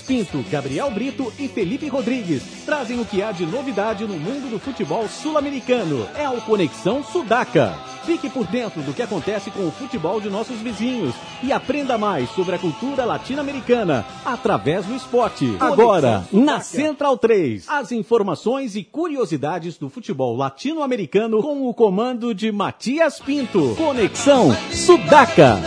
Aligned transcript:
Pinto, 0.00 0.44
Gabriel 0.50 0.90
Brito 0.90 1.32
e 1.38 1.48
Felipe 1.48 1.88
Rodrigues 1.88 2.42
trazem 2.64 3.00
o 3.00 3.04
que 3.04 3.22
há 3.22 3.32
de 3.32 3.44
novidade 3.44 4.06
no 4.06 4.18
mundo 4.18 4.50
do 4.50 4.58
futebol 4.58 5.08
sul-americano. 5.08 6.06
É 6.14 6.28
o 6.28 6.40
Conexão 6.42 7.02
Sudaca. 7.02 7.74
Fique 8.04 8.30
por 8.30 8.46
dentro 8.46 8.80
do 8.82 8.92
que 8.94 9.02
acontece 9.02 9.50
com 9.50 9.66
o 9.66 9.70
futebol 9.70 10.20
de 10.20 10.30
nossos 10.30 10.58
vizinhos 10.60 11.14
e 11.42 11.52
aprenda 11.52 11.98
mais 11.98 12.30
sobre 12.30 12.54
a 12.54 12.58
cultura 12.58 13.04
latino-americana 13.04 14.04
através 14.24 14.86
do 14.86 14.94
esporte. 14.94 15.56
Agora, 15.60 16.26
na 16.32 16.60
Central 16.60 17.18
3, 17.18 17.68
as 17.68 17.92
informações 17.92 18.76
e 18.76 18.84
curiosidades 18.84 19.76
do 19.76 19.88
futebol 19.88 20.36
latino-americano 20.36 21.42
com 21.42 21.68
o 21.68 21.74
comando 21.74 22.34
de 22.34 22.50
Matias 22.50 23.20
Pinto. 23.20 23.74
Conexão 23.76 24.50
Sudaca. 24.72 25.58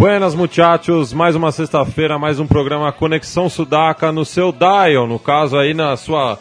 Buenas 0.00 0.34
muchachos, 0.34 1.12
mais 1.12 1.36
uma 1.36 1.52
sexta-feira, 1.52 2.18
mais 2.18 2.40
um 2.40 2.46
programa 2.46 2.90
Conexão 2.90 3.50
Sudaca 3.50 4.10
no 4.10 4.24
seu 4.24 4.50
dial, 4.50 5.06
no 5.06 5.18
caso 5.18 5.58
aí 5.58 5.74
na 5.74 5.94
sua 5.94 6.38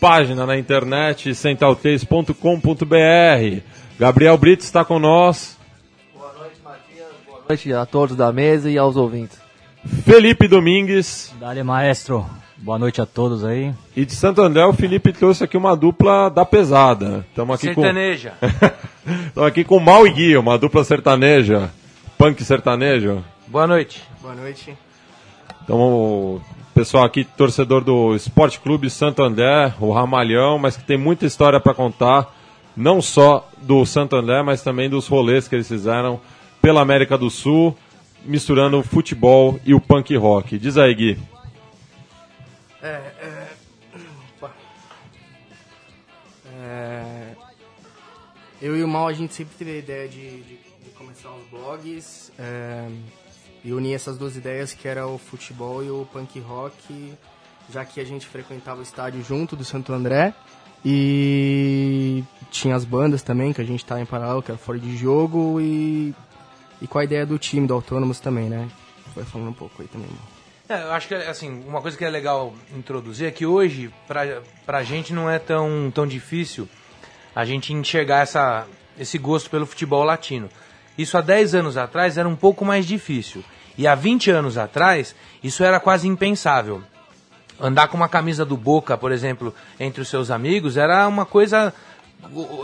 página 0.00 0.46
na 0.46 0.56
internet 0.56 1.32
central3.com.br. 1.32 3.60
Gabriel 3.98 4.38
Brito 4.38 4.64
está 4.64 4.82
com 4.82 4.98
nós. 4.98 5.58
Boa 6.14 6.32
noite, 6.38 6.56
Matias. 6.64 7.08
Boa 7.26 7.40
noite 7.46 7.72
a 7.74 7.84
todos 7.84 8.16
da 8.16 8.32
mesa 8.32 8.70
e 8.70 8.78
aos 8.78 8.96
ouvintes. 8.96 9.38
Felipe 10.06 10.48
Domingues. 10.48 11.34
Dale, 11.38 11.62
maestro. 11.62 12.24
Boa 12.56 12.78
noite 12.78 13.02
a 13.02 13.04
todos 13.04 13.44
aí. 13.44 13.74
E 13.94 14.06
de 14.06 14.14
Santo 14.14 14.40
André, 14.40 14.64
o 14.64 14.72
Felipe 14.72 15.12
trouxe 15.12 15.44
aqui 15.44 15.58
uma 15.58 15.76
dupla 15.76 16.30
da 16.30 16.46
pesada. 16.46 17.26
Estamos 17.28 17.56
aqui 17.56 17.74
sertaneja. 17.74 18.32
com. 18.40 18.46
Estamos 19.26 19.48
aqui 19.48 19.64
com 19.64 19.78
Mal 19.78 20.06
e 20.06 20.10
Gui, 20.14 20.34
uma 20.38 20.56
dupla 20.56 20.82
sertaneja. 20.82 21.70
Punk 22.22 22.44
sertanejo. 22.44 23.24
Boa 23.48 23.66
noite. 23.66 24.00
Boa 24.20 24.36
noite. 24.36 24.78
Então, 25.64 26.40
pessoal 26.72 27.02
aqui, 27.02 27.24
torcedor 27.24 27.82
do 27.82 28.14
Esporte 28.14 28.60
Clube 28.60 28.88
Santo 28.88 29.24
André, 29.24 29.74
o 29.80 29.90
Ramalhão, 29.90 30.56
mas 30.56 30.76
que 30.76 30.84
tem 30.84 30.96
muita 30.96 31.26
história 31.26 31.58
para 31.58 31.74
contar, 31.74 32.32
não 32.76 33.02
só 33.02 33.50
do 33.60 33.84
Santo 33.84 34.14
André, 34.14 34.40
mas 34.40 34.62
também 34.62 34.88
dos 34.88 35.08
rolês 35.08 35.48
que 35.48 35.56
eles 35.56 35.66
fizeram 35.66 36.20
pela 36.60 36.80
América 36.80 37.18
do 37.18 37.28
Sul, 37.28 37.76
misturando 38.24 38.78
o 38.78 38.84
futebol 38.84 39.58
e 39.64 39.74
o 39.74 39.80
punk 39.80 40.14
rock. 40.14 40.56
Diz 40.58 40.78
aí, 40.78 40.94
Gui. 40.94 41.18
É, 42.80 43.00
é. 43.20 43.48
É, 46.64 47.34
eu 48.60 48.76
e 48.76 48.84
o 48.84 48.88
Mal, 48.88 49.08
a 49.08 49.12
gente 49.12 49.34
sempre 49.34 49.56
teve 49.58 49.72
a 49.72 49.78
ideia 49.78 50.08
de, 50.08 50.42
de, 50.42 50.56
de 50.56 50.71
começar 51.12 51.30
os 51.30 51.46
blogs 51.48 52.32
é, 52.38 52.88
e 53.62 53.72
unir 53.72 53.94
essas 53.94 54.16
duas 54.16 54.34
ideias, 54.34 54.72
que 54.72 54.88
era 54.88 55.06
o 55.06 55.18
futebol 55.18 55.84
e 55.84 55.90
o 55.90 56.06
punk 56.10 56.40
rock, 56.40 57.12
já 57.70 57.84
que 57.84 58.00
a 58.00 58.04
gente 58.04 58.26
frequentava 58.26 58.80
o 58.80 58.82
estádio 58.82 59.22
junto 59.22 59.54
do 59.54 59.64
Santo 59.64 59.92
André 59.92 60.34
e 60.84 62.24
tinha 62.50 62.74
as 62.74 62.84
bandas 62.84 63.22
também, 63.22 63.52
que 63.52 63.60
a 63.60 63.64
gente 63.64 63.80
estava 63.80 64.00
em 64.00 64.06
paralelo, 64.06 64.42
que 64.42 64.50
era 64.50 64.58
fora 64.58 64.78
de 64.78 64.96
jogo 64.96 65.60
e, 65.60 66.14
e 66.80 66.86
com 66.86 66.98
a 66.98 67.04
ideia 67.04 67.26
do 67.26 67.38
time, 67.38 67.66
do 67.66 67.74
Autônomos 67.74 68.18
também, 68.18 68.48
né? 68.48 68.68
Foi 69.12 69.24
falando 69.24 69.50
um 69.50 69.54
pouco 69.54 69.82
aí 69.82 69.88
também, 69.88 70.08
Mal. 70.08 70.32
É, 70.68 70.84
eu 70.84 70.92
acho 70.92 71.08
que 71.08 71.14
assim, 71.14 71.62
uma 71.66 71.82
coisa 71.82 71.98
que 71.98 72.04
é 72.04 72.08
legal 72.08 72.54
introduzir 72.74 73.26
é 73.26 73.30
que 73.30 73.44
hoje, 73.44 73.92
pra, 74.08 74.40
pra 74.64 74.82
gente, 74.82 75.12
não 75.12 75.28
é 75.28 75.38
tão, 75.38 75.92
tão 75.94 76.06
difícil 76.06 76.66
a 77.34 77.44
gente 77.44 77.72
enxergar 77.74 78.20
essa, 78.20 78.66
esse 78.98 79.18
gosto 79.18 79.50
pelo 79.50 79.66
futebol 79.66 80.02
latino. 80.02 80.48
Isso 80.96 81.16
há 81.16 81.20
10 81.20 81.54
anos 81.54 81.76
atrás 81.76 82.18
era 82.18 82.28
um 82.28 82.36
pouco 82.36 82.64
mais 82.64 82.86
difícil. 82.86 83.42
E 83.76 83.86
há 83.86 83.94
20 83.94 84.30
anos 84.30 84.58
atrás, 84.58 85.14
isso 85.42 85.64
era 85.64 85.80
quase 85.80 86.06
impensável. 86.06 86.82
Andar 87.60 87.88
com 87.88 87.96
uma 87.96 88.08
camisa 88.08 88.44
do 88.44 88.56
Boca, 88.56 88.98
por 88.98 89.12
exemplo, 89.12 89.54
entre 89.78 90.02
os 90.02 90.08
seus 90.08 90.30
amigos, 90.30 90.76
era 90.76 91.06
uma 91.06 91.24
coisa 91.24 91.72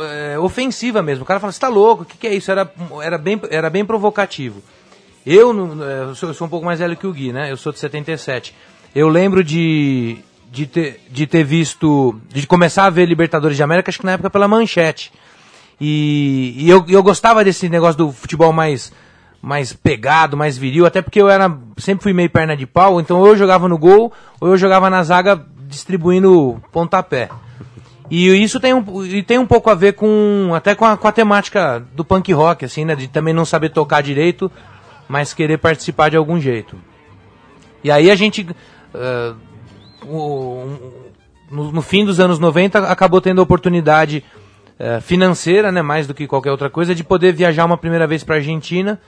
é, 0.01 0.39
ofensiva 0.39 1.03
mesmo. 1.03 1.25
O 1.25 1.27
cara 1.27 1.41
fala, 1.41 1.53
você 1.53 1.61
tá 1.61 1.69
louco, 1.69 2.03
o 2.03 2.07
que, 2.07 2.19
que 2.19 2.27
é 2.27 2.35
isso? 2.35 2.51
Era, 2.51 2.71
era, 3.03 3.19
bem, 3.19 3.41
era 3.51 3.71
bem 3.71 3.85
provocativo. 3.85 4.63
Eu, 5.25 5.55
eu 5.83 6.15
sou, 6.15 6.31
eu 6.31 6.35
sou 6.35 6.47
um 6.47 6.51
pouco 6.51 6.67
mais 6.67 6.79
velho 6.79 6.97
que 6.97 7.07
o 7.07 7.13
Gui, 7.13 7.33
né? 7.33 7.51
Eu 7.51 7.57
sou 7.57 7.73
de 7.73 7.79
77. 7.79 8.55
Eu 8.95 9.09
lembro 9.09 9.45
de, 9.45 10.19
de, 10.51 10.67
ter, 10.67 11.01
de 11.11 11.27
ter 11.27 11.45
visto, 11.45 12.19
de 12.31 12.47
começar 12.47 12.87
a 12.87 12.91
ver 12.91 13.07
Libertadores 13.07 13.57
de 13.57 13.63
América, 13.63 13.91
acho 13.91 13.99
que 13.99 14.07
na 14.07 14.13
época 14.13 14.31
pela 14.31 14.49
Manchete. 14.49 15.13
E, 15.81 16.55
e 16.59 16.71
eu, 16.71 16.85
eu 16.89 17.03
gostava 17.03 17.45
desse 17.45 17.69
negócio 17.69 17.97
do 17.99 18.13
futebol 18.13 18.53
mais, 18.53 18.93
mais 19.41 19.73
pegado, 19.73 20.37
mais 20.37 20.59
viril, 20.59 20.87
até 20.87 21.01
porque 21.01 21.21
eu 21.21 21.29
era, 21.29 21.57
sempre 21.77 22.03
fui 22.03 22.13
meio 22.13 22.31
perna 22.31 22.57
de 22.57 22.67
pau, 22.67 23.01
então 23.01 23.25
eu 23.25 23.37
jogava 23.37 23.69
no 23.69 23.79
gol, 23.79 24.13
ou 24.41 24.49
eu 24.49 24.57
jogava 24.57 24.91
na 24.91 25.03
zaga 25.03 25.41
distribuindo 25.69 26.61
pontapé. 26.73 27.29
E 28.11 28.29
isso 28.43 28.59
tem 28.59 28.73
um, 28.73 29.05
e 29.05 29.23
tem 29.23 29.39
um 29.39 29.47
pouco 29.47 29.69
a 29.69 29.75
ver 29.75 29.93
com, 29.93 30.53
até 30.55 30.75
com 30.75 30.85
a, 30.85 30.97
com 30.97 31.07
a 31.07 31.13
temática 31.13 31.85
do 31.95 32.05
punk 32.05 32.33
rock, 32.33 32.65
assim, 32.65 32.85
né? 32.85 32.95
De 32.95 33.07
também 33.07 33.35
não 33.35 33.45
saber 33.45 33.69
tocar 33.69 34.03
direito, 34.03 34.51
mas 35.07 35.35
querer 35.35 35.59
participar 35.59 36.09
de 36.09 36.17
algum 36.17 36.41
jeito. 36.41 36.77
E 37.85 37.91
aí 37.91 38.11
a 38.11 38.15
gente, 38.15 38.43
uh, 38.43 39.37
o, 40.07 40.97
no, 41.51 41.71
no, 41.71 41.83
fim 41.83 42.05
dos 42.05 42.19
anos 42.19 42.39
90, 42.39 42.79
acabou 42.91 43.21
tendo 43.21 43.41
a 43.41 43.45
oportunidade 43.45 44.25
uh, 44.79 45.01
financeira, 45.01 45.71
né, 45.71 45.83
mais 45.83 46.07
do 46.07 46.15
que 46.15 46.27
qualquer 46.27 46.51
outra 46.51 46.71
coisa, 46.71 46.95
de 46.95 47.05
poder 47.05 47.33
viajar 47.33 47.65
uma 47.65 47.77
primeira 47.77 48.07
vez 48.07 48.25
para 48.25 48.37
a 48.37 48.39
Argentina 48.39 49.01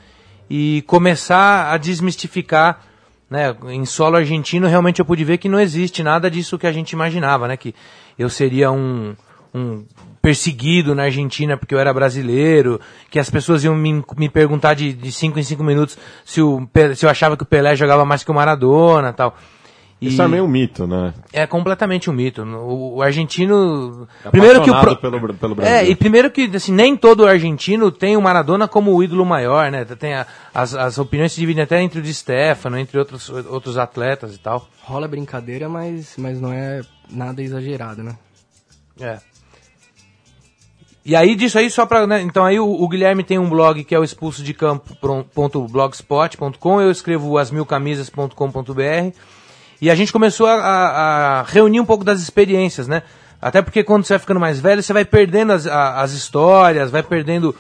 e 0.49 0.83
começar 0.87 1.73
a 1.73 1.77
desmistificar. 1.77 2.83
Né, 3.29 3.55
em 3.69 3.85
solo 3.85 4.17
argentino, 4.17 4.67
realmente 4.67 4.99
eu 4.99 5.05
pude 5.05 5.23
ver 5.23 5.39
que 5.39 5.49
não 5.49 5.61
existe 5.61 6.03
nada 6.03 6.29
disso 6.29 6.59
que 6.59 6.67
a 6.67 6.73
gente 6.73 6.91
imaginava, 6.91 7.47
né, 7.47 7.57
que 7.57 7.73
eu 8.19 8.29
seria 8.29 8.73
um, 8.73 9.15
um 9.55 9.85
perseguido 10.21 10.95
na 10.95 11.05
Argentina 11.05 11.57
porque 11.57 11.75
eu 11.75 11.79
era 11.79 11.93
brasileiro, 11.93 12.81
que 13.11 13.19
as 13.19 13.31
pessoas 13.31 13.65
iam 13.65 13.75
me, 13.75 14.05
me 14.17 14.29
perguntar 14.29 14.75
de, 14.75 14.93
de 14.93 15.11
cinco 15.11 15.39
em 15.39 15.43
cinco 15.43 15.65
minutos 15.65 15.97
se, 16.25 16.43
o, 16.43 16.69
se 16.95 17.07
eu 17.07 17.11
achava 17.11 17.37
que 17.37 17.43
o 17.43 17.47
Pelé 17.47 17.75
jogava 17.75 18.05
mais 18.05 18.23
que 18.23 18.31
o 18.31 18.35
Maradona 18.35 19.13
tal. 19.13 19.37
E 20.01 20.09
Isso 20.09 20.23
é 20.23 20.27
meio 20.27 20.45
um 20.45 20.49
mito, 20.49 20.87
né? 20.87 21.13
É 21.31 21.47
completamente 21.47 22.09
um 22.09 22.13
mito. 22.15 22.43
O, 22.43 22.97
o 22.97 23.03
argentino. 23.03 24.09
É 24.25 24.31
primeiro 24.31 24.63
que 24.63 24.71
o 24.71 24.81
pro... 24.81 24.97
pelo, 24.97 25.35
pelo 25.35 25.55
Brasil. 25.55 25.75
É, 25.75 25.87
e 25.87 25.95
primeiro 25.95 26.31
que 26.31 26.51
assim, 26.55 26.73
nem 26.73 26.97
todo 26.97 27.27
argentino 27.27 27.93
tem 27.93 28.17
o 28.17 28.23
Maradona 28.23 28.67
como 28.67 28.95
o 28.95 29.03
ídolo 29.03 29.27
maior, 29.27 29.71
né? 29.71 29.85
Tem 29.85 30.15
a, 30.15 30.27
as, 30.55 30.75
as 30.75 30.97
opiniões 30.97 31.33
se 31.33 31.41
dividem 31.41 31.65
até 31.65 31.83
entre 31.83 31.99
o 31.99 32.03
Di 32.03 32.15
Stefano, 32.15 32.79
entre 32.79 32.99
outros, 32.99 33.29
outros 33.29 33.77
atletas 33.77 34.35
e 34.35 34.39
tal. 34.39 34.67
Rola 34.83 35.07
brincadeira, 35.07 35.69
mas, 35.69 36.15
mas 36.17 36.41
não 36.41 36.51
é 36.51 36.81
nada 37.11 37.43
exagerado, 37.43 38.03
né? 38.03 38.17
É. 38.99 39.19
E 41.05 41.15
aí 41.15 41.35
disso 41.35 41.59
aí 41.59 41.71
só 41.71 41.85
para, 41.85 42.07
né, 42.07 42.23
então 42.23 42.43
aí 42.45 42.59
o, 42.59 42.67
o, 42.67 42.89
Guilherme 42.89 43.23
tem 43.23 43.39
um 43.39 43.51
blog 43.51 43.85
que 43.85 43.95
é 43.95 43.99
o 43.99 44.05
expulso 44.05 44.43
de 44.43 44.55
campo.blogspot.com, 44.55 46.81
eu 46.81 46.91
escrevo 46.91 47.37
asmilcamisas.com.br 47.37 49.13
e 49.81 49.91
a 49.91 49.95
gente 49.95 50.13
começou 50.13 50.47
a, 50.47 50.55
a, 50.55 51.41
a, 51.41 51.43
reunir 51.43 51.81
um 51.81 51.87
pouco 51.87 52.05
das 52.05 52.21
experiências, 52.21 52.87
né? 52.87 53.03
Até 53.41 53.63
porque 53.63 53.83
quando 53.83 54.05
você 54.05 54.13
vai 54.15 54.19
ficando 54.19 54.41
mais 54.41 54.61
velho, 54.61 54.83
você 54.83 54.93
vai 54.93 55.05
perdendo 55.05 55.53
as, 55.53 55.67
as 55.67 56.13
histórias, 56.13 56.91
vai 56.91 57.03
perdendo 57.03 57.55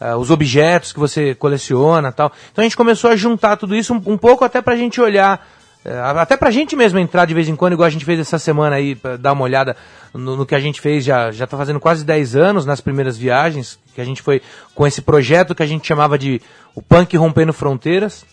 uh, 0.00 0.16
os 0.16 0.30
objetos 0.30 0.92
que 0.92 0.98
você 0.98 1.34
coleciona 1.34 2.10
tal. 2.10 2.32
Então 2.50 2.62
a 2.62 2.64
gente 2.64 2.76
começou 2.76 3.10
a 3.10 3.16
juntar 3.16 3.56
tudo 3.56 3.76
isso 3.76 3.92
um, 3.92 4.02
um 4.06 4.16
pouco 4.16 4.44
até 4.44 4.62
pra 4.62 4.74
gente 4.74 4.98
olhar 5.00 5.46
uh, 5.84 6.18
até 6.18 6.34
pra 6.34 6.50
gente 6.50 6.74
mesmo 6.74 6.98
entrar 6.98 7.26
de 7.26 7.34
vez 7.34 7.46
em 7.46 7.56
quando, 7.56 7.74
igual 7.74 7.86
a 7.86 7.90
gente 7.90 8.06
fez 8.06 8.18
essa 8.18 8.38
semana 8.38 8.76
aí, 8.76 8.94
pra 8.94 9.18
dar 9.18 9.32
uma 9.32 9.44
olhada 9.44 9.76
no, 10.14 10.36
no, 10.36 10.46
que 10.46 10.54
a 10.54 10.60
gente 10.60 10.80
fez 10.80 11.04
já 11.04 11.30
já 11.30 11.44
está 11.44 11.58
fazendo 11.58 11.78
quase 11.78 12.04
10 12.04 12.34
anos 12.34 12.64
nas 12.64 12.80
primeiras 12.80 13.18
viagens, 13.18 13.78
que 13.94 14.00
a 14.00 14.04
gente 14.04 14.22
foi 14.22 14.40
com 14.74 14.86
esse 14.86 15.02
projeto 15.02 15.54
que 15.54 15.62
a 15.62 15.66
gente 15.66 15.86
chamava 15.86 16.18
de 16.18 16.40
o 16.74 16.80
punk 16.80 17.14
rompendo 17.18 17.52
fronteiras. 17.52 18.24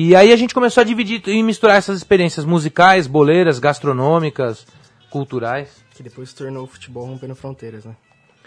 E 0.00 0.14
aí 0.14 0.32
a 0.32 0.36
gente 0.36 0.54
começou 0.54 0.80
a 0.80 0.84
dividir 0.84 1.20
e 1.26 1.42
misturar 1.42 1.76
essas 1.76 1.98
experiências 1.98 2.46
musicais, 2.46 3.08
boleiras, 3.08 3.58
gastronômicas, 3.58 4.64
culturais. 5.10 5.84
Que 5.90 6.04
depois 6.04 6.28
se 6.28 6.36
tornou 6.36 6.62
o 6.62 6.66
futebol 6.68 7.04
rompendo 7.04 7.34
fronteiras, 7.34 7.84
né? 7.84 7.96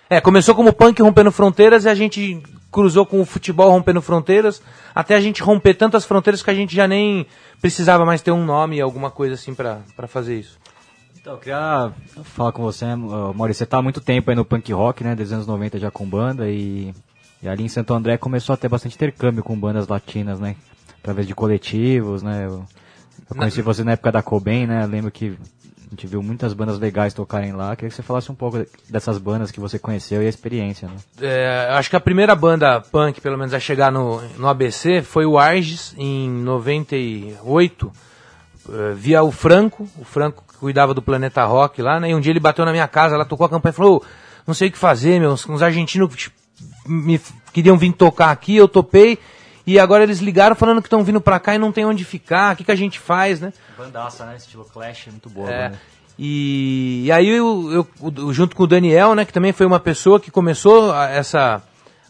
É, 0.10 0.22
começou 0.22 0.56
como 0.56 0.72
punk 0.72 1.02
rompendo 1.02 1.30
fronteiras 1.30 1.84
e 1.84 1.90
a 1.90 1.94
gente 1.94 2.42
cruzou 2.72 3.06
com 3.06 3.20
o 3.20 3.26
futebol 3.26 3.70
rompendo 3.70 4.02
fronteiras, 4.02 4.62
até 4.96 5.14
a 5.14 5.20
gente 5.20 5.44
romper 5.44 5.74
tantas 5.74 6.06
fronteiras 6.06 6.42
que 6.42 6.50
a 6.50 6.54
gente 6.54 6.74
já 6.74 6.88
nem 6.88 7.28
precisava 7.60 8.06
mais 8.06 8.22
ter 8.22 8.32
um 8.32 8.46
nome, 8.46 8.80
alguma 8.80 9.12
coisa 9.12 9.34
assim 9.34 9.54
para 9.54 10.08
fazer 10.08 10.40
isso. 10.40 10.58
Então, 11.20 11.34
eu 11.34 11.40
queria 11.40 11.92
falar 12.24 12.54
com 12.54 12.64
você, 12.64 12.86
Maurício, 12.96 13.60
você 13.60 13.66
tá 13.66 13.80
há 13.80 13.82
muito 13.82 14.00
tempo 14.00 14.30
aí 14.30 14.38
no 14.38 14.46
punk 14.46 14.72
rock, 14.72 15.04
né, 15.04 15.16
desde 15.16 15.34
os 15.34 15.40
anos 15.40 15.48
90 15.48 15.80
já 15.80 15.92
com 15.92 16.08
banda 16.08 16.50
e, 16.50 16.94
e 17.44 17.50
ali 17.50 17.66
em 17.66 17.70
Santo 17.70 17.94
André 17.94 18.16
começou 18.16 18.54
a 18.54 18.58
ter 18.58 18.70
bastante 18.70 18.96
intercâmbio 18.96 19.44
com 19.44 19.60
bandas 19.60 19.90
latinas, 19.90 20.40
né, 20.40 20.56
através 21.02 21.28
de 21.28 21.36
coletivos, 21.36 22.24
né, 22.24 22.46
eu, 22.46 22.66
eu 23.30 23.36
conheci 23.36 23.62
você 23.62 23.84
na 23.84 23.94
época 23.94 24.12
da 24.12 24.22
Coben, 24.22 24.68
né, 24.68 24.84
eu 24.84 24.88
lembro 24.88 25.12
que 25.12 25.38
gente 25.92 26.08
viu 26.08 26.24
muitas 26.24 26.54
bandas 26.54 26.80
legais 26.80 27.14
tocarem 27.14 27.52
lá. 27.52 27.76
Queria 27.76 27.90
que 27.90 27.96
você 27.96 28.02
falasse 28.02 28.32
um 28.32 28.36
pouco 28.36 28.66
dessas 28.90 29.18
bandas 29.18 29.52
que 29.52 29.60
você 29.60 29.78
conheceu 29.78 30.24
e 30.24 30.26
a 30.26 30.30
experiência, 30.30 30.88
né? 30.88 30.96
É, 31.22 31.68
acho 31.72 31.90
que 31.90 31.96
a 31.96 32.00
primeira 32.00 32.34
banda 32.34 32.80
punk, 32.80 33.20
pelo 33.20 33.38
menos, 33.38 33.54
a 33.54 33.60
chegar 33.60 33.92
no, 33.92 34.22
no 34.38 34.48
ABC 34.48 35.02
foi 35.02 35.26
o 35.26 35.38
Arges, 35.38 35.94
em 35.98 36.30
98, 36.30 37.92
é, 38.70 38.94
via 38.94 39.22
o 39.22 39.32
Franco, 39.32 39.88
o 39.98 40.06
Franco 40.06 40.44
que 40.48 40.58
cuidava 40.58 40.94
do 40.94 41.02
Planeta 41.02 41.44
Rock 41.44 41.82
lá, 41.82 42.00
né? 42.00 42.12
E 42.12 42.16
um 42.16 42.22
dia 42.22 42.32
ele 42.32 42.40
bateu 42.40 42.64
na 42.64 42.72
minha 42.72 42.88
casa, 42.88 43.16
ela 43.16 43.26
tocou 43.26 43.46
a 43.46 43.50
campanha 43.50 43.72
e 43.72 43.76
falou, 43.76 44.04
não 44.48 44.54
sei 44.54 44.70
o 44.70 44.72
que 44.72 44.78
fazer, 44.78 45.20
meus, 45.20 45.48
uns 45.48 45.62
argentinos 45.62 46.16
tipo, 46.16 46.36
me 46.88 47.20
queriam 47.52 47.78
vir 47.78 47.92
tocar 47.92 48.32
aqui, 48.32 48.56
eu 48.56 48.68
topei, 48.68 49.20
e 49.66 49.80
agora 49.80 50.04
eles 50.04 50.20
ligaram 50.20 50.56
falando 50.56 50.82
que 50.82 50.88
estão 50.88 51.04
vindo 51.04 51.22
pra 51.22 51.40
cá 51.40 51.56
e 51.56 51.58
não 51.58 51.72
tem 51.72 51.86
onde 51.86 52.04
ficar, 52.04 52.54
o 52.54 52.58
que, 52.58 52.64
que 52.64 52.72
a 52.72 52.76
gente 52.76 53.00
faz, 53.00 53.40
né? 53.40 53.54
Bandaça, 53.78 54.26
né? 54.26 54.36
Estilo 54.36 54.66
Clash, 54.66 55.08
muito 55.08 55.30
boa. 55.30 55.52
É, 55.52 55.72
e, 56.18 57.04
e, 57.06 57.12
aí 57.12 57.30
eu, 57.30 57.72
eu, 57.72 57.88
eu, 58.18 58.34
junto 58.34 58.56
com 58.56 58.64
o 58.64 58.68
Daniel, 58.68 59.16
né, 59.16 59.26
que 59.26 59.34
também 59.34 59.52
foi 59.52 59.66
uma 59.66 59.80
pessoa 59.80 60.20
que 60.20 60.30
começou 60.30 60.96
essa. 60.96 61.64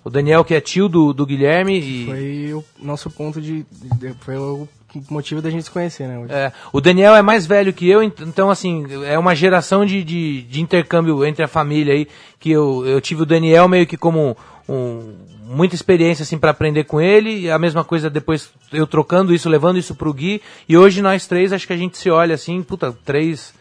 O 0.04 0.10
Daniel, 0.10 0.44
que 0.44 0.56
é 0.56 0.60
tio 0.60 0.90
do, 0.90 1.14
do 1.14 1.26
Guilherme. 1.26 1.80
E... 1.80 2.06
Foi 2.06 2.54
o 2.54 2.66
nosso 2.86 3.10
ponto 3.10 3.40
de. 3.40 3.66
de 4.00 4.14
foi 4.22 4.36
o 4.36 4.68
motivo 5.10 5.42
da 5.42 5.50
gente 5.50 5.64
se 5.64 5.72
conhecer, 5.72 6.08
né? 6.08 6.26
É, 6.28 6.52
o 6.74 6.82
Daniel 6.82 7.16
é 7.16 7.22
mais 7.22 7.46
velho 7.46 7.72
que 7.72 7.90
eu, 7.90 8.04
então 8.04 8.50
assim, 8.50 8.86
é 9.06 9.18
uma 9.18 9.34
geração 9.34 9.86
de, 9.86 10.04
de, 10.04 10.42
de 10.42 10.60
intercâmbio 10.60 11.24
entre 11.24 11.46
a 11.46 11.48
família 11.48 11.94
aí, 11.94 12.08
que 12.38 12.52
eu, 12.52 12.86
eu 12.86 13.00
tive 13.00 13.22
o 13.22 13.26
Daniel 13.26 13.70
meio 13.70 13.88
que 13.88 13.96
como 13.96 14.36
um, 14.68 15.16
muita 15.52 15.76
experiência 15.76 16.24
assim 16.24 16.38
para 16.38 16.52
aprender 16.52 16.86
com 16.86 17.02
ele, 17.02 17.52
a 17.52 17.60
mesma 17.60 17.84
coisa 17.84 18.10
depois 18.10 18.50
eu 18.72 18.88
trocando 18.88 19.34
isso, 19.34 19.50
levando 19.50 19.78
isso 19.78 19.94
pro 19.94 20.14
Gui, 20.14 20.42
e 20.68 20.78
hoje 20.78 21.02
nós 21.02 21.28
três 21.28 21.52
acho 21.52 21.68
que 21.68 21.74
a 21.74 21.78
gente 21.78 21.98
se 21.98 22.10
olha 22.10 22.36
assim, 22.36 22.64
puta, 22.64 22.96
três 23.04 23.54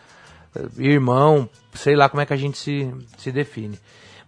eh, 0.54 0.62
irmão, 0.78 1.48
sei 1.74 1.96
lá 1.96 2.08
como 2.08 2.20
é 2.20 2.26
que 2.26 2.32
a 2.32 2.36
gente 2.36 2.56
se, 2.56 2.88
se 3.18 3.32
define. 3.32 3.78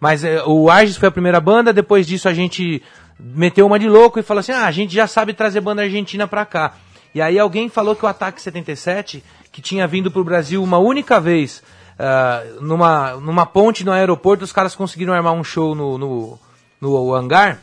Mas 0.00 0.24
é, 0.24 0.42
o 0.44 0.68
Arges 0.68 0.96
foi 0.96 1.08
a 1.08 1.12
primeira 1.12 1.40
banda, 1.40 1.72
depois 1.72 2.04
disso 2.04 2.28
a 2.28 2.34
gente 2.34 2.82
meteu 3.18 3.64
uma 3.64 3.78
de 3.78 3.88
louco 3.88 4.18
e 4.18 4.22
falou 4.22 4.40
assim: 4.40 4.52
"Ah, 4.52 4.66
a 4.66 4.72
gente 4.72 4.92
já 4.92 5.06
sabe 5.06 5.32
trazer 5.32 5.60
banda 5.60 5.82
argentina 5.82 6.26
pra 6.26 6.44
cá". 6.44 6.74
E 7.14 7.22
aí 7.22 7.38
alguém 7.38 7.68
falou 7.68 7.94
que 7.94 8.04
o 8.04 8.08
Ataque 8.08 8.42
77, 8.42 9.22
que 9.52 9.62
tinha 9.62 9.86
vindo 9.86 10.10
pro 10.10 10.24
Brasil 10.24 10.62
uma 10.62 10.78
única 10.78 11.20
vez, 11.20 11.62
uh, 11.98 12.60
numa, 12.60 13.12
numa 13.16 13.46
ponte 13.46 13.84
no 13.84 13.92
aeroporto, 13.92 14.44
os 14.44 14.52
caras 14.52 14.74
conseguiram 14.74 15.12
armar 15.12 15.34
um 15.34 15.44
show 15.44 15.74
no, 15.74 15.98
no 15.98 16.38
no 16.82 17.14
hangar 17.14 17.62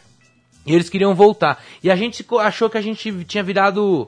e 0.66 0.74
eles 0.74 0.89
queriam 0.89 1.13
voltar. 1.13 1.62
E 1.83 1.92
a 1.92 1.95
gente 1.95 2.25
achou 2.39 2.69
que 2.69 2.77
a 2.77 2.81
gente 2.81 3.25
tinha 3.25 3.44
virado 3.44 4.04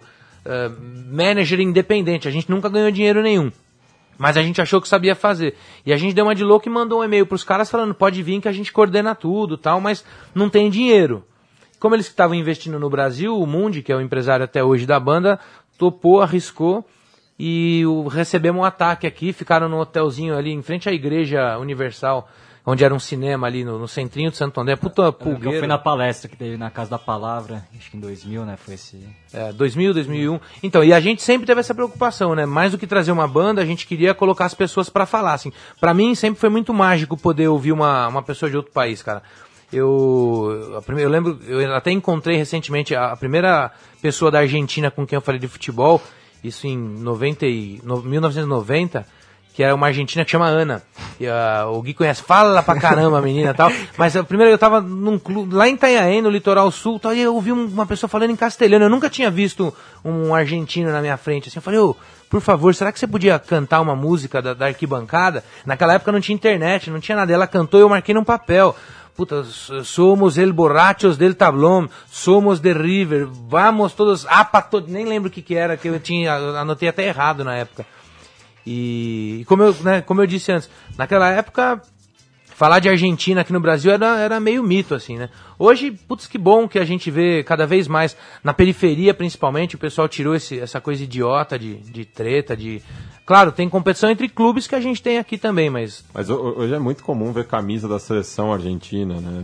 uh, 0.46 1.12
manager 1.12 1.60
independente, 1.60 2.30
a 2.30 2.32
gente 2.32 2.50
nunca 2.50 2.70
ganhou 2.70 2.90
dinheiro 2.92 3.22
nenhum. 3.22 3.52
Mas 4.18 4.38
a 4.38 4.44
gente 4.44 4.62
achou 4.62 4.80
que 4.80 4.88
sabia 4.88 5.16
fazer. 5.16 5.56
E 5.86 5.92
a 5.92 5.98
gente 5.98 6.14
deu 6.14 6.26
uma 6.26 6.36
de 6.36 6.44
louco 6.44 6.68
e 6.68 6.72
mandou 6.72 7.02
um 7.02 7.04
e-mail 7.04 7.26
para 7.26 7.36
os 7.36 7.44
caras 7.44 7.70
falando: 7.70 7.94
pode 7.94 8.22
vir 8.22 8.40
que 8.40 8.48
a 8.48 8.52
gente 8.52 8.72
coordena 8.72 9.16
tudo 9.16 9.58
tal, 9.58 9.82
mas 9.82 10.06
não 10.34 10.50
tem 10.50 10.70
dinheiro. 10.70 11.26
Como 11.80 11.96
eles 11.96 12.06
estavam 12.06 12.36
investindo 12.36 12.80
no 12.80 12.90
Brasil, 12.90 13.36
o 13.36 13.48
Mundi, 13.48 13.82
que 13.82 13.92
é 13.92 13.96
o 13.96 14.02
empresário 14.02 14.46
até 14.46 14.64
hoje 14.64 14.86
da 14.86 15.00
banda, 15.00 15.40
topou, 15.78 16.22
arriscou 16.22 16.86
e 17.40 17.84
recebemos 18.12 18.62
um 18.62 18.64
ataque 18.64 19.08
aqui. 19.08 19.34
Ficaram 19.34 19.68
no 19.68 19.80
hotelzinho 19.80 20.38
ali 20.38 20.52
em 20.52 20.62
frente 20.62 20.88
à 20.88 20.92
Igreja 20.92 21.58
Universal 21.58 22.30
onde 22.66 22.84
era 22.84 22.94
um 22.94 23.00
cinema 23.00 23.48
ali 23.48 23.64
no, 23.64 23.80
no 23.80 23.88
centrinho 23.88 24.30
de 24.30 24.38
Santo 24.38 24.60
André. 24.60 24.76
Puta 24.76 25.12
pulgueira. 25.12 25.56
Eu 25.56 25.60
fui 25.60 25.68
na 25.68 25.78
palestra 25.78 26.30
que 26.30 26.38
teve 26.38 26.58
na 26.58 26.70
Casa 26.70 26.92
da 26.92 27.00
Palavra, 27.00 27.66
acho 27.78 27.90
que 27.90 27.98
em 27.98 28.00
2000, 28.00 28.46
né? 28.46 28.58
Foi 28.58 28.76
esse. 28.76 28.98
É, 29.34 29.52
2000, 29.52 29.94
2001. 29.94 30.40
Então, 30.62 30.84
e 30.84 30.94
a 30.94 31.00
gente 31.00 31.22
sempre 31.22 31.48
teve 31.48 31.60
essa 31.60 31.74
preocupação, 31.74 32.36
né? 32.36 32.46
Mais 32.46 32.72
do 32.72 32.78
que 32.78 32.88
trazer 32.88 33.12
uma 33.12 33.28
banda, 33.28 33.62
a 33.62 33.66
gente 33.66 33.88
queria 33.88 34.14
colocar 34.14 34.46
as 34.46 34.54
pessoas 34.54 34.90
para 34.90 35.06
falar, 35.06 35.34
assim. 35.34 35.52
Pra 35.80 35.94
mim, 35.94 36.14
sempre 36.16 36.40
foi 36.40 36.50
muito 36.50 36.74
mágico 36.74 37.18
poder 37.18 37.48
ouvir 37.48 37.72
uma, 37.72 38.08
uma 38.08 38.22
pessoa 38.22 38.50
de 38.50 38.58
outro 38.58 38.72
país, 38.72 39.02
cara. 39.02 39.24
Eu, 39.72 40.76
a 40.78 40.82
primeira, 40.82 41.08
eu 41.08 41.12
lembro, 41.12 41.40
eu 41.48 41.74
até 41.74 41.92
encontrei 41.92 42.36
recentemente 42.36 42.94
a, 42.94 43.14
a 43.14 43.18
primeira 43.18 43.72
pessoa 44.02 44.30
da 44.30 44.40
Argentina 44.40 44.92
com 44.92 45.08
quem 45.08 45.16
eu 45.16 45.22
falei 45.22 45.40
de 45.40 45.48
futebol, 45.48 46.02
isso 46.44 46.68
em 46.68 46.78
90 46.78 47.46
e, 47.46 47.80
no, 47.84 48.02
1990 48.02 49.06
que 49.54 49.64
é 49.64 49.74
uma 49.74 49.88
argentina 49.88 50.24
que 50.24 50.32
chama 50.32 50.48
Ana. 50.48 50.82
E, 51.20 51.28
uh, 51.28 51.68
o 51.72 51.82
Gui 51.82 51.94
conhece, 51.94 52.24
fala 52.24 52.64
pra 52.64 52.80
caramba 52.80 53.20
a 53.20 53.22
menina 53.22 53.52
e 53.52 53.54
tal. 53.54 53.72
Mas 53.98 54.16
a 54.16 54.24
primeira 54.24 54.52
eu 54.52 54.58
tava 54.58 54.80
num 54.80 55.20
clube, 55.20 55.54
lá 55.54 55.68
em 55.68 55.74
Itanhaém, 55.74 56.22
no 56.22 56.30
litoral 56.30 56.72
sul, 56.72 57.00
tal, 57.00 57.14
e 57.14 57.22
eu 57.22 57.36
ouvi 57.36 57.52
uma 57.52 57.86
pessoa 57.86 58.10
falando 58.10 58.32
em 58.32 58.36
castelhano. 58.36 58.86
Eu 58.86 58.90
nunca 58.90 59.10
tinha 59.10 59.30
visto 59.30 59.74
um 60.04 60.34
argentino 60.34 60.92
na 60.92 61.02
minha 61.02 61.18
frente. 61.18 61.50
Assim, 61.50 61.58
eu 61.58 61.62
falei, 61.62 61.80
ô, 61.80 61.96
por 62.30 62.40
favor, 62.40 62.74
será 62.74 62.92
que 62.92 63.00
você 63.00 63.08
podia 63.08 63.38
cantar 63.38 63.82
uma 63.82 63.96
música 63.96 64.42
da, 64.42 64.54
da 64.54 64.68
arquibancada? 64.68 65.44
Naquela 65.66 65.96
época 65.96 66.14
não 66.14 66.22
tinha 66.22 66.36
internet, 66.36 66.90
não 66.90 67.00
tinha 67.00 67.18
nada. 67.18 67.34
Ela 67.34 67.46
cantou 67.46 67.80
e 67.80 67.84
eu 67.84 67.90
marquei 67.90 68.16
num 68.16 68.24
papel. 68.24 68.76
Puta, 69.16 69.44
somos 69.84 70.38
el 70.38 70.54
borrachos 70.54 71.18
del 71.18 71.36
tablón, 71.36 71.90
somos 72.10 72.62
de 72.62 72.74
River, 72.74 73.28
vamos 73.28 73.94
todos, 73.94 74.26
ah, 74.30 74.46
todo, 74.46 74.88
nem 74.88 75.06
lembro 75.06 75.30
o 75.30 75.32
que 75.32 75.42
que 75.42 75.54
era, 75.54 75.76
que 75.76 75.90
eu 75.90 76.00
tinha, 76.00 76.34
anotei 76.34 76.88
até 76.88 77.06
errado 77.06 77.44
na 77.44 77.56
época. 77.58 77.86
E, 78.66 79.44
como, 79.48 79.64
eu, 79.64 79.76
né, 79.82 80.02
como 80.02 80.22
eu 80.22 80.28
disse 80.28 80.52
antes, 80.52 80.70
naquela 80.98 81.30
época, 81.30 81.82
falar 82.62 82.78
de 82.78 82.88
Argentina 82.88 83.42
aqui 83.42 83.52
no 83.52 83.60
Brasil 83.60 83.92
era, 83.92 84.20
era 84.20 84.40
meio 84.40 84.62
mito, 84.62 84.94
assim, 84.94 85.18
né? 85.18 85.30
Hoje, 85.58 85.90
putz, 85.90 86.28
que 86.28 86.38
bom 86.38 86.68
que 86.68 86.78
a 86.78 86.86
gente 86.86 87.10
vê 87.10 87.44
cada 87.44 87.66
vez 87.66 87.88
mais, 87.88 88.16
na 88.44 88.54
periferia 88.54 89.16
principalmente, 89.16 89.74
o 89.74 89.80
pessoal 89.80 90.08
tirou 90.08 90.36
esse, 90.36 90.60
essa 90.60 90.80
coisa 90.80 91.04
idiota 91.04 91.58
de, 91.58 91.78
de 91.78 92.06
treta, 92.06 92.56
de... 92.56 92.80
Claro, 93.26 93.52
tem 93.52 93.68
competição 93.68 94.12
entre 94.12 94.30
clubes 94.30 94.68
que 94.68 94.76
a 94.76 94.80
gente 94.80 95.02
tem 95.02 95.18
aqui 95.18 95.40
também, 95.40 95.72
mas... 95.72 96.06
Mas 96.14 96.30
hoje 96.30 96.76
é 96.76 96.78
muito 96.78 97.04
comum 97.04 97.32
ver 97.32 97.48
camisa 97.48 97.88
da 97.88 97.98
seleção 97.98 98.54
argentina, 98.54 99.16
né? 99.20 99.44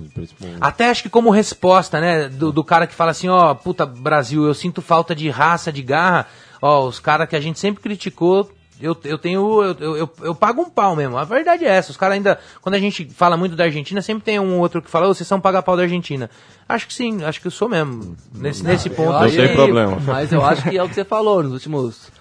Até 0.61 0.89
acho 0.91 1.01
que 1.01 1.09
como 1.09 1.31
resposta, 1.31 1.99
né, 1.99 2.29
do, 2.29 2.51
do 2.51 2.63
cara 2.63 2.85
que 2.85 2.93
fala 2.93 3.09
assim, 3.09 3.29
ó, 3.29 3.51
oh, 3.51 3.55
puta, 3.55 3.83
Brasil, 3.83 4.45
eu 4.45 4.53
sinto 4.53 4.79
falta 4.79 5.15
de 5.15 5.27
raça, 5.27 5.71
de 5.71 5.81
garra, 5.81 6.27
ó, 6.61 6.85
os 6.85 6.99
caras 6.99 7.27
que 7.27 7.35
a 7.35 7.41
gente 7.41 7.57
sempre 7.57 7.81
criticou 7.81 8.47
eu, 8.79 8.95
eu 9.03 9.17
tenho. 9.17 9.63
Eu, 9.63 9.95
eu, 9.95 10.09
eu, 10.21 10.35
pago 10.35 10.61
um 10.61 10.69
pau 10.69 10.95
mesmo. 10.95 11.17
A 11.17 11.23
verdade 11.23 11.65
é 11.65 11.69
essa. 11.69 11.91
Os 11.91 11.97
caras 11.97 12.15
ainda. 12.15 12.39
Quando 12.61 12.75
a 12.75 12.79
gente 12.79 13.05
fala 13.05 13.35
muito 13.35 13.55
da 13.55 13.63
Argentina, 13.63 14.01
sempre 14.01 14.23
tem 14.23 14.39
um 14.39 14.59
outro 14.59 14.81
que 14.81 14.89
fala, 14.89 15.07
oh, 15.07 15.13
vocês 15.13 15.27
são 15.27 15.41
pagar 15.41 15.63
pau 15.63 15.75
da 15.75 15.83
Argentina. 15.83 16.29
Acho 16.69 16.87
que 16.87 16.93
sim, 16.93 17.23
acho 17.23 17.41
que 17.41 17.47
eu 17.47 17.51
sou 17.51 17.67
mesmo. 17.67 18.15
Nesse, 18.33 18.63
não, 18.63 18.71
nesse 18.71 18.89
ponto. 18.89 19.11
Não 19.11 19.29
tem 19.29 19.53
problema. 19.53 19.97
Mas 20.05 20.31
eu 20.31 20.45
acho 20.45 20.69
que 20.69 20.77
é 20.77 20.83
o 20.83 20.87
que 20.87 20.93
você 20.93 21.03
falou, 21.03 21.41
nos 21.41 21.53
últimos 21.53 22.11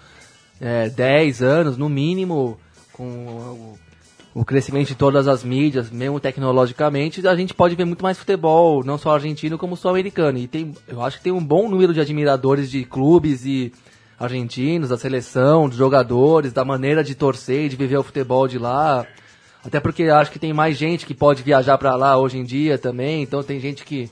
é, 0.59 0.89
10 0.89 1.43
anos, 1.43 1.77
no 1.77 1.87
mínimo, 1.89 2.57
com 2.91 3.03
o, 3.03 3.77
o 4.33 4.45
crescimento 4.45 4.87
de 4.87 4.95
todas 4.95 5.27
as 5.27 5.43
mídias, 5.43 5.91
mesmo 5.91 6.19
tecnologicamente, 6.19 7.25
a 7.27 7.35
gente 7.35 7.53
pode 7.53 7.75
ver 7.75 7.85
muito 7.85 8.01
mais 8.01 8.17
futebol, 8.17 8.83
não 8.83 8.97
só 8.97 9.13
argentino 9.13 9.59
como 9.59 9.77
sul-americano. 9.77 10.39
E 10.39 10.47
tem, 10.47 10.73
eu 10.87 11.03
acho 11.03 11.17
que 11.17 11.23
tem 11.23 11.33
um 11.33 11.43
bom 11.43 11.69
número 11.69 11.93
de 11.93 12.01
admiradores 12.01 12.71
de 12.71 12.83
clubes 12.83 13.45
e 13.45 13.71
argentinos, 14.19 14.89
da 14.89 14.97
seleção, 14.97 15.69
dos 15.69 15.77
jogadores, 15.77 16.51
da 16.51 16.65
maneira 16.65 17.03
de 17.03 17.15
torcer 17.15 17.65
e 17.65 17.69
de 17.69 17.75
viver 17.75 17.97
o 17.97 18.03
futebol 18.03 18.47
de 18.47 18.57
lá. 18.57 19.05
Até 19.65 19.79
porque 19.79 20.03
acho 20.03 20.31
que 20.31 20.39
tem 20.39 20.53
mais 20.53 20.77
gente 20.77 21.05
que 21.05 21.13
pode 21.13 21.43
viajar 21.43 21.77
para 21.77 21.95
lá 21.95 22.17
hoje 22.17 22.37
em 22.37 22.43
dia 22.43 22.77
também, 22.77 23.21
então 23.21 23.43
tem 23.43 23.59
gente 23.59 23.83
que 23.83 24.09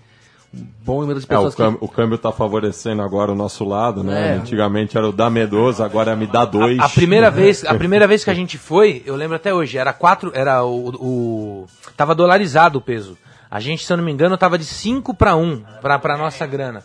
um 0.54 0.66
bom 0.86 1.02
número 1.02 1.20
de 1.20 1.28
pessoas. 1.28 1.54
É, 1.54 1.56
o, 1.56 1.58
câmbio, 1.58 1.80
que... 1.80 1.86
o 1.86 1.88
câmbio 1.88 2.18
tá 2.18 2.32
favorecendo 2.32 3.02
agora 3.02 3.32
o 3.32 3.36
nosso 3.36 3.66
lado, 3.66 4.04
né? 4.04 4.30
É. 4.30 4.34
Antigamente 4.36 4.98
era 4.98 5.08
o 5.08 5.12
dá 5.12 5.30
medoso, 5.30 5.84
agora 5.84 6.12
é 6.12 6.16
me 6.16 6.28
dá 6.28 6.46
dois. 6.46 6.80
A, 6.80 6.86
a, 6.86 6.90
primeira 6.90 7.30
vez, 7.32 7.66
a 7.66 7.74
primeira 7.74 8.08
vez 8.08 8.24
que 8.24 8.30
a 8.30 8.34
gente 8.34 8.58
foi, 8.58 9.04
eu 9.06 9.16
lembro 9.16 9.36
até 9.36 9.54
hoje, 9.54 9.78
era 9.78 9.92
quatro, 9.92 10.32
era 10.34 10.64
o, 10.64 10.90
o 10.96 11.68
tava 11.98 12.16
dolarizado 12.16 12.78
o 12.80 12.82
peso. 12.82 13.18
A 13.52 13.60
gente, 13.60 13.86
se 13.86 13.92
eu 13.92 13.98
não 13.98 14.04
me 14.04 14.12
engano, 14.12 14.38
tava 14.38 14.58
de 14.58 14.66
5 14.66 15.14
para 15.14 15.36
1 15.36 15.64
para 15.82 16.00
para 16.00 16.18
nossa 16.18 16.46
grana. 16.46 16.84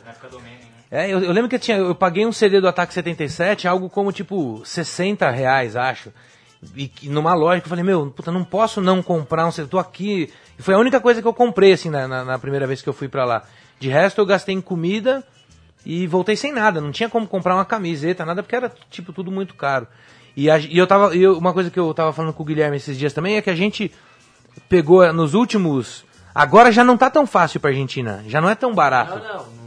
É, 0.90 1.08
eu, 1.08 1.20
eu, 1.20 1.32
lembro 1.32 1.48
que 1.48 1.54
eu, 1.54 1.60
tinha, 1.60 1.76
eu 1.76 1.94
paguei 1.94 2.26
um 2.26 2.32
CD 2.32 2.60
do 2.60 2.66
Ataque 2.66 2.92
77, 2.92 3.68
algo 3.68 3.88
como 3.88 4.10
tipo 4.12 4.60
60 4.64 5.30
reais, 5.30 5.76
acho. 5.76 6.12
E, 6.76 6.90
numa 7.04 7.32
loja 7.32 7.60
que 7.60 7.66
eu 7.66 7.70
falei, 7.70 7.84
meu, 7.84 8.10
puta, 8.10 8.32
não 8.32 8.44
posso 8.44 8.80
não 8.80 9.02
comprar 9.02 9.46
um 9.46 9.52
CD, 9.52 9.68
tô 9.68 9.78
aqui. 9.78 10.32
E 10.58 10.62
foi 10.62 10.74
a 10.74 10.78
única 10.78 11.00
coisa 11.00 11.22
que 11.22 11.28
eu 11.28 11.32
comprei, 11.32 11.72
assim, 11.72 11.90
na, 11.90 12.08
na, 12.08 12.24
na 12.24 12.38
primeira 12.38 12.66
vez 12.66 12.82
que 12.82 12.88
eu 12.88 12.92
fui 12.92 13.08
pra 13.08 13.24
lá. 13.24 13.44
De 13.78 13.88
resto, 13.88 14.20
eu 14.20 14.26
gastei 14.26 14.54
em 14.54 14.60
comida 14.60 15.24
e 15.86 16.06
voltei 16.08 16.36
sem 16.36 16.52
nada. 16.52 16.80
Não 16.80 16.90
tinha 16.90 17.08
como 17.08 17.26
comprar 17.26 17.54
uma 17.54 17.64
camiseta, 17.64 18.26
nada, 18.26 18.42
porque 18.42 18.56
era, 18.56 18.70
tipo, 18.90 19.12
tudo 19.12 19.30
muito 19.30 19.54
caro. 19.54 19.86
E, 20.36 20.50
a, 20.50 20.58
e 20.58 20.76
eu 20.76 20.86
tava. 20.86 21.14
E 21.14 21.26
uma 21.26 21.52
coisa 21.52 21.70
que 21.70 21.78
eu 21.78 21.94
tava 21.94 22.12
falando 22.12 22.32
com 22.32 22.42
o 22.42 22.46
Guilherme 22.46 22.76
esses 22.76 22.98
dias 22.98 23.12
também 23.12 23.36
é 23.36 23.42
que 23.42 23.50
a 23.50 23.54
gente 23.54 23.92
pegou 24.68 25.10
nos 25.12 25.34
últimos. 25.34 26.04
Agora 26.34 26.70
já 26.70 26.84
não 26.84 26.96
tá 26.96 27.08
tão 27.10 27.26
fácil 27.26 27.60
pra 27.60 27.70
Argentina. 27.70 28.22
Já 28.26 28.40
não 28.40 28.48
é 28.48 28.54
tão 28.54 28.74
barato. 28.74 29.18
Não, 29.18 29.38
não. 29.38 29.59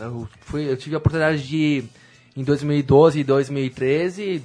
Eu, 0.00 0.28
fui, 0.40 0.70
eu 0.70 0.76
tive 0.76 0.94
a 0.94 0.98
oportunidade 0.98 1.46
de, 1.46 1.84
em 2.36 2.42
2012 2.42 3.20
e 3.20 3.24
2013, 3.24 4.42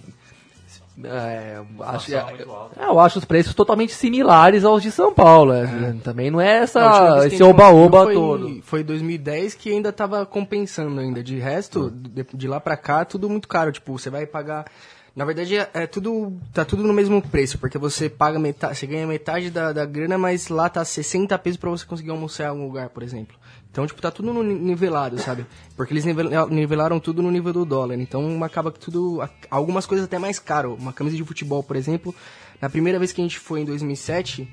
é, 1.04 1.62
acho, 1.82 2.16
é, 2.16 2.18
é, 2.18 2.86
eu 2.88 3.00
acho 3.02 3.20
os 3.20 3.26
preços 3.26 3.54
totalmente 3.54 3.94
similares 3.94 4.64
aos 4.64 4.82
de 4.82 4.90
São 4.92 5.14
Paulo. 5.14 5.52
É. 5.52 5.94
Também 6.02 6.32
não 6.32 6.40
é 6.40 6.60
essa, 6.60 7.28
esse 7.28 7.44
oba-oba 7.44 8.14
todo. 8.14 8.62
Foi 8.64 8.82
2010 8.82 9.56
que 9.56 9.72
ainda 9.72 9.90
estava 9.90 10.26
compensando 10.26 11.02
ainda. 11.02 11.22
De 11.22 11.38
resto, 11.38 11.92
de, 11.92 12.26
de, 12.34 12.48
lá 12.48 12.62
para 12.62 12.78
cá, 12.78 13.04
tudo 13.04 13.30
muito 13.30 13.48
caro. 13.48 13.74
Tipo, 13.74 14.00
você 14.00 14.10
vai 14.10 14.26
pagar 14.26 14.66
Na 15.14 15.26
verdade, 15.26 15.58
é, 15.58 15.70
é 15.74 15.88
tudo, 15.88 16.32
tá 16.54 16.64
tudo 16.64 16.84
no 16.84 16.94
mesmo 16.94 17.22
preço, 17.22 17.58
porque 17.58 17.78
você 17.78 18.10
paga 18.10 18.40
metade, 18.40 18.78
você 18.78 18.88
ganha 18.88 19.06
metade 19.06 19.50
da, 19.50 19.74
da 19.74 19.86
grana, 19.86 20.18
mas 20.18 20.48
lá 20.48 20.70
tá 20.70 20.86
60 20.86 21.38
pesos 21.40 21.58
pra 21.58 21.70
você 21.70 21.86
conseguir 21.86 22.12
almoçar 22.12 22.46
em 22.46 22.48
algum 22.48 22.68
lugar, 22.68 22.88
por 22.88 23.04
exemplo. 23.04 23.36
Então, 23.76 23.86
tipo, 23.86 24.02
tá 24.02 24.10
tudo 24.10 24.32
no 24.34 24.42
ni- 24.42 24.54
nivelado, 24.56 25.20
sabe? 25.20 25.46
Porque 25.76 25.92
eles 25.92 26.06
nivel- 26.06 26.48
nivelaram 26.48 26.98
tudo 26.98 27.22
no 27.22 27.30
nível 27.30 27.52
do 27.52 27.66
dólar. 27.66 27.96
Então, 28.00 28.42
acaba 28.42 28.72
que 28.72 28.80
tudo... 28.80 29.20
Algumas 29.52 29.86
coisas 29.86 30.06
até 30.06 30.18
mais 30.18 30.40
caro. 30.40 30.76
Uma 30.76 30.94
camisa 30.94 31.18
de 31.18 31.24
futebol, 31.26 31.62
por 31.62 31.76
exemplo, 31.76 32.16
na 32.62 32.70
primeira 32.70 32.98
vez 32.98 33.12
que 33.12 33.20
a 33.20 33.24
gente 33.26 33.38
foi 33.38 33.60
em 33.60 33.66
2007, 33.66 34.48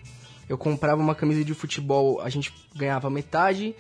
eu 0.48 0.58
comprava 0.58 1.00
uma 1.00 1.14
camisa 1.14 1.44
de 1.44 1.54
futebol, 1.54 2.20
a 2.20 2.28
gente 2.28 2.52
ganhava 2.74 3.08
metade, 3.08 3.76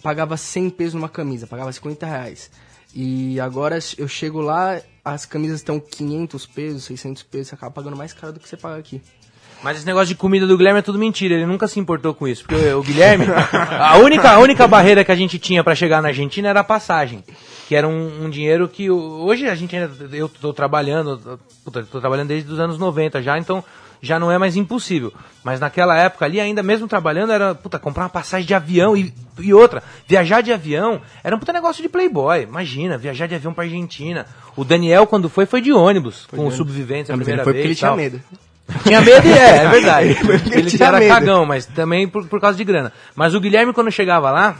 pagava 0.00 0.36
100 0.36 0.70
pesos 0.70 0.94
numa 0.94 1.08
camisa, 1.08 1.44
pagava 1.48 1.72
50 1.72 2.06
reais. 2.06 2.48
E 2.94 3.40
agora 3.40 3.80
eu 3.98 4.06
chego 4.06 4.40
lá, 4.40 4.80
as 5.04 5.26
camisas 5.26 5.58
estão 5.58 5.80
500 5.80 6.46
pesos, 6.46 6.84
600 6.84 7.24
pesos, 7.24 7.48
você 7.48 7.54
acaba 7.56 7.72
pagando 7.72 7.96
mais 7.96 8.12
caro 8.12 8.32
do 8.32 8.38
que 8.38 8.48
você 8.48 8.56
paga 8.56 8.78
aqui. 8.78 9.02
Mas 9.62 9.78
esse 9.78 9.86
negócio 9.86 10.08
de 10.08 10.14
comida 10.14 10.46
do 10.46 10.56
Guilherme 10.56 10.78
é 10.78 10.82
tudo 10.82 10.98
mentira, 10.98 11.34
ele 11.34 11.46
nunca 11.46 11.66
se 11.66 11.80
importou 11.80 12.14
com 12.14 12.28
isso. 12.28 12.44
Porque 12.44 12.72
o 12.72 12.82
Guilherme, 12.82 13.26
a 13.78 13.96
única, 13.98 14.30
a 14.30 14.38
única 14.38 14.66
barreira 14.68 15.04
que 15.04 15.12
a 15.12 15.16
gente 15.16 15.38
tinha 15.38 15.64
pra 15.64 15.74
chegar 15.74 16.00
na 16.00 16.08
Argentina 16.08 16.48
era 16.48 16.60
a 16.60 16.64
passagem. 16.64 17.24
Que 17.66 17.74
era 17.74 17.86
um, 17.86 18.24
um 18.24 18.30
dinheiro 18.30 18.68
que 18.68 18.90
hoje 18.90 19.46
a 19.46 19.54
gente 19.54 19.76
ainda. 19.76 19.90
Eu 20.16 20.28
tô 20.28 20.52
trabalhando, 20.52 21.38
puta, 21.64 21.82
tô 21.82 22.00
trabalhando 22.00 22.28
desde 22.28 22.50
os 22.50 22.58
anos 22.58 22.78
90 22.78 23.20
já, 23.20 23.36
então 23.36 23.62
já 24.00 24.18
não 24.18 24.30
é 24.30 24.38
mais 24.38 24.56
impossível. 24.56 25.12
Mas 25.42 25.60
naquela 25.60 25.96
época 25.96 26.24
ali, 26.24 26.40
ainda 26.40 26.62
mesmo 26.62 26.86
trabalhando, 26.86 27.32
era, 27.32 27.54
puta, 27.54 27.78
comprar 27.78 28.04
uma 28.04 28.08
passagem 28.08 28.46
de 28.46 28.54
avião 28.54 28.96
e, 28.96 29.12
e 29.38 29.52
outra. 29.52 29.82
Viajar 30.06 30.40
de 30.40 30.52
avião 30.52 31.00
era 31.22 31.34
um 31.34 31.38
puta 31.38 31.52
negócio 31.52 31.82
de 31.82 31.88
playboy. 31.88 32.42
Imagina, 32.42 32.96
viajar 32.96 33.26
de 33.26 33.34
avião 33.34 33.52
pra 33.52 33.64
Argentina. 33.64 34.24
O 34.56 34.64
Daniel, 34.64 35.06
quando 35.06 35.28
foi, 35.28 35.46
foi 35.46 35.60
de 35.60 35.72
ônibus, 35.72 36.26
com 36.26 36.46
os 36.46 36.54
subviventes 36.54 37.10
a 37.10 37.16
mas 37.16 37.24
primeira 37.24 37.44
foi 37.44 37.52
porque 37.52 37.68
vez. 37.68 37.70
ele 37.70 37.78
tinha 37.78 37.94
medo. 37.96 38.20
Tinha 38.82 39.00
medo 39.00 39.26
e 39.26 39.32
é, 39.32 39.56
é 39.64 39.68
verdade. 39.68 40.08
ele 40.52 40.70
tinha 40.70 40.88
era 40.88 40.98
medo. 40.98 41.12
cagão, 41.14 41.46
mas 41.46 41.64
também 41.66 42.06
por, 42.08 42.26
por 42.26 42.40
causa 42.40 42.56
de 42.56 42.64
grana. 42.64 42.92
Mas 43.14 43.34
o 43.34 43.40
Guilherme, 43.40 43.72
quando 43.72 43.90
chegava 43.90 44.30
lá, 44.30 44.56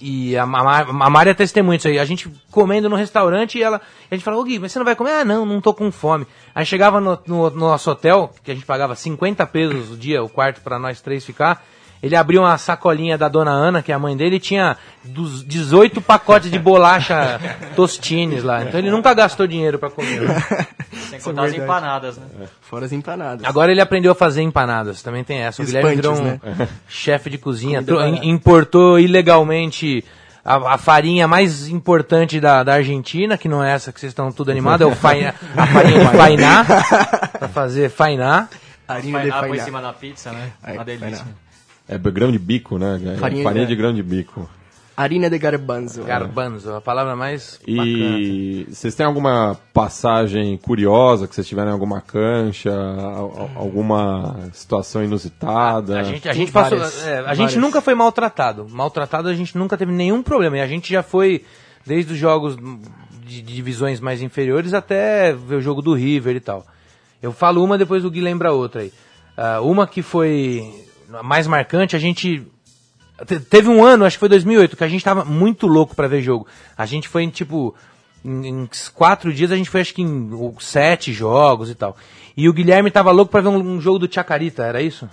e 0.00 0.36
a, 0.36 0.46
Ma- 0.46 0.80
a 0.80 1.10
Mari 1.10 1.30
é 1.30 1.34
testemunha 1.34 1.76
disso 1.76 1.88
aí, 1.88 1.98
a 1.98 2.04
gente 2.04 2.30
comendo 2.50 2.88
no 2.88 2.96
restaurante 2.96 3.58
e 3.58 3.62
ela, 3.62 3.80
e 4.10 4.14
a 4.14 4.16
gente 4.16 4.24
falava, 4.24 4.40
ô 4.40 4.44
Gui, 4.44 4.58
mas 4.58 4.72
você 4.72 4.78
não 4.78 4.86
vai 4.86 4.94
comer? 4.96 5.10
Ah, 5.12 5.24
não, 5.24 5.44
não 5.44 5.60
tô 5.60 5.74
com 5.74 5.90
fome. 5.92 6.26
Aí 6.54 6.64
chegava 6.64 7.00
no, 7.00 7.18
no, 7.26 7.50
no 7.50 7.56
nosso 7.58 7.90
hotel, 7.90 8.32
que 8.42 8.50
a 8.50 8.54
gente 8.54 8.64
pagava 8.66 8.94
50 8.94 9.44
pesos 9.46 9.90
o 9.90 9.96
dia, 9.96 10.22
o 10.22 10.28
quarto 10.28 10.60
pra 10.60 10.78
nós 10.78 11.00
três 11.00 11.24
ficar, 11.24 11.62
ele 12.02 12.14
abriu 12.16 12.42
uma 12.42 12.56
sacolinha 12.58 13.16
da 13.18 13.28
dona 13.28 13.50
Ana, 13.50 13.82
que 13.82 13.90
é 13.90 13.94
a 13.94 13.98
mãe 13.98 14.16
dele, 14.16 14.36
e 14.36 14.40
tinha 14.40 14.76
dos 15.04 15.44
18 15.44 16.00
pacotes 16.00 16.50
de 16.50 16.58
bolacha 16.58 17.40
tostines 17.74 18.42
lá. 18.44 18.62
Então 18.62 18.78
ele 18.78 18.90
nunca 18.90 19.12
gastou 19.14 19.46
dinheiro 19.46 19.78
pra 19.78 19.90
comer. 19.90 20.22
né? 20.22 20.66
Sem 21.08 21.18
é 21.18 21.22
contar 21.22 21.42
as 21.44 21.50
verdade. 21.52 21.56
empanadas, 21.70 22.18
né? 22.18 22.24
Fora 22.60 22.84
as 22.86 22.92
empanadas. 22.92 23.44
Agora 23.44 23.72
ele 23.72 23.80
aprendeu 23.80 24.12
a 24.12 24.14
fazer 24.14 24.42
empanadas, 24.42 25.02
também 25.02 25.24
tem 25.24 25.38
essa. 25.38 25.62
O 25.62 25.64
Os 25.64 25.70
Guilherme 25.70 25.96
virou 25.96 26.14
um 26.14 26.38
punches, 26.38 26.68
chefe 26.88 27.30
de 27.30 27.38
cozinha, 27.38 27.82
importou 28.22 28.98
ilegalmente 28.98 30.04
a, 30.44 30.74
a 30.74 30.78
farinha 30.78 31.26
mais 31.28 31.68
importante 31.68 32.40
da, 32.40 32.62
da 32.62 32.74
Argentina, 32.74 33.36
que 33.36 33.48
não 33.48 33.62
é 33.62 33.72
essa 33.72 33.92
que 33.92 34.00
vocês 34.00 34.10
estão 34.10 34.30
tudo 34.32 34.50
animados, 34.50 34.86
é 34.86 34.90
o 34.90 34.94
faina, 34.94 35.34
a 35.56 35.66
farinha 35.66 36.04
de 36.04 36.16
fainá, 36.16 36.64
pra 37.38 37.48
fazer 37.48 37.90
fainá. 37.90 38.48
Farinha 38.86 39.20
de 39.20 39.30
Fainá 39.30 39.40
por 39.40 39.48
fainá. 39.50 39.64
cima 39.64 39.82
da 39.82 39.92
pizza, 39.92 40.32
né? 40.32 40.50
Uma 40.66 40.84
delícia. 40.84 41.16
fainá. 41.18 41.47
É 41.88 41.96
grão 41.98 42.30
de 42.30 42.38
bico, 42.38 42.78
né? 42.78 43.00
É 43.14 43.16
Farinha- 43.16 43.42
Farinha, 43.44 43.64
é. 43.64 43.66
de 43.66 43.74
grão 43.76 43.92
de 43.94 44.02
bico. 44.02 44.48
Harina 44.96 45.30
de 45.30 45.38
garbanzo. 45.38 46.02
Garbanzo, 46.02 46.74
a 46.74 46.80
palavra 46.80 47.14
mais 47.14 47.60
bacana. 47.64 47.86
E 47.86 48.66
vocês 48.68 48.96
têm 48.96 49.06
alguma 49.06 49.56
passagem 49.72 50.56
curiosa 50.56 51.28
que 51.28 51.34
vocês 51.36 51.46
tiveram 51.46 51.68
em 51.70 51.72
alguma 51.72 52.00
cancha, 52.00 52.72
al- 52.72 53.48
alguma 53.54 54.50
situação 54.52 55.04
inusitada? 55.04 56.00
A 56.00 56.02
gente, 56.02 56.28
a 56.28 56.32
Tem 56.32 56.40
gente 56.40 56.52
passou. 56.52 56.78
várias, 56.78 57.06
é, 57.06 57.18
a 57.18 57.22
várias. 57.22 57.38
gente 57.38 57.58
nunca 57.60 57.80
foi 57.80 57.94
maltratado. 57.94 58.66
Maltratado 58.68 59.28
a 59.28 59.34
gente 59.34 59.56
nunca 59.56 59.76
teve 59.78 59.92
nenhum 59.92 60.20
problema. 60.20 60.58
E 60.58 60.60
a 60.60 60.66
gente 60.66 60.92
já 60.92 61.02
foi, 61.04 61.44
desde 61.86 62.14
os 62.14 62.18
jogos 62.18 62.56
de, 63.24 63.40
de 63.40 63.54
divisões 63.54 64.00
mais 64.00 64.20
inferiores 64.20 64.74
até 64.74 65.32
ver 65.32 65.54
o 65.56 65.62
jogo 65.62 65.80
do 65.80 65.94
River 65.94 66.34
e 66.34 66.40
tal. 66.40 66.66
Eu 67.22 67.30
falo 67.32 67.62
uma, 67.62 67.78
depois 67.78 68.04
o 68.04 68.10
Gui 68.10 68.20
lembra 68.20 68.52
outra 68.52 68.80
aí. 68.82 68.92
Ah, 69.36 69.60
uma 69.60 69.86
que 69.86 70.02
foi 70.02 70.64
mais 71.22 71.46
marcante, 71.46 71.96
a 71.96 71.98
gente. 71.98 72.46
te- 73.26 73.40
Teve 73.40 73.68
um 73.68 73.84
ano, 73.84 74.04
acho 74.04 74.16
que 74.16 74.20
foi 74.20 74.28
2008, 74.28 74.76
que 74.76 74.84
a 74.84 74.88
gente 74.88 75.04
tava 75.04 75.24
muito 75.24 75.66
louco 75.66 75.94
pra 75.94 76.08
ver 76.08 76.22
jogo. 76.22 76.46
A 76.76 76.86
gente 76.86 77.08
foi 77.08 77.22
em 77.22 77.30
tipo. 77.30 77.74
Em, 78.24 78.46
em 78.48 78.68
quatro 78.94 79.32
dias 79.32 79.52
a 79.52 79.56
gente 79.56 79.70
foi 79.70 79.80
acho 79.80 79.94
que 79.94 80.02
em 80.02 80.30
sete 80.60 81.12
jogos 81.12 81.70
e 81.70 81.74
tal. 81.74 81.96
E 82.36 82.48
o 82.48 82.52
Guilherme 82.52 82.90
tava 82.90 83.10
louco 83.10 83.30
pra 83.30 83.40
ver 83.40 83.48
um, 83.48 83.56
um 83.76 83.80
jogo 83.80 83.98
do 84.00 84.12
Chacarita, 84.12 84.64
era 84.64 84.82
isso? 84.82 85.08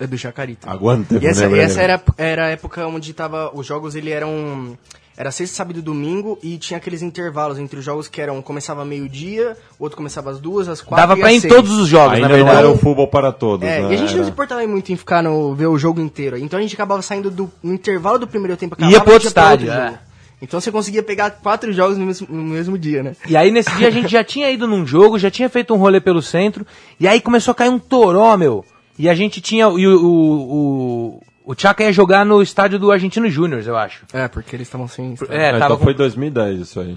É 0.00 0.06
do 0.06 0.16
Chacarita. 0.18 0.70
Aguanta, 0.70 1.16
E 1.20 1.26
essa, 1.26 1.48
né, 1.48 1.56
e 1.56 1.60
essa 1.60 1.80
era, 1.80 2.02
era 2.16 2.44
a 2.46 2.48
época 2.50 2.86
onde 2.86 3.12
tava. 3.12 3.50
Os 3.54 3.66
jogos 3.66 3.94
ele 3.94 4.10
eram. 4.10 4.76
Era 5.20 5.32
sexta, 5.32 5.56
sábado 5.56 5.80
e 5.80 5.82
domingo 5.82 6.38
e 6.44 6.56
tinha 6.58 6.76
aqueles 6.76 7.02
intervalos 7.02 7.58
entre 7.58 7.80
os 7.80 7.84
jogos 7.84 8.06
que 8.06 8.20
eram. 8.20 8.40
Começava 8.40 8.84
meio-dia, 8.84 9.56
o 9.76 9.82
outro 9.82 9.96
começava 9.96 10.30
às 10.30 10.38
duas, 10.38 10.68
às 10.68 10.80
quatro. 10.80 11.04
Dava 11.08 11.18
e 11.18 11.20
pra 11.20 11.32
ir 11.32 11.38
em 11.38 11.40
seis. 11.40 11.52
todos 11.52 11.72
os 11.72 11.88
jogos, 11.88 12.14
Ainda 12.14 12.28
na 12.28 12.36
não 12.36 12.44
verdade. 12.44 12.58
era 12.58 12.70
o 12.70 12.78
futebol 12.78 13.08
para 13.08 13.32
todos, 13.32 13.66
É, 13.68 13.80
né? 13.82 13.90
e 13.90 13.94
a 13.94 13.96
gente 13.96 14.14
não 14.14 14.22
se 14.22 14.30
importava 14.30 14.64
muito 14.68 14.92
em 14.92 14.96
ficar 14.96 15.20
no. 15.20 15.56
ver 15.56 15.66
o 15.66 15.76
jogo 15.76 16.00
inteiro. 16.00 16.38
Então 16.38 16.56
a 16.56 16.62
gente 16.62 16.72
acabava 16.72 17.02
saindo 17.02 17.32
do 17.32 17.50
no 17.60 17.74
intervalo 17.74 18.16
do 18.20 18.28
primeiro 18.28 18.56
tempo. 18.56 18.76
Ia 18.78 18.86
acabava, 18.86 19.04
pro 19.04 19.12
outro 19.14 19.26
ia 19.26 19.28
estádio, 19.28 19.66
jogo. 19.72 19.98
Então 20.40 20.60
você 20.60 20.70
conseguia 20.70 21.02
pegar 21.02 21.32
quatro 21.32 21.72
jogos 21.72 21.98
no 21.98 22.06
mesmo, 22.06 22.28
no 22.30 22.44
mesmo 22.44 22.78
dia, 22.78 23.02
né? 23.02 23.16
E 23.26 23.36
aí 23.36 23.50
nesse 23.50 23.74
dia 23.76 23.88
a 23.88 23.90
gente 23.90 24.06
já 24.08 24.22
tinha 24.22 24.48
ido 24.52 24.68
num 24.68 24.86
jogo, 24.86 25.18
já 25.18 25.32
tinha 25.32 25.48
feito 25.48 25.74
um 25.74 25.78
rolê 25.78 26.00
pelo 26.00 26.22
centro, 26.22 26.64
e 27.00 27.08
aí 27.08 27.20
começou 27.20 27.50
a 27.50 27.54
cair 27.56 27.70
um 27.70 27.78
toró, 27.80 28.36
meu. 28.36 28.64
E 28.96 29.08
a 29.08 29.16
gente 29.16 29.40
tinha. 29.40 29.64
E 29.64 29.84
o, 29.84 30.00
o, 30.00 31.22
o, 31.48 31.52
o 31.52 31.54
Chaka 31.56 31.84
ia 31.84 31.92
jogar 31.92 32.24
no 32.24 32.42
estádio 32.42 32.78
do 32.78 32.92
Argentino 32.92 33.28
Júnior, 33.30 33.62
eu 33.64 33.76
acho. 33.76 34.04
É, 34.12 34.28
porque 34.28 34.54
eles 34.54 34.66
estavam 34.68 34.86
sem. 34.88 35.14
É, 35.30 35.48
Ah, 35.48 35.52
tava 35.52 35.64
então 35.66 35.76
com- 35.78 35.84
foi 35.84 35.94
2010 35.94 36.60
isso 36.60 36.80
aí. 36.80 36.96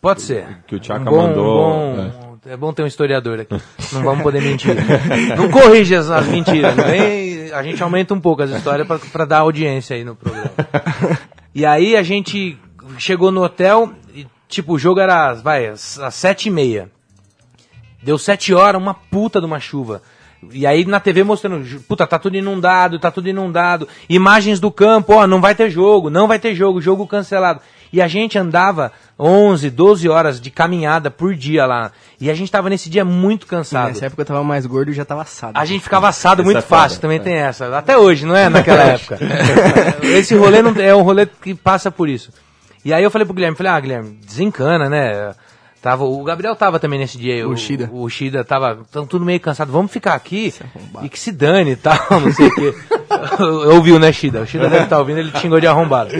Pode 0.00 0.22
ser. 0.22 0.58
Que 0.66 0.74
o 0.76 0.82
Chaka 0.82 1.00
Um 1.02 1.04
bom- 1.04 1.22
mandou. 1.28 1.72
um 1.72 1.94
bom- 2.10 2.38
é. 2.46 2.56
bom 2.56 2.72
ter 2.72 2.82
um 2.82 2.86
historiador 2.86 3.38
aqui. 3.40 3.54
Não 3.92 4.02
vamos 4.02 4.22
poder 4.22 4.42
mentir. 4.42 4.74
Não 5.36 5.48
corrige 5.50 5.94
as, 5.94 6.10
as 6.10 6.26
mentiras. 6.26 6.76
não 6.76 6.84
vem- 6.84 7.52
a 7.52 7.62
gente 7.62 7.80
aumenta 7.82 8.12
um 8.14 8.20
pouco 8.20 8.42
as 8.42 8.50
histórias 8.50 8.86
pra, 8.86 8.98
pra 8.98 9.24
dar 9.24 9.38
audiência 9.40 9.94
aí 9.94 10.02
no 10.04 10.16
programa. 10.16 10.50
E 11.54 11.64
aí 11.66 11.94
a 11.96 12.02
gente 12.02 12.58
chegou 12.98 13.30
no 13.30 13.42
hotel 13.44 13.92
e, 14.14 14.26
tipo, 14.48 14.72
o 14.72 14.78
jogo 14.78 14.98
era, 14.98 15.34
vai, 15.34 15.66
às 15.68 16.00
sete 16.12 16.48
e 16.48 16.50
meia. 16.50 16.90
Deu 18.02 18.18
sete 18.18 18.52
horas, 18.52 18.80
uma 18.82 18.94
puta 18.94 19.38
de 19.38 19.46
uma 19.46 19.60
chuva. 19.60 20.02
E 20.50 20.66
aí 20.66 20.84
na 20.84 20.98
TV 20.98 21.22
mostrando, 21.22 21.80
puta, 21.82 22.06
tá 22.06 22.18
tudo 22.18 22.36
inundado, 22.36 22.98
tá 22.98 23.10
tudo 23.10 23.28
inundado. 23.28 23.86
Imagens 24.08 24.58
do 24.58 24.70
campo, 24.70 25.14
ó, 25.14 25.26
não 25.26 25.40
vai 25.40 25.54
ter 25.54 25.70
jogo, 25.70 26.10
não 26.10 26.26
vai 26.26 26.38
ter 26.38 26.54
jogo, 26.54 26.80
jogo 26.80 27.06
cancelado. 27.06 27.60
E 27.92 28.00
a 28.00 28.08
gente 28.08 28.38
andava 28.38 28.90
11, 29.18 29.68
12 29.68 30.08
horas 30.08 30.40
de 30.40 30.50
caminhada 30.50 31.10
por 31.10 31.34
dia 31.34 31.66
lá. 31.66 31.92
E 32.18 32.30
a 32.30 32.34
gente 32.34 32.50
tava 32.50 32.70
nesse 32.70 32.88
dia 32.88 33.04
muito 33.04 33.46
cansado. 33.46 33.88
Nessa 33.88 34.06
época 34.06 34.22
eu 34.22 34.26
tava 34.26 34.42
mais 34.42 34.64
gordo 34.64 34.90
e 34.90 34.94
já 34.94 35.04
tava 35.04 35.22
assado. 35.22 35.58
A 35.58 35.64
gente 35.64 35.82
ficava 35.82 36.08
assado 36.08 36.40
Isso 36.40 36.46
muito 36.46 36.58
é 36.58 36.62
foda, 36.62 36.82
fácil, 36.82 37.00
também 37.00 37.18
é. 37.18 37.20
tem 37.20 37.34
essa. 37.34 37.76
Até 37.76 37.96
hoje, 37.98 38.24
não 38.24 38.34
é 38.34 38.48
naquela 38.48 38.82
época. 38.82 39.18
Esse 40.02 40.34
rolê 40.34 40.62
não, 40.62 40.72
é 40.80 40.94
um 40.94 41.02
rolê 41.02 41.26
que 41.26 41.54
passa 41.54 41.90
por 41.90 42.08
isso. 42.08 42.32
E 42.84 42.92
aí 42.92 43.04
eu 43.04 43.10
falei 43.10 43.26
pro 43.26 43.34
Guilherme, 43.34 43.56
falei, 43.56 43.72
ah, 43.72 43.80
Guilherme, 43.80 44.18
desencana, 44.24 44.88
né? 44.88 45.34
Tava, 45.82 46.04
o 46.04 46.22
Gabriel 46.22 46.54
tava 46.54 46.78
também 46.78 46.96
nesse 46.96 47.18
dia. 47.18 47.46
O 47.48 47.56
Shida. 47.56 47.90
O, 47.92 48.08
Shida 48.08 48.44
tava, 48.44 48.86
tão 48.92 49.04
tudo 49.04 49.24
meio 49.24 49.40
cansado. 49.40 49.72
Vamos 49.72 49.90
ficar 49.90 50.14
aqui 50.14 50.54
arrombado. 50.60 51.06
e 51.06 51.08
que 51.08 51.18
se 51.18 51.32
dane 51.32 51.72
e 51.72 51.76
tal, 51.76 51.98
não 52.22 52.32
sei 52.32 52.46
o 52.46 52.54
quê. 52.54 52.74
Ouviu, 53.74 53.98
né, 53.98 54.12
Shida? 54.12 54.40
O 54.40 54.46
Shida 54.46 54.70
deve 54.70 54.84
estar 54.84 55.00
ouvindo, 55.00 55.18
ele 55.18 55.32
xingou 55.38 55.58
de 55.58 55.66
arrombado. 55.66 56.12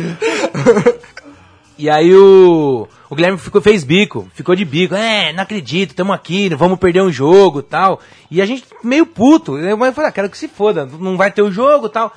E 1.78 1.88
aí 1.88 2.12
o, 2.12 2.88
o 3.08 3.14
Guilherme 3.14 3.38
ficou, 3.38 3.60
fez 3.60 3.84
bico, 3.84 4.28
ficou 4.34 4.54
de 4.56 4.64
bico. 4.64 4.96
É, 4.96 5.32
não 5.32 5.44
acredito, 5.44 5.90
estamos 5.90 6.14
aqui, 6.14 6.48
vamos 6.50 6.78
perder 6.78 7.02
um 7.02 7.12
jogo 7.12 7.60
e 7.60 7.62
tal. 7.62 8.00
E 8.30 8.42
a 8.42 8.46
gente 8.46 8.64
meio 8.82 9.06
puto. 9.06 9.56
Eu 9.58 9.78
falei, 9.92 10.10
ah, 10.10 10.12
quero 10.12 10.28
que 10.28 10.38
se 10.38 10.48
foda, 10.48 10.88
não 10.98 11.16
vai 11.16 11.30
ter 11.30 11.42
o 11.42 11.52
jogo 11.52 11.86
e 11.86 11.90
tal. 11.90 12.12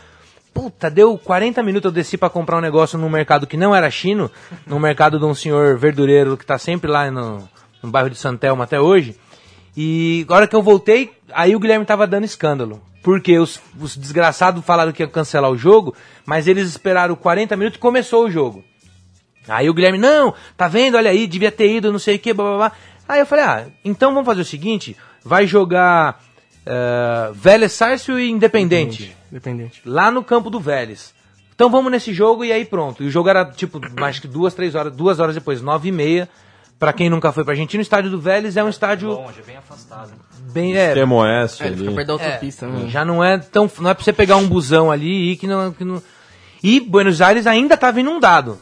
Puta, 0.55 0.89
deu 0.89 1.17
40 1.17 1.61
minutos 1.61 1.89
eu 1.89 1.91
desci 1.91 2.17
pra 2.17 2.29
comprar 2.29 2.57
um 2.57 2.61
negócio 2.61 2.97
num 2.97 3.09
mercado 3.09 3.45
que 3.45 3.57
não 3.57 3.75
era 3.75 3.91
chino, 3.91 4.31
num 4.65 4.79
mercado 4.79 5.19
de 5.19 5.25
um 5.25 5.35
senhor 5.35 5.77
verdureiro 5.77 6.37
que 6.37 6.45
tá 6.45 6.57
sempre 6.57 6.89
lá 6.89 7.11
no, 7.11 7.47
no 7.83 7.91
bairro 7.91 8.09
de 8.09 8.15
Santelmo 8.15 8.63
até 8.63 8.79
hoje. 8.79 9.17
E 9.75 10.25
a 10.29 10.33
hora 10.33 10.47
que 10.47 10.55
eu 10.55 10.63
voltei, 10.63 11.11
aí 11.33 11.53
o 11.57 11.59
Guilherme 11.59 11.85
tava 11.85 12.07
dando 12.07 12.23
escândalo. 12.23 12.81
Porque 13.03 13.37
os, 13.37 13.59
os 13.77 13.97
desgraçados 13.97 14.63
falaram 14.63 14.93
que 14.93 15.03
ia 15.03 15.09
cancelar 15.09 15.51
o 15.51 15.57
jogo, 15.57 15.93
mas 16.25 16.47
eles 16.47 16.69
esperaram 16.69 17.17
40 17.17 17.57
minutos 17.57 17.77
e 17.77 17.81
começou 17.81 18.23
o 18.23 18.31
jogo. 18.31 18.63
Aí 19.49 19.69
o 19.69 19.73
Guilherme, 19.73 19.97
não, 19.97 20.33
tá 20.55 20.69
vendo, 20.69 20.95
olha 20.95 21.11
aí, 21.11 21.27
devia 21.27 21.51
ter 21.51 21.69
ido, 21.69 21.91
não 21.91 21.99
sei 21.99 22.15
o 22.15 22.19
que, 22.19 22.33
blá 22.33 22.45
blá 22.45 22.57
blá. 22.57 22.71
Aí 23.09 23.19
eu 23.19 23.25
falei, 23.25 23.43
ah, 23.43 23.65
então 23.83 24.13
vamos 24.13 24.25
fazer 24.25 24.41
o 24.41 24.45
seguinte, 24.45 24.95
vai 25.21 25.45
jogar 25.45 26.17
uh, 26.67 27.33
Vélez 27.33 27.71
Sárcio 27.71 28.19
e 28.19 28.29
Independente, 28.29 29.15
Independente. 29.31 29.81
lá 29.85 30.11
no 30.11 30.23
campo 30.23 30.49
do 30.49 30.59
Vélez. 30.59 31.13
Então 31.53 31.69
vamos 31.69 31.91
nesse 31.91 32.13
jogo 32.13 32.43
e 32.43 32.51
aí 32.51 32.65
pronto. 32.65 33.01
E 33.03 33.07
o 33.07 33.09
jogo 33.11 33.29
era 33.29 33.45
tipo, 33.45 33.79
acho 34.03 34.21
que 34.21 34.27
duas, 34.27 34.53
três 34.53 34.75
horas, 34.75 34.93
duas 34.93 35.19
horas 35.19 35.35
depois, 35.35 35.61
nove 35.61 35.89
e 35.89 35.91
meia, 35.91 36.29
Pra 36.77 36.91
quem 36.91 37.09
nunca 37.09 37.31
foi 37.31 37.43
pra 37.45 37.53
Argentina, 37.53 37.79
o 37.79 37.81
estádio 37.81 38.11
do 38.11 38.19
Vélez 38.19 38.57
é 38.57 38.63
um 38.63 38.67
estádio 38.67 39.09
Longe, 39.09 39.41
bem 39.47 39.55
afastado. 39.55 40.11
bem. 40.51 40.75
É, 40.75 40.87
Extremo 40.87 41.15
Oeste 41.15 41.63
É, 41.63 41.67
ali. 41.67 41.95
perto 41.95 42.17
da 42.17 42.23
é, 42.23 42.27
autopista, 42.27 42.67
né? 42.67 42.89
já 42.89 43.05
não 43.05 43.23
é 43.23 43.37
tão. 43.37 43.71
Não 43.79 43.89
é 43.89 43.93
pra 43.93 44.03
você 44.03 44.11
pegar 44.11 44.35
um 44.35 44.47
busão 44.47 44.91
ali 44.91 45.07
e 45.07 45.31
ir 45.31 45.35
que 45.37 45.47
não, 45.47 45.71
que 45.71 45.85
não. 45.85 46.03
E 46.61 46.81
Buenos 46.81 47.21
Aires 47.21 47.47
ainda 47.47 47.77
tava 47.77 48.01
inundado. 48.01 48.59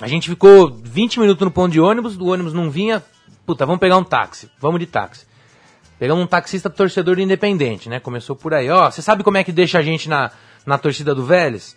A 0.00 0.08
gente 0.08 0.28
ficou 0.28 0.68
20 0.82 1.20
minutos 1.20 1.44
no 1.44 1.50
ponto 1.50 1.70
de 1.70 1.80
ônibus, 1.80 2.16
do 2.16 2.26
ônibus 2.26 2.52
não 2.52 2.70
vinha. 2.70 3.04
Puta, 3.46 3.64
vamos 3.64 3.80
pegar 3.80 3.96
um 3.98 4.04
táxi. 4.04 4.50
Vamos 4.60 4.80
de 4.80 4.86
táxi. 4.86 5.24
Pegamos 5.98 6.22
um 6.22 6.26
taxista 6.26 6.70
torcedor 6.70 7.16
do 7.16 7.22
Independente, 7.22 7.88
né? 7.88 7.98
Começou 7.98 8.36
por 8.36 8.54
aí. 8.54 8.70
Ó, 8.70 8.90
você 8.90 9.02
sabe 9.02 9.24
como 9.24 9.36
é 9.36 9.44
que 9.44 9.50
deixa 9.50 9.78
a 9.78 9.82
gente 9.82 10.08
na, 10.08 10.30
na 10.64 10.78
torcida 10.78 11.14
do 11.14 11.24
Vélez? 11.24 11.76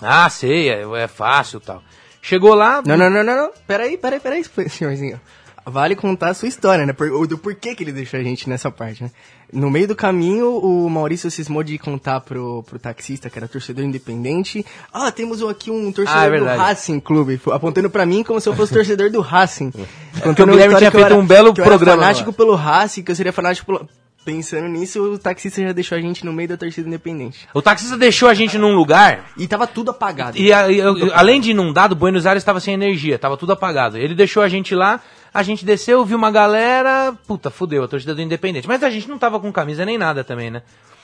Ah, 0.00 0.28
sei, 0.30 0.70
é, 0.70 0.82
é 0.82 1.06
fácil 1.06 1.58
e 1.58 1.66
tal. 1.66 1.82
Chegou 2.22 2.54
lá. 2.54 2.80
Não, 2.86 2.96
não, 2.96 3.10
não, 3.10 3.22
não, 3.22 3.36
não. 3.36 3.52
Peraí, 3.66 3.98
peraí, 3.98 4.20
peraí, 4.20 4.44
senhorzinho. 4.70 5.20
Vale 5.64 5.94
contar 5.94 6.30
a 6.30 6.34
sua 6.34 6.48
história, 6.48 6.84
né? 6.84 6.92
Por, 6.92 7.08
o 7.12 7.26
do 7.26 7.38
porquê 7.38 7.74
que 7.74 7.84
ele 7.84 7.92
deixou 7.92 8.18
a 8.18 8.22
gente 8.22 8.48
nessa 8.48 8.70
parte, 8.70 9.02
né? 9.04 9.10
No 9.52 9.70
meio 9.70 9.86
do 9.86 9.94
caminho, 9.94 10.56
o 10.56 10.88
Maurício 10.90 11.30
cismou 11.30 11.62
de 11.62 11.78
contar 11.78 12.20
pro, 12.22 12.62
pro 12.64 12.78
taxista, 12.78 13.28
que 13.30 13.38
era 13.38 13.46
torcedor 13.46 13.84
independente. 13.84 14.64
Ah, 14.92 15.12
temos 15.12 15.42
aqui 15.42 15.70
um 15.70 15.92
torcedor 15.92 16.20
Ah, 16.22 16.26
é 16.26 16.38
do. 16.38 16.44
Racing 16.46 16.98
Clube, 17.00 17.40
apontando 17.52 17.90
pra 17.90 18.04
mim 18.06 18.22
como 18.24 18.40
se 18.40 18.48
eu 18.48 18.54
fosse 18.56 18.72
torcedor 18.72 19.10
do 19.10 19.20
Racing. 19.20 19.70
o 20.24 20.32
Guilherme 20.34 20.52
a 20.52 20.56
história 20.66 20.78
tinha 20.78 20.90
feito 20.90 21.14
um 21.14 21.26
belo 21.26 21.52
que 21.52 21.60
eu 21.60 21.64
era 21.64 21.70
programa 21.76 22.02
fanático 22.02 22.32
pelo 22.32 22.54
Racing, 22.54 23.02
que 23.02 23.10
eu 23.12 23.16
seria 23.16 23.32
fanático 23.32 23.66
pelo... 23.66 23.88
Pensando 24.24 24.68
nisso, 24.68 25.02
o 25.02 25.18
taxista 25.18 25.60
já 25.60 25.72
deixou 25.72 25.98
a 25.98 26.00
gente 26.00 26.24
no 26.24 26.32
meio 26.32 26.48
da 26.48 26.56
torcida 26.56 26.86
independente. 26.86 27.48
O 27.52 27.60
taxista 27.60 27.98
deixou 27.98 28.28
a 28.28 28.34
gente 28.34 28.56
num 28.56 28.72
lugar 28.72 29.32
E 29.36 29.48
tava 29.48 29.66
tudo 29.66 29.90
apagado. 29.90 30.38
E, 30.38 30.52
a- 30.52 30.70
e, 30.70 30.78
eu- 30.78 31.12
além 31.12 31.40
de 31.40 31.50
inundado, 31.50 31.96
Buenos 31.96 32.24
Aires 32.24 32.40
estava 32.40 32.60
sem 32.60 32.72
energia, 32.72 33.16
estava 33.16 33.36
tudo 33.36 33.52
apagado. 33.52 33.98
Ele 33.98 34.14
deixou 34.14 34.40
a 34.44 34.48
gente 34.48 34.76
lá, 34.76 35.00
a 35.32 35.42
gente 35.42 35.64
desceu, 35.64 36.04
viu 36.04 36.16
uma 36.18 36.30
galera, 36.30 37.16
puta, 37.26 37.50
fudeu, 37.50 37.84
a 37.84 37.88
torcida 37.88 38.14
do 38.14 38.20
Independente. 38.20 38.68
Mas 38.68 38.82
a 38.82 38.90
gente 38.90 39.08
não 39.08 39.18
tava 39.18 39.40
com 39.40 39.52
camisa 39.52 39.84
nem 39.84 39.96
nada 39.96 40.22
também, 40.22 40.50
né? 40.50 40.62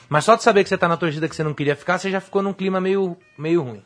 Mas 0.08 0.24
só 0.24 0.36
de 0.36 0.42
saber 0.42 0.62
que 0.62 0.68
você 0.68 0.78
tá 0.78 0.88
na 0.88 0.96
torcida 0.96 1.28
que 1.28 1.36
você 1.36 1.42
não 1.42 1.54
queria 1.54 1.76
ficar, 1.76 1.98
você 1.98 2.10
já 2.10 2.20
ficou 2.20 2.42
num 2.42 2.52
clima 2.52 2.80
meio, 2.80 3.16
meio 3.36 3.62
ruim. 3.62 3.82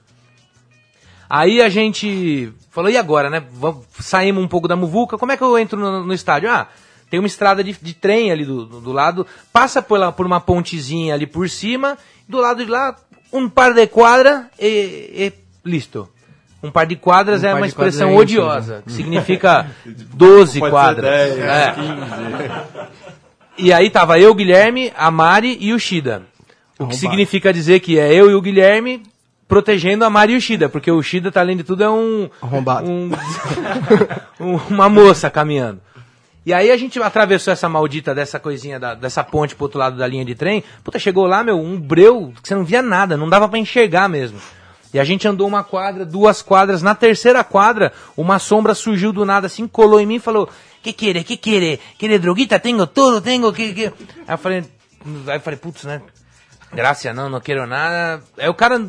Aí 1.28 1.62
a 1.62 1.68
gente 1.68 2.52
falou, 2.70 2.90
e 2.90 2.96
agora, 2.96 3.30
né? 3.30 3.42
Vamos- 3.52 3.86
saímos 4.00 4.42
um 4.42 4.48
pouco 4.48 4.68
da 4.68 4.76
muvuca, 4.76 5.16
como 5.16 5.32
é 5.32 5.36
que 5.36 5.42
eu 5.42 5.58
entro 5.58 5.78
no, 5.78 6.04
no 6.04 6.12
estádio? 6.12 6.50
Ah, 6.50 6.68
tem 7.08 7.18
uma 7.18 7.26
estrada 7.26 7.62
de, 7.64 7.72
de 7.80 7.94
trem 7.94 8.30
ali 8.30 8.44
do, 8.44 8.66
do, 8.66 8.80
do 8.80 8.92
lado, 8.92 9.26
passa 9.52 9.80
por, 9.80 9.98
lá, 9.98 10.12
por 10.12 10.26
uma 10.26 10.40
pontezinha 10.40 11.14
ali 11.14 11.26
por 11.26 11.48
cima, 11.48 11.96
do 12.28 12.38
lado 12.38 12.64
de 12.64 12.70
lá, 12.70 12.96
um 13.32 13.48
par 13.48 13.72
de 13.72 13.86
quadra 13.86 14.50
e, 14.58 14.66
e 14.66 15.32
listo. 15.64 16.08
Um 16.62 16.70
par 16.70 16.86
de 16.86 16.94
quadras 16.96 17.42
Um 17.42 17.46
é 17.48 17.54
uma 17.54 17.66
expressão 17.66 18.10
é 18.10 18.16
odiosa, 18.16 18.82
que 18.86 18.92
significa 18.92 19.66
12 19.84 20.58
Pode 20.60 20.70
ser 20.70 20.70
quadras. 20.70 21.10
10, 21.10 21.38
É. 21.38 21.72
15. 21.72 22.92
E 23.58 23.72
aí 23.72 23.90
tava 23.90 24.18
eu, 24.18 24.34
Guilherme, 24.34 24.92
a 24.96 25.10
Mari 25.10 25.56
e 25.60 25.72
o 25.72 25.78
Shida. 25.78 26.22
O 26.78 26.86
que 26.86 26.96
significa 26.96 27.52
dizer 27.52 27.80
que 27.80 27.98
é 27.98 28.12
eu 28.14 28.30
e 28.30 28.34
o 28.34 28.40
Guilherme 28.40 29.02
protegendo 29.46 30.04
a 30.04 30.10
Mari 30.10 30.32
e 30.32 30.36
o 30.36 30.40
Shida, 30.40 30.68
porque 30.68 30.90
o 30.90 31.02
Shida, 31.02 31.30
tá, 31.30 31.40
além 31.40 31.56
de 31.56 31.62
tudo, 31.64 31.84
é 31.84 31.90
um. 31.90 32.28
Arrombado. 32.40 32.88
um- 32.90 33.10
um- 34.40 34.56
uma 34.70 34.88
moça 34.88 35.28
caminhando. 35.30 35.80
E 36.44 36.52
aí 36.52 36.72
a 36.72 36.76
gente 36.76 37.00
atravessou 37.00 37.52
essa 37.52 37.68
maldita 37.68 38.14
dessa 38.14 38.38
coisinha, 38.40 38.80
da- 38.80 38.94
dessa 38.94 39.22
ponte 39.22 39.54
pro 39.54 39.66
outro 39.66 39.78
lado 39.78 39.96
da 39.96 40.06
linha 40.06 40.24
de 40.24 40.34
trem. 40.34 40.64
Puta, 40.82 40.98
chegou 40.98 41.26
lá, 41.26 41.44
meu, 41.44 41.60
um 41.60 41.78
breu 41.78 42.32
que 42.42 42.48
você 42.48 42.54
não 42.54 42.64
via 42.64 42.82
nada, 42.82 43.16
não 43.16 43.28
dava 43.28 43.48
pra 43.48 43.58
enxergar 43.58 44.08
mesmo. 44.08 44.38
E 44.92 45.00
a 45.00 45.04
gente 45.04 45.26
andou 45.26 45.48
uma 45.48 45.64
quadra, 45.64 46.04
duas 46.04 46.42
quadras. 46.42 46.82
Na 46.82 46.94
terceira 46.94 47.42
quadra, 47.42 47.92
uma 48.16 48.38
sombra 48.38 48.74
surgiu 48.74 49.12
do 49.12 49.24
nada 49.24 49.46
assim, 49.46 49.66
colou 49.66 50.00
em 50.00 50.06
mim 50.06 50.16
e 50.16 50.20
falou: 50.20 50.48
Que 50.82 50.92
querer, 50.92 51.24
que 51.24 51.36
querer? 51.36 51.80
Querer 51.96 52.18
droguita? 52.18 52.58
Tenho 52.58 52.86
tudo, 52.86 53.20
tenho 53.20 53.52
que. 53.52 53.72
que... 53.72 53.86
Aí 53.86 53.92
eu 54.28 54.38
falei, 54.38 54.64
aí 55.26 55.36
eu 55.36 55.40
falei, 55.40 55.58
putz, 55.58 55.84
né? 55.84 56.02
Graças, 56.74 57.14
não, 57.14 57.28
não 57.28 57.40
quero 57.40 57.66
nada. 57.66 58.22
É 58.36 58.48
o 58.48 58.54
cara. 58.54 58.80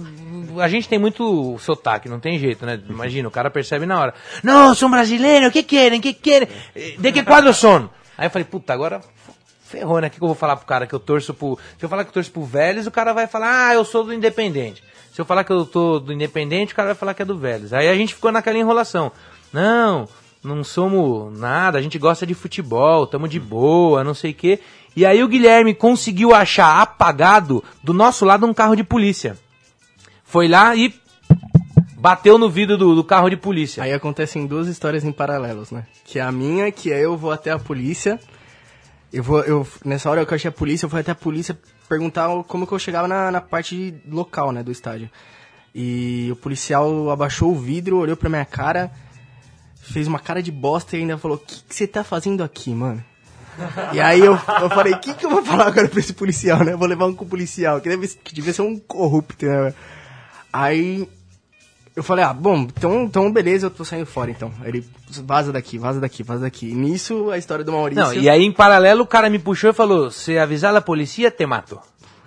A 0.60 0.68
gente 0.68 0.88
tem 0.88 1.00
muito 1.00 1.58
sotaque, 1.60 2.10
não 2.10 2.20
tem 2.20 2.38
jeito, 2.38 2.66
né? 2.66 2.80
Imagina, 2.90 3.28
o 3.28 3.32
cara 3.32 3.50
percebe 3.50 3.86
na 3.86 4.00
hora. 4.00 4.14
Não, 4.42 4.74
sou 4.74 4.90
brasileiro, 4.90 5.52
que 5.52 5.64
querem, 5.64 6.00
que 6.00 6.14
querem? 6.14 6.48
De 6.98 7.12
que 7.12 7.24
quadro 7.24 7.54
são? 7.54 7.90
Aí 8.18 8.28
eu 8.28 8.32
falei, 8.32 8.46
puta, 8.46 8.74
agora 8.74 9.02
ferrou, 9.74 10.00
né? 10.00 10.08
O 10.08 10.10
que, 10.12 10.22
eu 10.22 10.28
vou 10.28 10.36
falar 10.36 10.56
pro 10.56 10.68
cara 10.68 10.86
que 10.86 10.94
eu 10.94 11.00
torço 11.00 11.34
pro. 11.34 11.58
Se 11.78 11.84
eu 11.84 11.90
falar 11.90 12.04
que 12.04 12.10
eu 12.10 12.14
torço 12.14 12.32
pro 12.32 12.44
Vélez, 12.44 12.86
o 12.86 12.92
cara 12.92 13.12
vai 13.12 13.26
falar, 13.26 13.70
ah, 13.70 13.74
eu 13.74 13.84
sou 13.84 14.04
do 14.04 14.14
Independente. 14.14 14.84
Se 15.12 15.20
eu 15.20 15.26
falar 15.26 15.44
que 15.44 15.52
eu 15.52 15.66
tô 15.66 16.00
do 16.00 16.14
Independente, 16.14 16.74
o 16.74 16.76
cara 16.76 16.90
vai 16.90 16.96
falar 16.96 17.14
que 17.14 17.22
é 17.22 17.26
do 17.26 17.38
Vélez. 17.38 17.74
Aí 17.74 17.88
a 17.88 17.96
gente 17.96 18.14
ficou 18.14 18.32
naquela 18.32 18.58
enrolação. 18.58 19.12
Não, 19.52 20.08
não 20.44 20.64
somos 20.64 21.38
nada, 21.38 21.78
a 21.78 21.82
gente 21.82 21.98
gosta 21.98 22.26
de 22.26 22.34
futebol, 22.34 23.08
tamo 23.08 23.28
de 23.28 23.40
boa, 23.40 24.04
não 24.04 24.14
sei 24.14 24.32
o 24.32 24.36
quê. 24.36 24.60
E 24.96 25.06
aí 25.06 25.24
o 25.24 25.28
Guilherme 25.28 25.74
conseguiu 25.74 26.36
achar 26.36 26.82
apagado 26.82 27.64
do 27.84 27.94
nosso 27.94 28.26
lado 28.26 28.46
um 28.46 28.54
carro 28.54 28.76
de 28.76 28.84
polícia. 28.84 29.38
Foi 30.24 30.48
lá 30.48 30.76
e 30.76 30.94
bateu 31.98 32.38
no 32.38 32.50
vidro 32.50 32.78
do, 32.78 32.96
do 32.96 33.04
carro 33.04 33.30
de 33.30 33.38
polícia. 33.38 33.84
Aí 33.84 33.94
acontecem 33.94 34.46
duas 34.46 34.68
histórias 34.68 35.04
em 35.04 35.12
paralelos, 35.12 35.72
né? 35.72 35.86
Que 36.06 36.20
é 36.20 36.22
a 36.22 36.32
minha, 36.32 36.72
que 36.72 36.92
é 36.92 37.00
eu 37.00 37.18
vou 37.18 37.32
até 37.32 37.50
a 37.50 37.58
polícia. 37.58 38.20
Eu 39.14 39.22
vou, 39.22 39.42
eu, 39.42 39.68
nessa 39.86 40.10
hora 40.10 40.26
que 40.26 40.34
eu 40.34 40.36
achei 40.36 40.50
a 40.50 40.52
polícia, 40.52 40.88
eu 40.88 40.90
fui 40.90 41.00
até 41.00 41.12
a 41.12 41.16
polícia 41.16 41.56
perguntar 41.88 42.28
como 42.48 42.66
que 42.66 42.74
eu 42.74 42.80
chegava 42.80 43.08
na, 43.08 43.30
na 43.30 43.40
parte 43.40 43.94
local, 44.10 44.52
né, 44.52 44.64
do 44.64 44.72
estádio. 44.72 45.08
E 45.74 46.30
o 46.32 46.36
policial 46.36 47.12
abaixou 47.12 47.52
o 47.52 47.60
vidro, 47.60 48.00
olhou 48.00 48.18
pra 48.18 48.30
minha 48.30 48.44
cara, 48.44 48.92
fez 49.80 50.08
uma 50.08 50.20
cara 50.20 50.42
de 50.42 50.52
bosta 50.52 50.98
e 50.98 51.02
ainda 51.02 51.18
falou: 51.18 51.38
O 51.38 51.40
que 51.40 51.64
você 51.70 51.86
tá 51.86 52.04
fazendo 52.04 52.44
aqui, 52.44 52.74
mano? 52.74 53.04
E 53.94 54.00
aí 54.00 54.20
eu, 54.20 54.34
eu 54.34 54.70
falei, 54.70 54.94
o 54.94 55.00
que, 55.00 55.14
que 55.14 55.26
eu 55.26 55.30
vou 55.30 55.44
falar 55.46 55.68
agora 55.68 55.88
pra 55.88 56.00
esse 56.00 56.14
policial, 56.14 56.64
né? 56.64 56.74
Eu 56.74 56.78
vou 56.78 56.88
levar 56.88 57.06
um 57.06 57.14
com 57.14 57.24
o 57.24 57.28
policial, 57.28 57.80
que, 57.80 57.90
deve, 57.90 58.08
que 58.08 58.34
devia 58.34 58.52
ser 58.52 58.64
um 58.64 58.80
corrupto, 58.80 59.46
né? 59.46 59.74
Aí 60.52 61.08
eu 61.96 62.02
falei, 62.02 62.26
ah, 62.26 62.34
bom, 62.34 62.62
então, 62.62 63.04
então 63.04 63.32
beleza, 63.32 63.68
eu 63.68 63.72
tô 63.72 63.86
saindo 63.86 64.08
fora 64.08 64.32
então. 64.32 64.52
Aí 64.62 64.70
Ele 64.70 64.90
vaza 65.20 65.52
daqui, 65.52 65.78
vaza 65.78 66.00
daqui, 66.00 66.24
vaza 66.24 66.42
daqui. 66.42 66.70
E 66.70 66.74
nisso, 66.74 67.30
a 67.30 67.38
história 67.38 67.64
do 67.64 67.72
Maurício. 67.72 68.04
Não, 68.04 68.14
e 68.14 68.30
aí 68.30 68.44
em 68.44 68.52
paralelo 68.52 69.04
o 69.04 69.08
cara 69.08 69.30
me 69.30 69.40
puxou 69.40 69.70
e 69.70 69.74
falou: 69.74 70.10
se 70.12 70.38
avisar 70.38 70.76
a 70.76 70.82
polícia, 70.82 71.30
te 71.30 71.46
mato. 71.46 71.80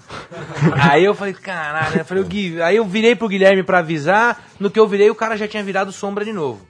aí 0.81 1.05
eu 1.05 1.14
falei, 1.14 1.35
caralho, 1.35 1.99
eu 1.99 2.05
falei, 2.05 2.22
o 2.22 2.27
Gui, 2.27 2.62
aí 2.62 2.77
eu 2.77 2.85
virei 2.85 3.16
pro 3.16 3.29
Guilherme 3.29 3.62
pra 3.62 3.79
avisar, 3.79 4.44
no 4.61 4.70
que 4.70 4.79
eu 4.79 4.87
virei 4.87 5.11
o 5.11 5.14
cara 5.16 5.37
já 5.37 5.49
tinha 5.49 5.62
virado 5.64 5.90
sombra 5.90 6.25
de 6.25 6.33
novo. 6.33 6.66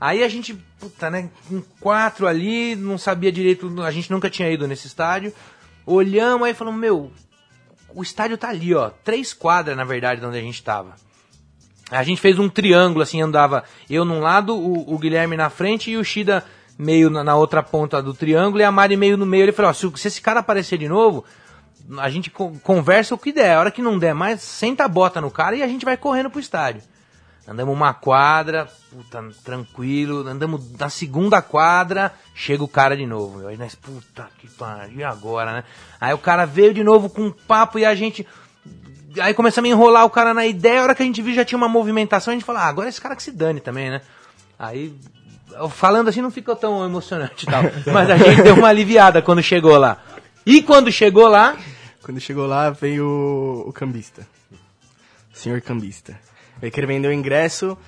Aí 0.00 0.24
a 0.24 0.28
gente, 0.28 0.54
puta, 0.80 1.10
né, 1.10 1.30
com 1.48 1.62
quatro 1.78 2.26
ali, 2.26 2.74
não 2.74 2.98
sabia 2.98 3.30
direito, 3.30 3.82
a 3.82 3.90
gente 3.90 4.10
nunca 4.10 4.28
tinha 4.28 4.50
ido 4.50 4.66
nesse 4.66 4.86
estádio. 4.86 5.32
Olhamos 5.86 6.46
aí 6.46 6.52
e 6.52 6.56
falamos, 6.56 6.80
meu, 6.80 7.12
o 7.94 8.02
estádio 8.02 8.36
tá 8.36 8.48
ali, 8.48 8.74
ó, 8.74 8.90
três 9.04 9.32
quadras 9.32 9.76
na 9.76 9.84
verdade 9.84 10.20
de 10.20 10.26
onde 10.26 10.38
a 10.38 10.40
gente 10.40 10.62
tava. 10.62 10.94
A 11.92 12.02
gente 12.02 12.20
fez 12.20 12.38
um 12.38 12.48
triângulo, 12.48 13.02
assim, 13.02 13.20
andava 13.20 13.64
eu 13.88 14.04
num 14.04 14.20
lado, 14.20 14.56
o, 14.56 14.94
o 14.94 14.98
Guilherme 14.98 15.36
na 15.36 15.50
frente 15.50 15.90
e 15.90 15.96
o 15.96 16.04
Shida 16.04 16.42
meio 16.78 17.10
na, 17.10 17.22
na 17.22 17.36
outra 17.36 17.62
ponta 17.62 18.02
do 18.02 18.14
triângulo 18.14 18.60
e 18.60 18.64
a 18.64 18.72
Mari 18.72 18.96
meio 18.96 19.16
no 19.16 19.26
meio. 19.26 19.44
Ele 19.44 19.52
falou, 19.52 19.70
ó, 19.70 19.74
se, 19.74 19.90
se 19.96 20.08
esse 20.08 20.20
cara 20.20 20.40
aparecer 20.40 20.78
de 20.78 20.88
novo, 20.88 21.22
a 21.98 22.08
gente 22.08 22.30
co- 22.30 22.52
conversa 22.62 23.14
o 23.14 23.18
que 23.18 23.30
der. 23.30 23.56
A 23.56 23.60
hora 23.60 23.70
que 23.70 23.82
não 23.82 23.98
der 23.98 24.14
mais, 24.14 24.40
senta 24.40 24.84
a 24.84 24.88
bota 24.88 25.20
no 25.20 25.30
cara 25.30 25.54
e 25.54 25.62
a 25.62 25.68
gente 25.68 25.84
vai 25.84 25.96
correndo 25.96 26.30
pro 26.30 26.40
estádio. 26.40 26.82
Andamos 27.46 27.74
uma 27.74 27.92
quadra, 27.92 28.68
puta, 28.90 29.22
tranquilo. 29.44 30.26
Andamos 30.26 30.72
na 30.78 30.88
segunda 30.88 31.42
quadra, 31.42 32.14
chega 32.34 32.62
o 32.64 32.68
cara 32.68 32.96
de 32.96 33.04
novo. 33.04 33.46
Aí 33.48 33.56
nós, 33.56 33.74
puta 33.74 34.28
que 34.38 34.48
pariu, 34.48 35.00
e 35.00 35.04
agora, 35.04 35.52
né? 35.52 35.64
Aí 36.00 36.14
o 36.14 36.18
cara 36.18 36.46
veio 36.46 36.72
de 36.72 36.82
novo 36.82 37.10
com 37.10 37.22
um 37.22 37.32
papo 37.32 37.78
e 37.78 37.84
a 37.84 37.94
gente... 37.94 38.26
Aí 39.20 39.34
começamos 39.34 39.70
a 39.70 39.72
enrolar 39.72 40.04
o 40.04 40.10
cara 40.10 40.32
na 40.32 40.46
ideia, 40.46 40.80
a 40.80 40.82
hora 40.84 40.94
que 40.94 41.02
a 41.02 41.06
gente 41.06 41.20
viu 41.22 41.34
já 41.34 41.44
tinha 41.44 41.58
uma 41.58 41.68
movimentação, 41.68 42.32
a 42.32 42.34
gente 42.34 42.44
falou, 42.44 42.62
ah, 42.62 42.66
agora 42.66 42.88
esse 42.88 43.00
cara 43.00 43.16
que 43.16 43.22
se 43.22 43.32
dane 43.32 43.60
também, 43.60 43.90
né? 43.90 44.00
Aí, 44.58 44.94
falando 45.70 46.08
assim 46.08 46.22
não 46.22 46.30
ficou 46.30 46.56
tão 46.56 46.84
emocionante 46.84 47.44
e 47.44 47.50
tal. 47.50 47.62
Mas 47.92 48.10
a 48.10 48.16
gente 48.16 48.42
deu 48.42 48.54
uma 48.54 48.68
aliviada 48.68 49.20
quando 49.20 49.42
chegou 49.42 49.76
lá. 49.76 49.98
E 50.46 50.62
quando 50.62 50.90
chegou 50.90 51.28
lá, 51.28 51.56
Quando 52.02 52.20
chegou 52.20 52.46
lá, 52.46 52.68
veio 52.70 53.06
o, 53.06 53.68
o 53.68 53.72
cambista. 53.72 54.26
O 55.32 55.38
senhor 55.38 55.60
cambista. 55.60 56.18
Ele 56.60 56.70
queria 56.70 56.88
vender 56.88 57.08
o 57.08 57.12
ingresso. 57.12 57.78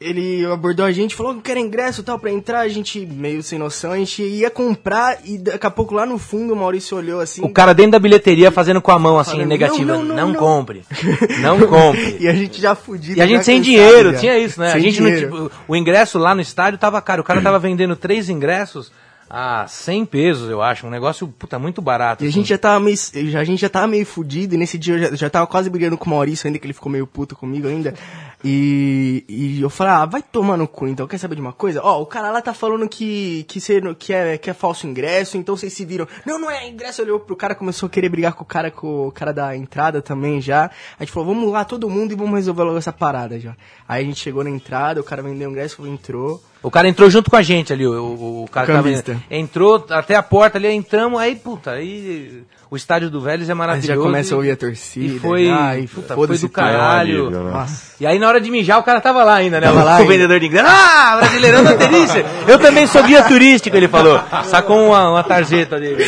Ele 0.00 0.46
abordou 0.46 0.86
a 0.86 0.92
gente, 0.92 1.12
falou 1.16 1.34
que 1.34 1.40
quer 1.40 1.56
ingresso 1.56 2.02
e 2.02 2.04
tal 2.04 2.20
pra 2.20 2.30
entrar. 2.30 2.60
A 2.60 2.68
gente, 2.68 3.04
meio 3.04 3.42
sem 3.42 3.58
noção, 3.58 3.90
a 3.90 3.96
gente 3.98 4.22
ia 4.22 4.48
comprar 4.48 5.18
e 5.24 5.36
daqui 5.38 5.66
a 5.66 5.70
pouco 5.70 5.92
lá 5.92 6.06
no 6.06 6.18
fundo 6.18 6.52
o 6.54 6.56
Maurício 6.56 6.96
olhou 6.96 7.20
assim. 7.20 7.42
o 7.44 7.48
cara 7.48 7.74
dentro 7.74 7.92
da 7.92 7.98
bilheteria 7.98 8.52
fazendo 8.52 8.80
com 8.80 8.92
a 8.92 8.98
mão 8.98 9.18
assim, 9.18 9.32
Falando, 9.32 9.48
negativa. 9.48 9.84
não, 9.84 10.04
não, 10.04 10.14
não, 10.14 10.28
não. 10.28 10.34
compre. 10.38 10.84
Não 11.42 11.58
compre. 11.66 12.16
E 12.20 12.28
a 12.28 12.32
gente 12.32 12.60
já 12.60 12.76
fudido. 12.76 13.18
E 13.18 13.22
a 13.22 13.26
gente 13.26 13.44
sem 13.44 13.60
dinheiro, 13.60 14.12
já. 14.12 14.18
tinha 14.20 14.38
isso, 14.38 14.60
né? 14.60 14.70
Sem 14.70 14.80
a 14.80 14.82
gente 14.82 15.00
não, 15.02 15.16
tipo, 15.16 15.50
o 15.66 15.74
ingresso 15.74 16.16
lá 16.18 16.32
no 16.34 16.40
estádio 16.40 16.78
tava 16.78 17.00
caro. 17.02 17.22
O 17.22 17.24
cara 17.24 17.40
tava 17.42 17.58
vendendo 17.58 17.96
três 17.96 18.28
ingressos 18.28 18.92
a 19.30 19.66
100 19.68 20.06
pesos, 20.06 20.48
eu 20.50 20.62
acho. 20.62 20.86
Um 20.86 20.90
negócio, 20.90 21.26
puta, 21.28 21.58
muito 21.58 21.82
barato. 21.82 22.22
E 22.22 22.26
a 22.26 22.28
assim. 22.30 22.38
gente 22.40 22.48
já 22.50 22.56
tava 22.58 22.80
meio, 22.80 22.96
já- 22.96 23.40
a 23.40 23.44
gente 23.44 23.60
já 23.60 23.68
tava 23.68 23.86
meio 23.86 24.06
fudido, 24.06 24.54
e 24.54 24.58
nesse 24.58 24.78
dia 24.78 24.94
eu 24.94 24.98
já, 24.98 25.14
já 25.16 25.28
tava 25.30 25.46
quase 25.46 25.68
brigando 25.68 25.98
com 25.98 26.06
o 26.06 26.10
Maurício 26.10 26.46
ainda, 26.46 26.58
que 26.58 26.66
ele 26.66 26.72
ficou 26.72 26.90
meio 26.90 27.06
puto 27.06 27.34
comigo 27.36 27.66
ainda. 27.68 27.94
E, 28.44 29.24
e 29.28 29.60
eu 29.60 29.68
falei, 29.68 29.92
ah, 29.94 30.06
vai 30.06 30.22
tomar 30.22 30.56
no 30.56 30.68
cu 30.68 30.86
então, 30.86 31.08
quer 31.08 31.18
saber 31.18 31.34
de 31.34 31.40
uma 31.40 31.52
coisa? 31.52 31.80
Ó, 31.82 32.00
o 32.00 32.06
cara 32.06 32.30
lá 32.30 32.40
tá 32.40 32.54
falando 32.54 32.88
que, 32.88 33.44
que, 33.48 33.60
cê, 33.60 33.80
que, 33.98 34.12
é, 34.12 34.38
que 34.38 34.48
é 34.48 34.54
falso 34.54 34.86
ingresso, 34.86 35.36
então 35.36 35.56
vocês 35.56 35.72
se 35.72 35.84
viram. 35.84 36.06
Não, 36.24 36.38
não 36.38 36.48
é 36.50 36.68
ingresso, 36.68 37.02
olhou 37.02 37.18
pro 37.18 37.34
cara, 37.34 37.54
começou 37.54 37.88
a 37.88 37.90
querer 37.90 38.08
brigar 38.08 38.34
com 38.34 38.44
o 38.44 38.46
cara, 38.46 38.70
com 38.70 39.08
o 39.08 39.12
cara 39.12 39.32
da 39.32 39.56
entrada 39.56 40.00
também 40.00 40.40
já. 40.40 40.70
A 40.98 41.04
gente 41.04 41.12
falou, 41.12 41.34
vamos 41.34 41.50
lá 41.52 41.64
todo 41.64 41.90
mundo 41.90 42.12
e 42.12 42.16
vamos 42.16 42.34
resolver 42.36 42.62
logo 42.62 42.78
essa 42.78 42.92
parada 42.92 43.40
já. 43.40 43.56
Aí 43.88 44.04
a 44.04 44.06
gente 44.06 44.20
chegou 44.20 44.44
na 44.44 44.50
entrada, 44.50 45.00
o 45.00 45.04
cara 45.04 45.20
vendeu 45.22 45.48
o 45.48 45.52
ingresso, 45.52 45.84
entrou. 45.86 46.40
O 46.62 46.70
cara 46.70 46.88
entrou 46.88 47.10
junto 47.10 47.30
com 47.30 47.36
a 47.36 47.42
gente 47.42 47.72
ali, 47.72 47.86
o, 47.86 47.92
o, 47.92 48.44
o 48.44 48.48
cara 48.48 48.72
O 48.72 48.76
tava- 48.76 49.20
entrou 49.30 49.84
até 49.90 50.14
a 50.14 50.22
porta 50.22 50.58
ali, 50.58 50.68
entramos, 50.68 51.18
aí, 51.20 51.34
puta, 51.36 51.72
aí 51.72 52.42
o 52.70 52.76
estádio 52.76 53.08
do 53.08 53.20
Vélez 53.20 53.48
é 53.48 53.52
Aí 53.52 53.58
maravilhoso. 53.58 53.88
já 53.88 53.96
começa 53.96 54.34
a 54.34 54.36
ouvir 54.36 54.50
a 54.50 54.56
torcida. 54.56 55.14
E 55.14 55.18
foi, 55.18 55.46
já, 55.46 55.78
e 55.78 55.86
puta, 55.86 56.14
foi 56.14 56.26
do 56.26 56.48
caralho. 56.48 57.24
alívio, 57.24 57.30
né? 57.30 57.50
Nossa. 57.50 57.92
E 57.98 58.06
aí 58.06 58.18
na 58.18 58.28
hora 58.28 58.40
de 58.40 58.50
mijar 58.50 58.78
o 58.78 58.82
cara 58.82 59.00
tava 59.00 59.24
lá 59.24 59.34
ainda, 59.36 59.60
né? 59.60 59.66
Tava 59.66 59.80
o, 59.80 59.84
lá 59.84 60.00
o 60.00 60.06
vendedor 60.06 60.38
de 60.38 60.46
ingresso. 60.46 60.66
Ah, 60.68 61.16
brasileirão 61.18 61.64
da 61.64 61.74
delícia! 61.74 62.24
Eu 62.46 62.58
também 62.58 62.86
sou 62.86 63.02
guia 63.02 63.24
turístico, 63.24 63.74
ele 63.76 63.88
falou. 63.88 64.20
Sacou 64.44 64.88
uma, 64.88 65.10
uma 65.10 65.24
tarjeta 65.24 65.80
dele. 65.80 66.04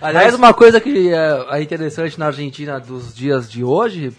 Aliás, 0.00 0.34
uma 0.34 0.52
coisa 0.52 0.80
que 0.80 1.10
é, 1.12 1.46
é 1.52 1.62
interessante 1.62 2.18
na 2.18 2.26
Argentina 2.26 2.78
dos 2.78 3.14
dias 3.14 3.50
de 3.50 3.64
hoje 3.64 4.12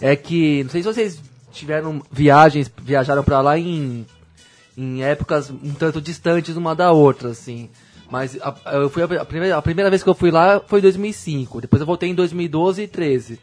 é 0.00 0.16
que, 0.16 0.64
não 0.64 0.70
sei 0.70 0.82
se 0.82 0.88
vocês 0.88 1.20
tiveram 1.52 2.02
viagens, 2.10 2.72
viajaram 2.82 3.22
pra 3.22 3.40
lá 3.40 3.58
em, 3.58 4.06
em 4.76 5.04
épocas 5.04 5.50
um 5.50 5.74
tanto 5.74 6.00
distantes 6.00 6.56
uma 6.56 6.74
da 6.74 6.90
outra, 6.90 7.28
assim. 7.28 7.68
Mas 8.12 8.38
a, 8.42 8.54
eu 8.74 8.90
fui 8.90 9.02
a, 9.02 9.06
a 9.06 9.24
primeira, 9.24 9.56
a 9.56 9.62
primeira 9.62 9.88
vez 9.88 10.02
que 10.02 10.08
eu 10.10 10.14
fui 10.14 10.30
lá 10.30 10.60
foi 10.66 10.80
em 10.80 10.82
2005. 10.82 11.62
Depois 11.62 11.80
eu 11.80 11.86
voltei 11.86 12.10
em 12.10 12.14
2012 12.14 12.82
e 12.82 12.86
13. 12.86 13.40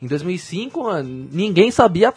Em 0.00 0.06
2005, 0.06 0.84
mano, 0.84 1.28
ninguém 1.32 1.72
sabia 1.72 2.14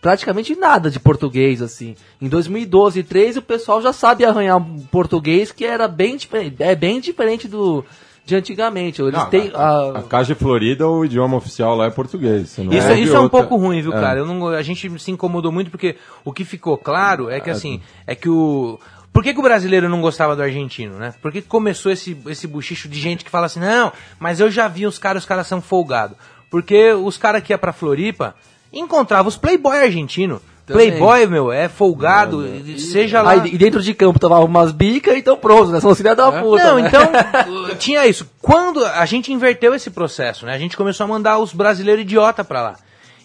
praticamente 0.00 0.54
nada 0.54 0.90
de 0.90 1.00
português, 1.00 1.62
assim. 1.62 1.94
Em 2.20 2.28
2012 2.28 3.00
e 3.00 3.02
13 3.02 3.38
o 3.38 3.42
pessoal 3.42 3.80
já 3.80 3.92
sabe 3.92 4.24
arranhar 4.24 4.58
um 4.58 4.80
português 4.90 5.50
que 5.50 5.64
era 5.64 5.88
bem 5.88 6.16
diferente, 6.16 6.56
é 6.62 6.74
bem 6.74 7.00
diferente 7.00 7.48
do 7.48 7.84
de 8.24 8.36
antigamente. 8.36 9.00
Eles 9.02 9.14
Não, 9.14 9.28
têm 9.30 9.50
a, 9.54 9.58
a- 9.68 9.98
a 9.98 10.02
Caixa 10.02 10.34
de 10.34 10.38
Florida, 10.38 10.86
o 10.86 11.04
idioma 11.04 11.36
oficial 11.36 11.74
lá 11.74 11.86
é 11.86 11.90
português. 11.90 12.42
Isso, 12.56 12.60
ouve 12.60 13.02
isso 13.02 13.16
é 13.16 13.18
um 13.18 13.22
outra- 13.24 13.40
pouco 13.40 13.56
ruim, 13.56 13.80
viu, 13.82 13.92
É. 13.92 14.00
cara? 14.00 14.20
Eu 14.20 14.26
não, 14.26 14.46
a 14.48 14.62
gente 14.62 14.98
se 15.00 15.10
incomodou 15.10 15.50
muito 15.50 15.70
porque 15.70 15.96
o 16.24 16.32
que 16.32 16.44
ficou 16.44 16.76
claro 16.78 17.28
é 17.30 17.40
que 17.40 17.50
assim, 17.50 17.80
é 18.06 18.14
que 18.14 18.28
o. 18.28 18.78
Por 19.12 19.22
que, 19.22 19.34
que 19.34 19.40
o 19.40 19.42
brasileiro 19.42 19.88
não 19.88 20.00
gostava 20.00 20.34
do 20.34 20.42
argentino, 20.42 20.96
né? 20.96 21.12
Por 21.20 21.30
que, 21.30 21.42
que 21.42 21.48
começou 21.48 21.92
esse, 21.92 22.16
esse 22.26 22.46
buchicho 22.46 22.88
de 22.88 22.98
gente 22.98 23.24
que 23.24 23.30
fala 23.30 23.46
assim, 23.46 23.60
não, 23.60 23.92
mas 24.18 24.40
eu 24.40 24.50
já 24.50 24.66
vi 24.68 24.86
os 24.86 24.98
caras, 24.98 25.22
os 25.24 25.28
caras 25.28 25.46
são 25.46 25.60
folgados. 25.60 26.16
Porque 26.50 26.92
os 26.92 27.16
caras 27.18 27.42
que 27.42 27.52
iam 27.52 27.58
pra 27.58 27.72
Floripa 27.72 28.34
encontravam 28.72 29.28
os 29.28 29.36
playboy 29.36 29.76
argentino. 29.78 30.40
Também. 30.64 30.90
Playboy, 30.90 31.26
meu, 31.26 31.50
é 31.52 31.68
folgado, 31.68 32.46
seja 32.78 33.20
lá. 33.20 33.32
Aí, 33.32 33.52
e 33.52 33.58
dentro 33.58 33.82
de 33.82 33.92
campo 33.92 34.18
tomava 34.20 34.44
umas 34.44 34.70
bicas, 34.70 35.16
então 35.16 35.36
pronto, 35.36 35.72
né? 35.72 35.80
São 35.80 35.92
filha 35.94 36.14
da 36.14 36.30
puta. 36.30 36.62
Não, 36.64 36.78
né? 36.78 36.88
então, 36.88 37.02
tinha 37.78 38.06
isso. 38.06 38.30
Quando 38.40 38.84
a 38.86 39.04
gente 39.04 39.32
inverteu 39.32 39.74
esse 39.74 39.90
processo, 39.90 40.46
né? 40.46 40.54
A 40.54 40.58
gente 40.58 40.76
começou 40.76 41.04
a 41.04 41.08
mandar 41.08 41.38
os 41.38 41.52
brasileiros 41.52 42.02
idiota 42.02 42.44
pra 42.44 42.62
lá. 42.62 42.76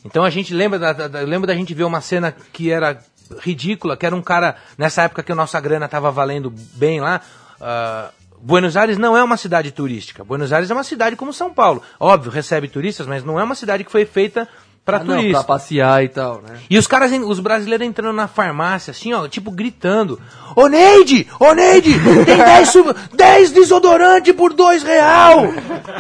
Então 0.03 0.23
a 0.23 0.29
gente 0.31 0.51
lembra 0.53 0.79
da, 0.79 0.93
da- 0.93 1.07
da- 1.07 1.21
lembra 1.21 1.47
da 1.47 1.53
gente 1.55 1.73
ver 1.75 1.83
uma 1.83 2.01
cena 2.01 2.35
que 2.51 2.71
era 2.71 2.97
ridícula, 3.39 3.95
que 3.97 4.05
era 4.05 4.15
um 4.15 4.21
cara, 4.21 4.55
nessa 4.77 5.03
época 5.03 5.23
que 5.23 5.31
a 5.31 5.35
nossa 5.35 5.59
grana 5.59 5.87
tava 5.87 6.11
valendo 6.11 6.51
bem 6.73 6.99
lá, 7.01 7.21
ah, 7.61 8.09
Buenos 8.39 8.77
Aires 8.77 8.97
não 8.97 9.17
é 9.17 9.23
uma 9.23 9.37
cidade 9.37 9.71
turística. 9.71 10.23
Buenos 10.23 10.53
Aires 10.53 10.69
é 10.69 10.73
uma 10.73 10.83
cidade 10.83 11.15
como 11.15 11.33
São 11.33 11.51
Paulo. 11.53 11.81
Óbvio, 11.99 12.31
recebe 12.31 12.67
turistas, 12.67 13.07
mas 13.07 13.23
não 13.23 13.39
é 13.39 13.43
uma 13.43 13.55
cidade 13.55 13.83
que 13.83 13.91
foi 13.91 14.05
feita 14.05 14.47
pra 14.85 14.97
Ah, 14.97 15.03
não, 15.03 15.15
turista. 15.15 15.39
pra 15.39 15.43
passear 15.55 16.03
e 16.03 16.07
tal, 16.07 16.41
né? 16.41 16.59
E 16.69 16.77
os 16.77 16.85
caras, 16.87 17.11
os 17.11 17.39
brasileiros 17.41 17.85
entrando 17.85 18.15
na 18.15 18.27
farmácia, 18.27 18.91
assim, 18.91 19.11
ó, 19.11 19.27
tipo, 19.27 19.51
gritando. 19.51 20.21
Ô 20.55 20.67
Neide! 20.67 21.27
Ô 21.39 21.51
Neide! 21.53 21.93
Tem 22.25 22.37
10 22.37 22.69
su- 22.69 22.95
10 23.13 23.51
desodorante 23.51 24.31
por 24.31 24.53
2 24.53 24.83
real! 24.83 25.45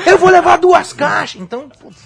Eu 0.05 0.17
vou 0.17 0.29
levar 0.29 0.57
duas 0.57 0.93
caixas! 0.93 1.41
Então, 1.41 1.67
putz, 1.67 1.97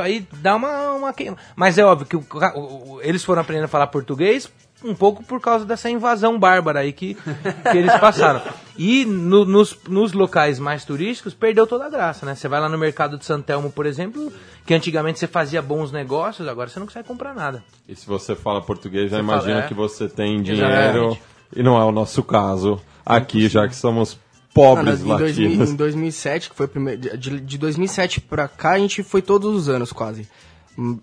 isso 0.00 0.18
aí 0.18 0.26
dá 0.42 0.56
uma, 0.56 0.92
uma 0.92 1.12
queima. 1.12 1.36
Mas 1.56 1.78
é 1.78 1.84
óbvio 1.84 2.06
que 2.06 2.16
o 2.16 2.24
o- 2.54 2.94
o- 2.94 3.00
eles 3.02 3.24
foram 3.24 3.42
aprendendo 3.42 3.64
a 3.64 3.68
falar 3.68 3.86
português 3.88 4.50
um 4.82 4.94
pouco 4.94 5.22
por 5.22 5.40
causa 5.42 5.66
dessa 5.66 5.90
invasão 5.90 6.38
bárbara 6.38 6.80
aí 6.80 6.92
que, 6.92 7.14
que 7.14 7.76
eles 7.76 7.92
passaram. 7.98 8.40
E 8.78 9.04
no- 9.04 9.44
nos, 9.44 9.76
nos 9.86 10.12
locais 10.14 10.58
mais 10.58 10.84
turísticos, 10.86 11.34
perdeu 11.34 11.66
toda 11.66 11.84
a 11.84 11.90
graça, 11.90 12.24
né? 12.24 12.34
Você 12.34 12.48
vai 12.48 12.60
lá 12.60 12.68
no 12.68 12.78
mercado 12.78 13.18
de 13.18 13.24
Santelmo, 13.26 13.70
por 13.70 13.84
exemplo, 13.84 14.32
que 14.64 14.72
antigamente 14.72 15.18
você 15.18 15.26
fazia 15.26 15.60
bons 15.60 15.92
negócios, 15.92 16.48
agora 16.48 16.70
você 16.70 16.78
não 16.80 16.86
consegue 16.86 17.06
comprar 17.06 17.34
nada. 17.34 17.62
E 17.86 17.94
se 17.94 18.06
você 18.06 18.34
fala 18.34 18.62
português, 18.62 19.10
já 19.10 19.18
Você 19.18 19.22
imagina 19.22 19.52
fala, 19.54 19.64
é. 19.64 19.68
que 19.68 19.74
você 19.74 20.08
tem 20.08 20.40
dinheiro. 20.42 20.64
Exatamente. 20.66 21.22
E 21.54 21.62
não 21.62 21.78
é 21.78 21.84
o 21.84 21.92
nosso 21.92 22.22
caso 22.22 22.80
aqui, 23.04 23.48
já 23.48 23.68
que 23.68 23.76
somos 23.76 24.16
pobres 24.54 25.00
Não, 25.00 25.14
em, 25.14 25.18
2000, 25.18 25.48
latinos. 25.48 25.70
em 25.70 25.76
2007, 25.76 26.50
que 26.50 26.56
foi 26.56 26.66
o 26.66 26.68
primeiro. 26.68 27.16
De, 27.18 27.40
de 27.40 27.58
2007 27.58 28.20
pra 28.20 28.48
cá, 28.48 28.72
a 28.72 28.78
gente 28.78 29.02
foi 29.02 29.22
todos 29.22 29.54
os 29.54 29.68
anos 29.68 29.92
quase. 29.92 30.28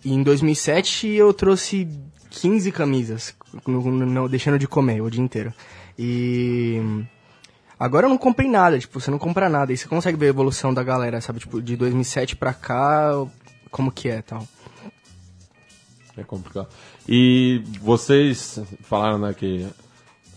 E 0.04 0.14
em 0.14 0.24
2007 0.24 1.08
eu 1.08 1.34
trouxe 1.34 1.88
15 2.30 2.72
camisas, 2.72 3.36
no- 3.66 3.82
no- 3.82 4.06
não, 4.06 4.28
deixando 4.28 4.58
de 4.60 4.68
comer 4.68 5.02
o 5.02 5.10
dia 5.10 5.22
inteiro. 5.22 5.54
E. 5.98 6.82
Agora 7.80 8.06
eu 8.08 8.10
não 8.10 8.18
comprei 8.18 8.50
nada, 8.50 8.80
tipo, 8.80 9.00
você 9.00 9.12
não 9.12 9.20
compra 9.20 9.48
nada. 9.50 9.72
E 9.72 9.78
você 9.78 9.88
consegue 9.88 10.18
ver 10.18 10.26
a 10.28 10.30
evolução 10.30 10.74
da 10.74 10.82
galera, 10.84 11.22
sabe? 11.22 11.40
Tipo, 11.40 11.62
de 11.62 11.76
2007 11.78 12.36
pra 12.36 12.52
cá, 12.54 13.12
como 13.70 13.92
que 13.92 14.10
é 14.10 14.22
tal. 14.24 14.48
É 16.18 16.24
complicado. 16.24 16.68
E 17.08 17.62
vocês 17.82 18.60
falaram 18.82 19.20
né, 19.20 19.34
que 19.38 19.68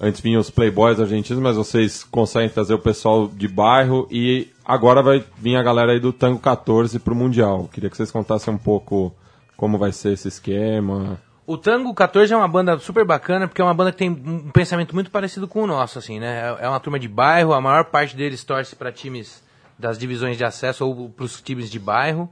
antes 0.00 0.20
vinham 0.20 0.40
os 0.40 0.50
playboys 0.50 0.98
argentinos, 0.98 1.42
mas 1.42 1.56
vocês 1.56 2.02
conseguem 2.02 2.48
trazer 2.48 2.74
o 2.74 2.78
pessoal 2.78 3.28
de 3.28 3.46
bairro 3.46 4.08
e 4.10 4.48
agora 4.64 5.02
vai 5.02 5.22
vir 5.36 5.56
a 5.56 5.62
galera 5.62 5.92
aí 5.92 6.00
do 6.00 6.12
Tango 6.12 6.38
14 6.38 6.98
pro 6.98 7.14
Mundial. 7.14 7.68
Queria 7.72 7.90
que 7.90 7.96
vocês 7.96 8.10
contassem 8.10 8.52
um 8.52 8.58
pouco 8.58 9.14
como 9.56 9.76
vai 9.76 9.92
ser 9.92 10.12
esse 10.12 10.26
esquema. 10.26 11.20
O 11.46 11.58
Tango 11.58 11.92
14 11.92 12.32
é 12.32 12.36
uma 12.36 12.48
banda 12.48 12.78
super 12.78 13.04
bacana, 13.04 13.46
porque 13.46 13.60
é 13.60 13.64
uma 13.64 13.74
banda 13.74 13.92
que 13.92 13.98
tem 13.98 14.08
um 14.08 14.50
pensamento 14.50 14.94
muito 14.94 15.10
parecido 15.10 15.46
com 15.46 15.64
o 15.64 15.66
nosso, 15.66 15.98
assim, 15.98 16.18
né? 16.18 16.56
É 16.60 16.68
uma 16.68 16.80
turma 16.80 16.98
de 16.98 17.08
bairro, 17.08 17.52
a 17.52 17.60
maior 17.60 17.84
parte 17.86 18.16
deles 18.16 18.42
torce 18.44 18.74
para 18.74 18.90
times 18.90 19.42
das 19.78 19.98
divisões 19.98 20.36
de 20.36 20.44
acesso 20.44 20.86
ou 20.86 21.10
para 21.10 21.24
os 21.24 21.40
times 21.42 21.70
de 21.70 21.78
bairro. 21.78 22.30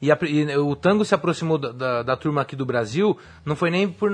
E, 0.00 0.12
a- 0.12 0.18
e 0.22 0.56
o 0.56 0.76
Tango 0.76 1.04
se 1.04 1.14
aproximou 1.14 1.58
da, 1.58 1.72
da- 1.72 2.02
da 2.04 2.16
turma 2.16 2.40
aqui 2.42 2.54
do 2.54 2.64
Brasil, 2.64 3.18
não 3.44 3.56
foi 3.56 3.70
nem 3.70 3.88
por, 3.88 4.10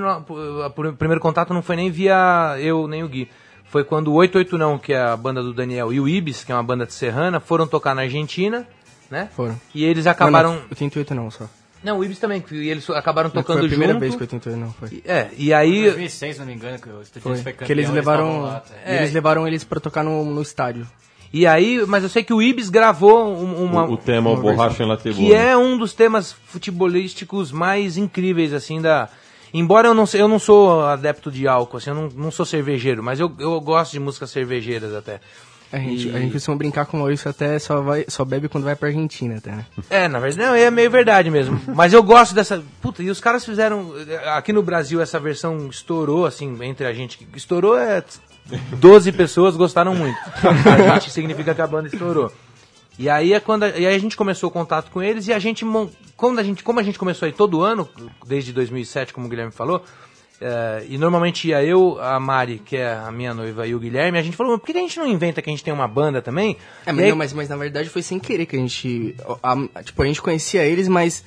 por- 0.75 0.93
primeiro 0.93 1.21
contato 1.21 1.53
não 1.53 1.61
foi 1.61 1.75
nem 1.75 1.91
via 1.91 2.55
eu 2.59 2.87
nem 2.87 3.03
o 3.03 3.07
Gui. 3.07 3.29
Foi 3.65 3.83
quando 3.83 4.07
o 4.09 4.13
88 4.15 4.57
não, 4.57 4.77
que 4.77 4.93
é 4.93 5.01
a 5.01 5.17
banda 5.17 5.43
do 5.43 5.53
Daniel, 5.53 5.91
e 5.93 5.99
o 5.99 6.07
Ibis, 6.07 6.43
que 6.43 6.51
é 6.51 6.55
uma 6.55 6.63
banda 6.63 6.85
de 6.85 6.93
serrana, 6.93 7.39
foram 7.39 7.67
tocar 7.67 7.93
na 7.93 8.03
Argentina, 8.03 8.65
né? 9.11 9.29
Foram. 9.35 9.59
E 9.73 9.83
eles 9.83 10.07
acabaram. 10.07 10.53
Não, 10.53 10.59
não, 10.61 10.65
88 10.69 11.13
não, 11.15 11.29
só. 11.31 11.45
Não, 11.83 11.99
o 11.99 12.03
Ibis 12.05 12.17
também, 12.17 12.41
que- 12.41 12.55
e 12.55 12.69
eles 12.69 12.89
acabaram 12.89 13.29
Não, 13.33 13.41
tocando 13.43 13.57
foi 13.59 13.65
a 13.67 13.69
primeira 13.69 13.93
junto. 13.93 14.01
vez 14.01 14.15
que 14.15 14.21
88 14.23 14.59
não 14.59 14.71
foi. 14.73 15.03
É, 15.05 15.29
e 15.37 15.53
aí. 15.53 15.83
2006, 15.83 16.33
se 16.35 16.39
não 16.39 16.47
me 16.47 16.53
engano, 16.53 16.79
que 16.79 16.89
o 16.89 17.01
Estudiantes 17.01 17.21
Foi. 17.21 17.35
foi 17.43 17.51
campeão. 17.53 17.65
Que 17.67 17.73
eles 17.73 17.89
levaram, 17.91 18.27
estavam 18.29 18.41
lá, 18.43 18.59
tá? 18.61 18.73
É. 18.85 18.97
eles 18.97 19.13
levaram 19.13 19.47
eles 19.47 19.63
pra 19.63 19.79
tocar 19.79 20.03
no, 20.03 20.23
no 20.25 20.41
estádio. 20.41 20.87
E 21.37 21.45
aí, 21.45 21.83
mas 21.85 22.01
eu 22.01 22.07
sei 22.09 22.23
que 22.23 22.33
o 22.33 22.41
Ibis 22.41 22.69
gravou 22.69 23.27
um- 23.27 23.65
uma. 23.65 23.83
o, 23.85 23.93
o 23.93 23.97
tema 23.97 24.29
uma 24.29 24.39
Borracha 24.41 24.83
em 24.83 24.87
Latibuna. 24.87 25.27
que 25.27 25.33
é 25.33 25.55
um 25.57 25.77
dos 25.77 25.91
temas 25.93 26.31
futebolísticos 26.47 27.51
mais 27.51 27.97
incríveis, 27.97 28.53
assim, 28.53 28.79
da. 28.81 29.09
Embora 29.53 29.87
eu 29.89 29.93
não, 29.93 30.05
se- 30.05 30.17
eu 30.17 30.27
não 30.27 30.39
sou 30.39 30.83
adepto 30.85 31.29
de 31.31 31.47
álcool, 31.47 31.77
assim, 31.77 31.89
eu 31.89 31.95
não, 31.95 32.09
não 32.15 32.31
sou 32.31 32.45
cervejeiro, 32.45 33.01
mas 33.03 33.19
eu, 33.19 33.31
eu 33.39 33.59
gosto 33.59 33.91
de 33.91 33.99
músicas 33.99 34.29
cervejeiras 34.29 34.93
até. 34.93 35.19
A 35.73 35.77
gente, 35.79 36.07
E- 36.07 36.15
a 36.15 36.19
gente 36.19 36.31
costuma 36.33 36.55
brincar 36.55 36.85
com 36.85 36.95
o 36.95 36.99
Maurício 37.01 37.29
até 37.29 37.57
só, 37.59 37.81
vai, 37.81 38.05
só 38.07 38.23
bebe 38.23 38.47
quando 38.47 38.63
vai 38.63 38.75
pra 38.75 38.87
Argentina, 38.87 39.35
até, 39.37 39.51
né? 39.51 39.65
É, 39.89 40.07
na 40.07 40.19
verdade, 40.19 40.47
não, 40.47 40.55
é 40.55 40.69
meio 40.71 40.89
verdade 40.91 41.29
mesmo. 41.29 41.59
Mas 41.75 41.91
eu 41.91 42.01
gosto 42.03 42.33
dessa. 42.35 42.63
Puta, 42.81 43.01
e 43.03 43.09
os 43.09 43.19
caras 43.19 43.43
fizeram. 43.43 43.91
Aqui 44.35 44.53
no 44.53 44.63
Brasil 44.63 45.01
essa 45.01 45.19
versão 45.19 45.67
estourou, 45.69 46.25
assim, 46.25 46.55
entre 46.63 46.85
a 46.85 46.93
gente. 46.93 47.27
Estourou 47.35 47.77
é. 47.77 48.01
12 48.79 49.11
pessoas 49.11 49.55
gostaram 49.55 49.95
muito. 49.95 50.17
A 50.89 50.99
gente 50.99 51.11
significa 51.11 51.53
que 51.55 51.61
a 51.61 51.67
banda 51.67 51.87
estourou. 51.87 52.31
E 52.97 53.09
aí 53.09 53.33
é 53.33 53.39
quando. 53.39 53.63
A, 53.63 53.69
e 53.69 53.85
aí 53.85 53.95
a 53.95 53.99
gente 53.99 54.15
começou 54.15 54.49
o 54.49 54.51
contato 54.53 54.89
com 54.91 55.01
eles 55.01 55.27
e 55.27 55.33
a 55.33 55.39
gente. 55.39 55.65
Quando 56.15 56.39
a 56.39 56.43
gente 56.43 56.63
como 56.63 56.79
a 56.79 56.83
gente 56.83 56.97
começou 56.99 57.25
aí 57.25 57.33
todo 57.33 57.61
ano, 57.61 57.87
desde 58.25 58.53
2007, 58.53 59.13
como 59.13 59.25
o 59.27 59.29
Guilherme 59.29 59.51
falou. 59.51 59.83
é, 60.39 60.85
e 60.87 60.97
normalmente 60.97 61.47
ia 61.49 61.61
eu, 61.63 61.97
a 62.01 62.19
Mari, 62.19 62.59
que 62.63 62.77
é 62.77 62.93
a 62.93 63.11
minha 63.11 63.33
noiva, 63.33 63.65
e 63.67 63.73
o 63.75 63.79
Guilherme, 63.79 64.17
a 64.17 64.21
gente 64.21 64.35
falou, 64.37 64.57
por 64.59 64.65
que 64.65 64.77
a 64.77 64.81
gente 64.81 64.97
não 64.99 65.07
inventa 65.07 65.41
que 65.41 65.49
a 65.49 65.53
gente 65.53 65.63
tem 65.63 65.73
uma 65.73 65.87
banda 65.87 66.21
também? 66.21 66.55
É, 66.85 66.91
mas, 66.91 67.03
aí- 67.03 67.09
não, 67.09 67.17
mas, 67.17 67.33
mas 67.33 67.49
na 67.49 67.57
verdade 67.57 67.89
foi 67.89 68.01
sem 68.01 68.19
querer 68.19 68.45
que 68.45 68.55
a 68.55 68.59
gente. 68.59 69.15
a- 69.43 69.81
tipo, 69.83 70.01
a 70.01 70.05
gente 70.05 70.21
conhecia 70.21 70.63
eles, 70.63 70.87
mas 70.87 71.23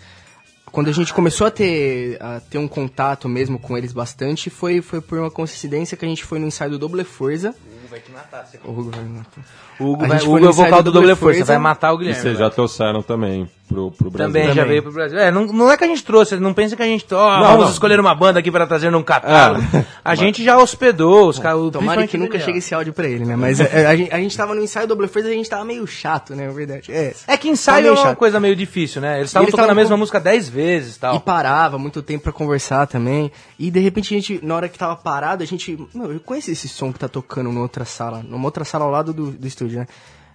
quando 0.71 0.89
a 0.89 0.93
gente 0.93 1.13
começou 1.15 1.47
a 1.47 1.51
ter, 1.51 2.17
a 2.23 2.41
ter 2.41 2.59
um 2.59 2.69
contato 2.69 3.29
mesmo 3.29 3.59
com 3.59 3.77
eles 3.77 3.93
bastante, 3.93 4.51
foi, 4.51 4.81
foi 4.81 5.01
por 5.01 5.19
uma 5.19 5.31
coincidência 5.31 5.97
que 5.97 6.05
a 6.05 6.09
gente 6.09 6.25
foi 6.25 6.39
no 6.39 6.47
ensaio 6.47 6.71
do 6.73 6.79
Double 6.79 7.05
Forza. 7.05 7.51
O 7.51 7.53
Hugo 7.53 7.89
vai 7.91 8.01
te 8.01 8.11
matar, 8.13 8.47
você 8.47 8.59
O 8.65 8.71
Hugo 8.71 8.91
vai 8.91 9.03
me 9.05 9.19
matar. 9.19 9.45
O 9.81 9.85
Hugo, 9.93 10.05
A 10.05 10.09
vai, 10.09 10.19
Hugo 10.19 10.45
é 10.45 10.49
o 10.49 10.53
vocal 10.53 10.83
do 10.83 10.91
do 10.91 10.93
Double 10.93 11.09
Double 11.09 11.17
Força, 11.17 11.39
Força. 11.39 11.53
vai 11.53 11.59
matar 11.59 11.93
o 11.93 11.97
E 11.97 11.99
Guilherme. 11.99 12.21
vocês 12.23 12.39
já 12.39 12.51
trouxeram 12.51 13.03
também. 13.03 13.49
Pro, 13.69 13.91
pro 13.93 14.11
Brasil. 14.11 14.33
Também, 14.33 14.53
já 14.55 14.65
veio 14.65 14.83
pro 14.83 14.91
Brasil. 14.93 15.19
É, 15.19 15.31
não, 15.31 15.47
não 15.47 15.71
é 15.71 15.77
que 15.77 15.85
a 15.85 15.87
gente 15.87 16.03
trouxe, 16.03 16.37
não 16.37 16.55
pensa 16.55 16.75
que 16.75 16.83
a 16.83 16.87
gente, 16.87 17.07
ó, 17.13 17.41
vamos 17.41 17.65
não. 17.67 17.71
escolher 17.73 18.01
uma 18.01 18.15
banda 18.15 18.39
aqui 18.41 18.51
para 18.51 18.67
trazer 18.67 18.91
num 18.91 19.03
catálogo. 19.03 19.65
A 20.05 20.15
gente 20.15 20.43
já 20.43 20.57
hospedou 20.59 21.29
os 21.29 21.39
caras. 21.39 21.61
Tomara 21.71 22.07
que 22.07 22.17
nunca 22.19 22.39
chegue 22.39 22.59
esse 22.59 22.75
áudio 22.75 22.93
pra 22.93 23.07
ele, 23.07 23.25
né? 23.25 23.37
Mas 23.37 23.61
é, 23.61 23.87
a, 23.87 23.95
gente, 23.95 24.13
a 24.13 24.19
gente 24.19 24.37
tava 24.37 24.55
no 24.55 24.63
ensaio 24.63 24.87
do 24.87 24.95
Double 24.95 25.07
Face 25.09 25.29
e 25.29 25.33
a 25.33 25.35
gente 25.35 25.49
tava 25.51 25.65
meio 25.65 25.87
chato, 25.87 26.35
né? 26.35 26.47
Na 26.47 26.53
verdade. 26.53 26.91
É, 26.91 27.15
É 27.27 27.37
que 27.37 27.49
ensaio 27.49 27.85
Tá 27.85 27.89
é 27.89 27.93
uma 27.93 28.03
chato. 28.09 28.17
coisa 28.19 28.41
meio 28.41 28.57
difícil, 28.57 29.01
né? 29.03 29.19
Eles 29.19 29.29
estavam 29.29 29.51
tocando 29.51 29.71
a 29.71 29.75
mesma 29.75 29.95
com- 29.95 30.01
música 30.01 30.19
dez 30.19 30.49
vezes 30.49 30.97
e 30.97 31.01
tal. 31.01 31.17
E 31.17 31.21
parava 31.21 31.79
muito 31.79 32.03
tempo 32.03 32.25
pra 32.25 32.33
conversar 32.33 32.87
também. 32.87 33.31
E 33.59 33.71
de 33.71 33.81
repente 33.81 34.15
a 34.15 34.17
gente, 34.17 34.41
na 34.43 34.55
hora 34.57 34.69
que 34.69 34.79
tava 34.79 34.97
parado, 34.97 35.43
a 35.43 35.47
gente. 35.47 35.79
Meu, 35.95 36.13
eu 36.13 36.21
conheço 36.21 36.51
esse 36.51 36.69
som 36.69 36.93
que 36.93 36.99
tá 36.99 37.09
tocando 37.09 37.47
numa 37.49 37.61
outra 37.61 37.85
sala. 37.85 38.23
Numa 38.27 38.45
outra 38.47 38.65
sala 38.65 38.85
ao 38.85 38.91
lado 38.91 39.13
do, 39.13 39.31
do 39.31 39.47
estúdio, 39.47 39.81
né? 39.81 39.87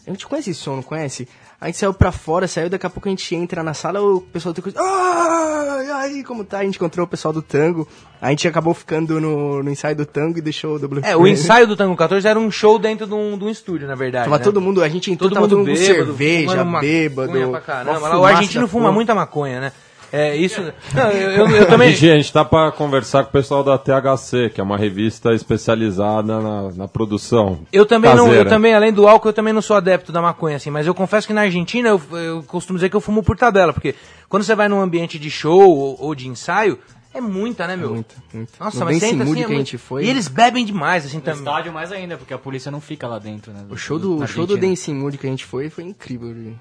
A 0.06 0.12
gente 0.12 0.28
conhece 0.28 0.50
esse 0.50 0.60
som, 0.60 0.76
não 0.76 0.84
conhece? 0.84 1.28
A 1.62 1.68
gente 1.68 1.78
saiu 1.78 1.94
pra 1.94 2.12
fora, 2.12 2.46
saiu, 2.46 2.70
daqui 2.70 2.86
a 2.86 2.90
pouco 2.90 3.08
a 3.08 3.12
gente 3.12 3.34
entra 3.34 3.64
na 3.64 3.74
sala, 3.74 4.02
o 4.02 4.20
pessoal 4.20 4.54
tem 4.54 4.62
coisa. 4.62 4.78
Ah, 4.82 5.82
e 5.82 5.92
aí, 5.92 6.24
como 6.24 6.44
tá? 6.44 6.60
A 6.60 6.64
gente 6.66 6.76
encontrou 6.76 7.06
o 7.06 7.10
pessoal 7.10 7.34
do 7.34 7.42
tango. 7.42 7.88
A 8.22 8.30
gente 8.30 8.46
acabou 8.46 8.74
ficando 8.74 9.22
no, 9.22 9.64
no 9.64 9.70
ensaio 9.70 9.96
do 9.96 10.06
tango 10.06 10.38
e 10.38 10.42
deixou 10.42 10.76
o 10.76 10.80
Double 10.80 11.00
É, 11.04 11.16
o 11.16 11.26
ensaio 11.26 11.66
do 11.66 11.78
Tango 11.78 11.96
14 11.96 12.28
era 12.28 12.38
um 12.38 12.52
show 12.52 12.78
dentro 12.78 13.08
de 13.08 13.14
um, 13.14 13.38
de 13.38 13.46
um 13.46 13.50
estúdio, 13.50 13.88
na 13.88 13.96
verdade. 13.96 14.26
Tava 14.26 14.40
né? 14.40 14.44
todo 14.44 14.60
mundo, 14.60 14.84
a 14.84 14.90
gente 14.90 15.10
entrou, 15.10 15.30
todo 15.30 15.36
tava 15.36 15.48
mundo 15.48 15.66
todo 15.66 15.68
mundo 15.68 15.80
bêbado, 15.80 16.06
cerveja, 16.18 16.64
bêbado. 16.82 17.50
pra 17.52 17.62
caramba. 17.62 18.00
Lá, 18.00 18.20
O 18.20 18.26
argentino 18.26 18.68
fuma 18.68 18.92
muita 18.92 19.16
maconha, 19.16 19.62
né? 19.62 19.72
É, 20.16 20.36
isso. 20.36 20.62
Não, 20.94 21.10
eu, 21.10 21.32
eu, 21.32 21.50
eu 21.56 21.66
também. 21.68 21.90
Gigi, 21.90 22.12
a 22.12 22.16
gente 22.16 22.32
tá 22.32 22.46
pra 22.46 22.72
conversar 22.72 23.24
com 23.24 23.30
o 23.30 23.34
pessoal 23.34 23.64
da 23.64 23.80
THC, 23.80 24.52
que 24.54 24.62
é 24.62 24.64
uma 24.64 24.78
revista 24.78 25.34
especializada 25.34 26.40
na, 26.40 26.72
na 26.72 26.88
produção. 26.88 27.60
Eu 27.74 27.84
também 27.84 28.12
não, 28.12 28.26
eu 28.26 28.30
caseira. 28.30 28.50
também, 28.50 28.76
além 28.76 28.94
do 28.94 29.08
álcool, 29.08 29.30
eu 29.30 29.34
também 29.34 29.52
não 29.54 29.62
sou 29.62 29.76
adepto 29.76 30.12
da 30.12 30.22
maconha, 30.22 30.58
assim, 30.58 30.70
mas 30.70 30.86
eu 30.86 30.94
confesso 30.94 31.26
que 31.26 31.34
na 31.34 31.42
Argentina 31.42 31.90
eu, 31.90 32.02
eu 32.12 32.44
costumo 32.44 32.78
dizer 32.78 32.90
que 32.90 32.96
eu 32.96 33.02
fumo 33.02 33.24
por 33.24 33.36
tabela, 33.36 33.74
porque 33.74 33.96
quando 34.30 34.44
você 34.44 34.54
vai 34.54 34.68
num 34.70 34.80
ambiente 34.82 35.18
de 35.18 35.32
show 35.32 35.60
ou, 35.60 35.98
ou 36.00 36.14
de 36.14 36.28
ensaio, 36.28 36.78
é 37.12 37.20
muita, 37.20 37.66
né, 37.66 37.76
meu? 37.76 37.90
Muita, 37.96 38.16
muita. 38.32 38.52
Nossa, 38.64 38.80
No 38.80 38.86
mas 38.86 38.96
Dance 39.00 39.10
senta 39.12 39.24
assim, 39.24 39.30
Mood 39.32 39.42
é 39.42 39.46
que 39.46 39.52
a 39.52 39.56
muito- 39.56 39.68
gente 39.68 39.78
foi- 39.80 40.04
E 40.06 40.10
eles 40.10 40.28
bebem 40.28 40.64
demais, 40.64 41.06
assim, 41.08 41.18
No 41.18 41.24
também. 41.24 41.40
estádio 41.40 41.74
mais 41.74 41.92
ainda, 41.92 42.18
porque 42.18 42.34
a 42.34 42.38
polícia 42.38 42.72
não 42.72 42.80
fica 42.82 43.08
lá 43.08 43.18
dentro, 43.18 43.52
né? 43.52 43.66
O 43.70 43.76
show 43.76 43.98
do, 43.98 44.18
na 44.18 44.26
o 44.26 44.28
show 44.28 44.46
do. 44.46 44.58
Dancing 44.58 44.94
Mood 44.94 45.18
que 45.18 45.26
a 45.26 45.30
gente 45.30 45.46
foi 45.46 45.70
foi 45.72 45.84
incrível. 45.86 46.34
viu? 46.34 46.54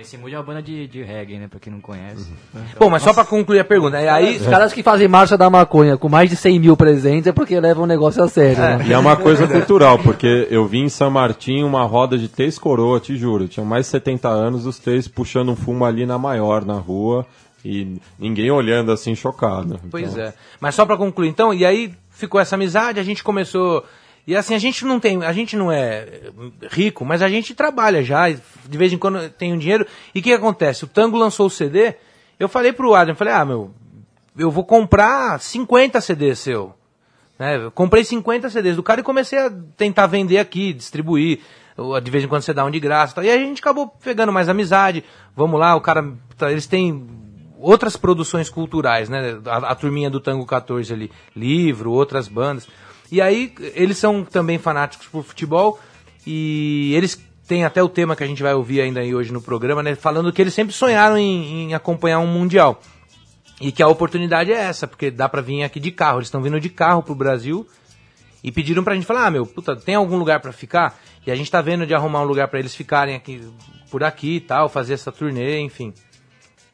Dance 0.00 0.16
Mood 0.16 0.34
é 0.34 0.38
uma 0.38 0.44
banda 0.44 0.62
de, 0.62 0.86
de 0.86 1.02
reggae, 1.02 1.38
né? 1.38 1.46
Pra 1.46 1.60
quem 1.60 1.70
não 1.70 1.80
conhece. 1.80 2.32
Bom, 2.80 2.88
mas 2.88 3.02
só 3.02 3.12
pra 3.12 3.24
concluir 3.24 3.60
a 3.60 3.64
pergunta, 3.64 3.98
é, 3.98 4.08
aí... 4.08 4.38
Os 4.38 4.46
caras 4.46 4.72
que 4.72 4.82
fazem 4.82 5.06
marcha 5.06 5.36
da 5.36 5.50
maconha 5.50 5.98
com 5.98 6.08
mais 6.08 6.30
de 6.30 6.36
100 6.36 6.58
mil 6.58 6.76
presentes 6.76 7.26
é 7.26 7.32
porque 7.32 7.60
levam 7.60 7.84
o 7.84 7.86
negócio 7.86 8.22
a 8.22 8.28
sério, 8.28 8.58
né? 8.58 8.84
E 8.86 8.92
é 8.92 8.98
uma 8.98 9.16
coisa 9.16 9.46
cultural, 9.48 9.98
porque 9.98 10.48
eu 10.50 10.66
vi 10.66 10.78
em 10.78 10.88
São 10.88 11.10
Martim 11.10 11.62
uma 11.62 11.84
roda 11.84 12.16
de 12.16 12.28
três 12.28 12.58
coroas, 12.58 13.02
te 13.02 13.14
juro. 13.16 13.46
Tinha 13.46 13.64
mais 13.64 13.86
de 13.86 13.90
70 13.90 14.28
anos, 14.28 14.64
os 14.64 14.78
três 14.78 15.06
puxando 15.06 15.50
um 15.50 15.56
fumo 15.56 15.84
ali 15.84 16.06
na 16.06 16.16
maior, 16.16 16.64
na 16.64 16.78
rua, 16.78 17.26
e 17.62 17.98
ninguém 18.18 18.50
olhando 18.50 18.90
assim, 18.92 19.14
chocado. 19.14 19.78
Pois 19.90 20.12
Então, 20.12 20.24
é. 20.24 20.32
Mas 20.58 20.74
só 20.74 20.86
pra 20.86 20.96
concluir, 20.96 21.28
então, 21.28 21.52
e 21.52 21.66
aí 21.66 21.92
ficou 22.10 22.40
essa 22.40 22.54
amizade, 22.54 22.98
a 22.98 23.02
gente 23.02 23.22
começou. 23.22 23.84
E 24.30 24.36
assim, 24.36 24.54
a 24.54 24.58
gente 24.58 24.84
não 24.84 25.00
tem, 25.00 25.24
a 25.24 25.32
gente 25.32 25.56
não 25.56 25.72
é 25.72 26.06
rico, 26.70 27.04
mas 27.04 27.20
a 27.20 27.28
gente 27.28 27.52
trabalha 27.52 28.00
já, 28.00 28.30
de 28.30 28.78
vez 28.78 28.92
em 28.92 28.96
quando 28.96 29.28
tem 29.30 29.52
um 29.52 29.58
dinheiro. 29.58 29.84
E 30.14 30.20
o 30.20 30.22
que 30.22 30.32
acontece? 30.32 30.84
O 30.84 30.86
Tango 30.86 31.18
lançou 31.18 31.48
o 31.48 31.50
CD, 31.50 31.96
eu 32.38 32.48
falei 32.48 32.72
pro 32.72 32.94
Adam, 32.94 33.16
falei, 33.16 33.34
ah, 33.34 33.44
meu, 33.44 33.72
eu 34.38 34.48
vou 34.48 34.62
comprar 34.62 35.40
50 35.40 36.00
CDs 36.00 36.38
seu. 36.38 36.72
Né? 37.36 37.56
Eu 37.56 37.72
comprei 37.72 38.04
50 38.04 38.48
CDs 38.50 38.76
do 38.76 38.84
cara 38.84 39.00
e 39.00 39.02
comecei 39.02 39.36
a 39.36 39.50
tentar 39.76 40.06
vender 40.06 40.38
aqui, 40.38 40.72
distribuir. 40.72 41.40
De 42.00 42.10
vez 42.10 42.22
em 42.22 42.28
quando 42.28 42.42
você 42.42 42.54
dá 42.54 42.64
um 42.64 42.70
de 42.70 42.78
graça. 42.78 43.12
e 43.12 43.14
tal. 43.16 43.24
E 43.24 43.30
a 43.30 43.36
gente 43.36 43.58
acabou 43.58 43.88
pegando 43.88 44.32
mais 44.32 44.48
amizade. 44.48 45.02
Vamos 45.34 45.58
lá, 45.58 45.74
o 45.74 45.80
cara. 45.80 46.04
tá, 46.38 46.52
Eles 46.52 46.68
têm 46.68 47.04
outras 47.58 47.96
produções 47.96 48.48
culturais, 48.48 49.08
né? 49.08 49.40
A, 49.46 49.72
a 49.72 49.74
turminha 49.74 50.08
do 50.08 50.20
Tango 50.20 50.46
14 50.46 50.92
ali, 50.92 51.10
livro, 51.34 51.90
outras 51.90 52.28
bandas. 52.28 52.68
E 53.10 53.20
aí 53.20 53.52
eles 53.74 53.98
são 53.98 54.24
também 54.24 54.58
fanáticos 54.58 55.06
por 55.08 55.24
futebol 55.24 55.78
e 56.26 56.94
eles 56.94 57.20
têm 57.46 57.64
até 57.64 57.82
o 57.82 57.88
tema 57.88 58.14
que 58.14 58.22
a 58.22 58.26
gente 58.26 58.42
vai 58.42 58.54
ouvir 58.54 58.80
ainda 58.80 59.00
hoje 59.00 59.32
no 59.32 59.42
programa, 59.42 59.82
né? 59.82 59.94
Falando 59.94 60.32
que 60.32 60.40
eles 60.40 60.54
sempre 60.54 60.72
sonharam 60.72 61.18
em, 61.18 61.70
em 61.70 61.74
acompanhar 61.74 62.20
um 62.20 62.26
mundial. 62.26 62.80
E 63.60 63.72
que 63.72 63.82
a 63.82 63.88
oportunidade 63.88 64.52
é 64.52 64.56
essa, 64.56 64.86
porque 64.86 65.10
dá 65.10 65.28
pra 65.28 65.42
vir 65.42 65.62
aqui 65.64 65.80
de 65.80 65.90
carro. 65.90 66.18
Eles 66.18 66.28
estão 66.28 66.40
vindo 66.40 66.60
de 66.60 66.68
carro 66.70 67.02
pro 67.02 67.14
Brasil 67.14 67.66
e 68.42 68.50
pediram 68.50 68.84
pra 68.84 68.94
gente 68.94 69.06
falar: 69.06 69.26
"Ah, 69.26 69.30
meu, 69.30 69.44
puta, 69.44 69.76
tem 69.76 69.96
algum 69.96 70.16
lugar 70.16 70.40
pra 70.40 70.52
ficar?" 70.52 70.98
E 71.26 71.30
a 71.30 71.34
gente 71.34 71.50
tá 71.50 71.60
vendo 71.60 71.86
de 71.86 71.92
arrumar 71.92 72.22
um 72.22 72.24
lugar 72.24 72.48
pra 72.48 72.58
eles 72.58 72.74
ficarem 72.74 73.14
aqui 73.14 73.42
por 73.90 74.04
aqui 74.04 74.36
e 74.36 74.40
tal, 74.40 74.68
fazer 74.68 74.94
essa 74.94 75.12
turnê, 75.12 75.60
enfim. 75.60 75.92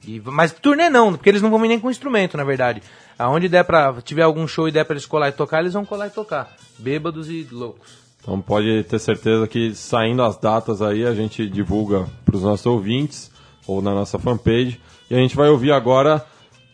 E, 0.06 0.22
mas 0.24 0.52
turnê 0.52 0.88
não, 0.88 1.12
porque 1.12 1.28
eles 1.28 1.42
não 1.42 1.50
vão 1.50 1.58
vir 1.58 1.68
nem 1.68 1.80
com 1.80 1.90
instrumento, 1.90 2.36
na 2.36 2.44
verdade. 2.44 2.82
Aonde 3.18 3.48
der 3.48 3.64
pra, 3.64 3.94
tiver 4.02 4.22
algum 4.22 4.46
show 4.46 4.68
e 4.68 4.72
der 4.72 4.84
pra 4.84 4.94
eles 4.94 5.06
colar 5.06 5.28
e 5.28 5.32
tocar, 5.32 5.60
eles 5.60 5.72
vão 5.72 5.84
colar 5.84 6.06
e 6.06 6.10
tocar. 6.10 6.54
Bêbados 6.78 7.28
e 7.28 7.46
loucos. 7.50 8.06
Então 8.20 8.40
pode 8.40 8.84
ter 8.84 8.98
certeza 8.98 9.46
que 9.46 9.74
saindo 9.74 10.22
as 10.22 10.36
datas 10.36 10.82
aí, 10.82 11.06
a 11.06 11.14
gente 11.14 11.48
divulga 11.48 12.06
para 12.24 12.36
os 12.36 12.42
nossos 12.42 12.66
ouvintes, 12.66 13.30
ou 13.66 13.82
na 13.82 13.92
nossa 13.92 14.18
fanpage. 14.18 14.80
E 15.10 15.14
a 15.14 15.18
gente 15.18 15.36
vai 15.36 15.48
ouvir 15.48 15.72
agora 15.72 16.24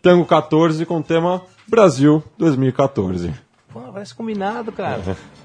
Tango 0.02 0.24
14 0.24 0.84
com 0.84 0.98
o 0.98 1.02
tema 1.02 1.42
Brasil 1.66 2.22
2014. 2.36 3.32
Pô, 3.72 3.80
parece 3.92 4.14
combinado, 4.14 4.72
cara. 4.72 5.16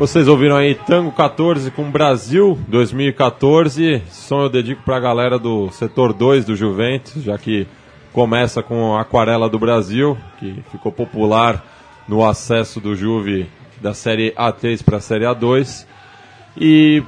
Vocês 0.00 0.28
ouviram 0.28 0.56
aí 0.56 0.74
Tango 0.74 1.12
14 1.12 1.70
com 1.72 1.90
Brasil 1.90 2.58
2014. 2.68 4.02
Som 4.08 4.44
eu 4.44 4.48
dedico 4.48 4.82
para 4.82 4.96
a 4.96 5.00
galera 5.00 5.38
do 5.38 5.70
setor 5.72 6.14
2 6.14 6.46
do 6.46 6.56
Juventus, 6.56 7.22
já 7.22 7.36
que 7.36 7.66
começa 8.10 8.62
com 8.62 8.96
Aquarela 8.96 9.46
do 9.46 9.58
Brasil, 9.58 10.16
que 10.38 10.64
ficou 10.70 10.90
popular 10.90 11.62
no 12.08 12.26
acesso 12.26 12.80
do 12.80 12.96
Juve 12.96 13.46
da 13.78 13.92
Série 13.92 14.32
A3 14.32 14.82
para 14.82 14.96
a 14.96 15.00
Série 15.00 15.26
A2. 15.26 15.84
E 16.56 17.02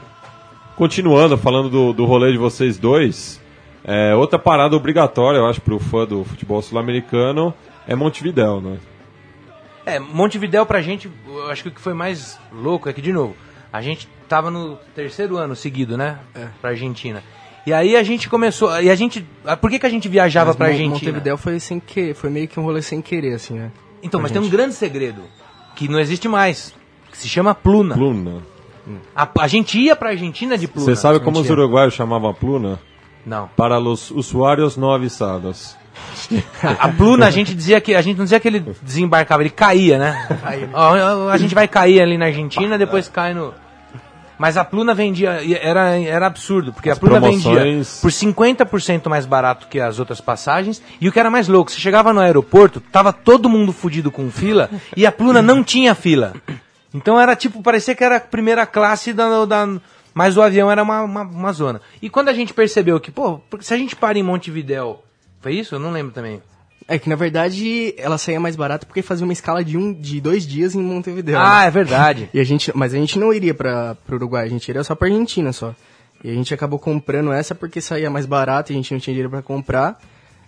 continuando, 0.77 1.39
falando 1.39 1.71
do, 1.71 1.95
do 1.95 2.05
rolê 2.05 2.31
de 2.31 2.37
vocês 2.37 2.77
dois, 2.77 3.41
é, 3.85 4.15
outra 4.15 4.39
parada 4.39 4.77
obrigatória, 4.77 5.39
eu 5.39 5.47
acho, 5.47 5.63
para 5.63 5.75
o 5.75 5.79
fã 5.79 6.05
do 6.05 6.25
futebol 6.25 6.61
sul-americano 6.61 7.55
é 7.89 7.97
Montevidéu, 7.97 8.61
né? 8.61 8.77
É, 9.85 9.99
Montevidéu 9.99 10.65
pra 10.65 10.81
gente, 10.81 11.11
eu 11.27 11.51
acho 11.51 11.63
que 11.63 11.69
o 11.69 11.73
que 11.73 11.81
foi 11.81 11.95
mais 11.95 12.39
louco 12.53 12.89
é 12.89 12.93
que, 12.93 13.03
de 13.03 13.13
novo, 13.13 13.37
a 13.73 13.83
gente 13.83 14.09
tava 14.29 14.51
no 14.51 14.77
terceiro 14.95 15.37
ano 15.37 15.57
seguido, 15.57 15.97
né? 15.97 16.19
É. 16.35 16.47
Pra 16.61 16.71
Argentina. 16.71 17.23
E 17.67 17.73
aí 17.73 17.97
a 17.97 18.03
gente 18.03 18.29
começou. 18.29 18.81
E 18.81 18.91
a 18.91 18.95
gente. 18.95 19.25
ah, 19.45 19.57
Por 19.57 19.71
que, 19.71 19.79
que 19.79 19.87
a 19.87 19.91
gente 19.91 20.09
viajava 20.09 20.49
Mas 20.51 20.57
pra 20.57 20.67
Argentina? 20.67 20.95
Montevidéu 20.95 21.37
foi 21.39 21.61
sem 21.61 21.79
querer, 21.79 22.15
foi 22.15 22.31
meio 22.31 22.49
que 22.49 22.59
um 22.59 22.65
rolê 22.65 22.83
sem 22.83 23.01
querer, 23.01 23.35
assim, 23.35 23.55
né? 23.55 23.71
Então, 24.03 24.19
pra 24.19 24.23
mas 24.23 24.33
tem 24.33 24.41
um 24.41 24.45
gente. 24.45 24.53
grande 24.53 24.75
segredo 24.75 25.23
que 25.77 25.89
não 25.89 26.01
existe 26.01 26.29
mais. 26.29 26.75
Que 27.11 27.17
se 27.19 27.29
chama 27.29 27.55
Pluna. 27.55 27.95
Pluna. 27.95 28.43
A, 29.15 29.29
a 29.41 29.47
gente 29.47 29.79
ia 29.79 29.95
pra 29.95 30.11
Argentina 30.11 30.59
de 30.59 30.67
Pluna. 30.67 30.87
Você 30.87 30.97
sabe 30.97 31.21
como 31.21 31.39
os 31.39 31.49
uruguaios 31.49 31.95
chamavam 31.95 32.35
Pluna? 32.35 32.81
Não. 33.25 33.49
Para 33.57 33.79
os 33.79 34.11
usuários 34.11 34.77
não 34.77 34.91
avisados. 34.93 35.77
A 36.79 36.89
Pluna, 36.89 37.27
a 37.27 37.31
gente 37.31 37.55
dizia 37.55 37.81
que. 37.81 37.95
A 37.95 38.03
gente 38.03 38.17
não 38.17 38.25
dizia 38.25 38.41
que 38.41 38.49
ele 38.49 38.61
desembarcava, 38.83 39.43
ele 39.43 39.51
caía, 39.51 39.99
né? 39.99 40.29
Ó, 40.73 40.97
ó, 41.27 41.29
a 41.29 41.37
gente 41.37 41.55
vai 41.55 41.69
cair 41.69 42.01
ali 42.01 42.17
na 42.17 42.27
Argentina, 42.27 42.79
depois 42.79 43.09
cai 43.09 43.35
no. 43.35 43.53
Mas 44.39 44.57
a 44.57 44.65
Pluna 44.65 44.95
vendia. 44.95 45.41
Era, 45.61 45.99
era 46.01 46.27
absurdo, 46.27 46.73
porque 46.73 46.91
As 46.91 46.97
a 46.99 47.01
Pluna 47.01 47.21
vendia 47.21 47.53
promoções- 47.61 48.01
por 48.01 48.11
50% 48.11 49.09
mais 49.09 49.25
barato 49.27 49.69
que 49.69 49.79
as 49.79 49.99
outras 49.99 50.21
passagens. 50.21 50.83
E 51.01 51.09
o 51.09 51.13
que 51.13 51.21
era 51.21 51.31
mais 51.31 51.47
louco, 51.49 51.71
você 51.71 51.79
chegava 51.79 52.13
no 52.13 52.21
aeroporto, 52.21 52.81
tava 52.81 53.13
todo 53.13 53.49
mundo 53.49 53.73
fudido 53.73 54.11
com 54.11 54.31
fila, 54.31 54.69
e 54.97 55.07
a 55.07 55.13
Pluna 55.13 55.41
não 55.43 55.63
tinha 55.63 55.95
fila. 55.95 56.33
Então 56.95 57.21
era 57.21 57.37
tipo, 57.37 57.63
parecia 57.63 57.95
que 57.95 58.03
era 58.03 58.17
a 58.17 58.21
primeira 58.21 58.67
classe 58.67 59.13
da. 59.13 59.45
da 59.45 59.69
mas 60.15 60.37
o 60.37 60.43
avião 60.43 60.71
era 60.71 60.83
uma, 60.83 61.03
uma, 61.03 61.23
uma 61.23 61.53
zona. 61.53 61.81
E 62.03 62.11
quando 62.11 62.29
a 62.29 62.35
gente 62.35 62.53
percebeu 62.53 62.99
que, 63.01 63.11
pô, 63.11 63.39
porque 63.49 63.65
se 63.65 63.73
a 63.73 63.79
gente 63.79 63.95
para 63.97 64.19
em 64.19 64.23
Montevidéu. 64.23 65.03
Foi 65.43 65.55
isso? 65.55 65.75
Eu 65.75 65.79
não 65.81 65.91
lembro 65.93 66.13
também. 66.13 66.41
É 66.89 66.99
que, 66.99 67.09
na 67.09 67.15
verdade, 67.17 67.95
ela 67.97 68.17
saía 68.19 68.41
mais 68.41 68.57
barata 68.57 68.87
porque 68.87 69.03
fazia 69.03 69.25
uma 69.25 69.33
escala 69.33 69.63
de, 69.65 69.77
um, 69.77 69.93
de 69.93 70.21
dois 70.21 70.47
dias 70.47 70.75
em 70.75 70.83
Montevideo. 70.83 71.39
Ah, 71.39 71.61
né? 71.63 71.67
é 71.67 71.71
verdade. 71.71 72.31
E 72.35 72.41
a 72.41 72.45
gente, 72.45 72.73
mas 72.75 72.95
a 72.95 72.97
gente 72.97 73.19
não 73.19 73.33
iria 73.33 73.55
para 73.55 73.97
o 74.09 74.15
Uruguai, 74.15 74.47
a 74.47 74.49
gente 74.49 74.69
iria 74.69 74.83
só 74.83 74.95
pra 74.95 75.09
Argentina 75.09 75.53
só. 75.53 75.75
E 76.25 76.31
a 76.31 76.35
gente 76.35 76.55
acabou 76.55 76.79
comprando 76.79 77.33
essa 77.33 77.55
porque 77.55 77.81
saía 77.81 78.09
mais 78.11 78.27
barato 78.27 78.71
e 78.71 78.75
a 78.75 78.77
gente 78.77 78.93
não 78.93 79.01
tinha 79.01 79.13
dinheiro 79.13 79.31
pra 79.31 79.43
comprar. 79.43 80.01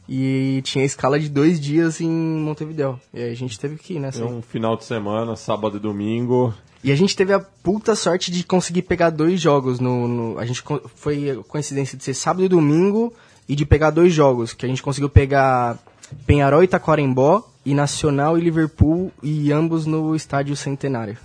E 0.08 0.60
tinha 0.64 0.84
escala 0.84 1.18
de 1.18 1.28
dois 1.28 1.58
dias 1.58 2.00
em 2.00 2.08
Montevideo. 2.10 3.00
E 3.12 3.22
aí 3.22 3.32
a 3.32 3.36
gente 3.36 3.58
teve 3.58 3.76
que 3.76 3.94
ir 3.94 4.00
nessa. 4.00 4.22
É 4.22 4.26
aí. 4.26 4.32
um 4.32 4.42
final 4.42 4.76
de 4.76 4.84
semana, 4.84 5.34
sábado 5.34 5.78
e 5.78 5.80
domingo. 5.80 6.52
E 6.82 6.92
a 6.92 6.96
gente 6.96 7.16
teve 7.16 7.32
a 7.32 7.40
puta 7.40 7.96
sorte 7.96 8.30
de 8.30 8.44
conseguir 8.44 8.82
pegar 8.82 9.08
dois 9.10 9.40
jogos 9.40 9.80
no. 9.80 10.06
no- 10.06 10.38
a 10.38 10.44
gente 10.44 10.62
foi 10.94 11.42
coincidência 11.48 11.96
de 11.96 12.04
ser 12.04 12.12
sábado 12.12 12.44
e 12.44 12.48
domingo 12.48 13.14
e 13.48 13.54
de 13.54 13.64
pegar 13.64 13.90
dois 13.90 14.12
jogos. 14.12 14.52
Que 14.52 14.66
a 14.66 14.68
gente 14.68 14.82
conseguiu 14.82 15.08
pegar 15.08 15.78
Penharol 16.26 16.62
e 16.62 16.68
Taquarembó 16.68 17.42
e 17.64 17.74
Nacional 17.74 18.36
e 18.38 18.40
Liverpool 18.40 19.12
e 19.22 19.52
ambos 19.52 19.86
no 19.86 20.14
estádio 20.14 20.54
Centenário. 20.56 21.16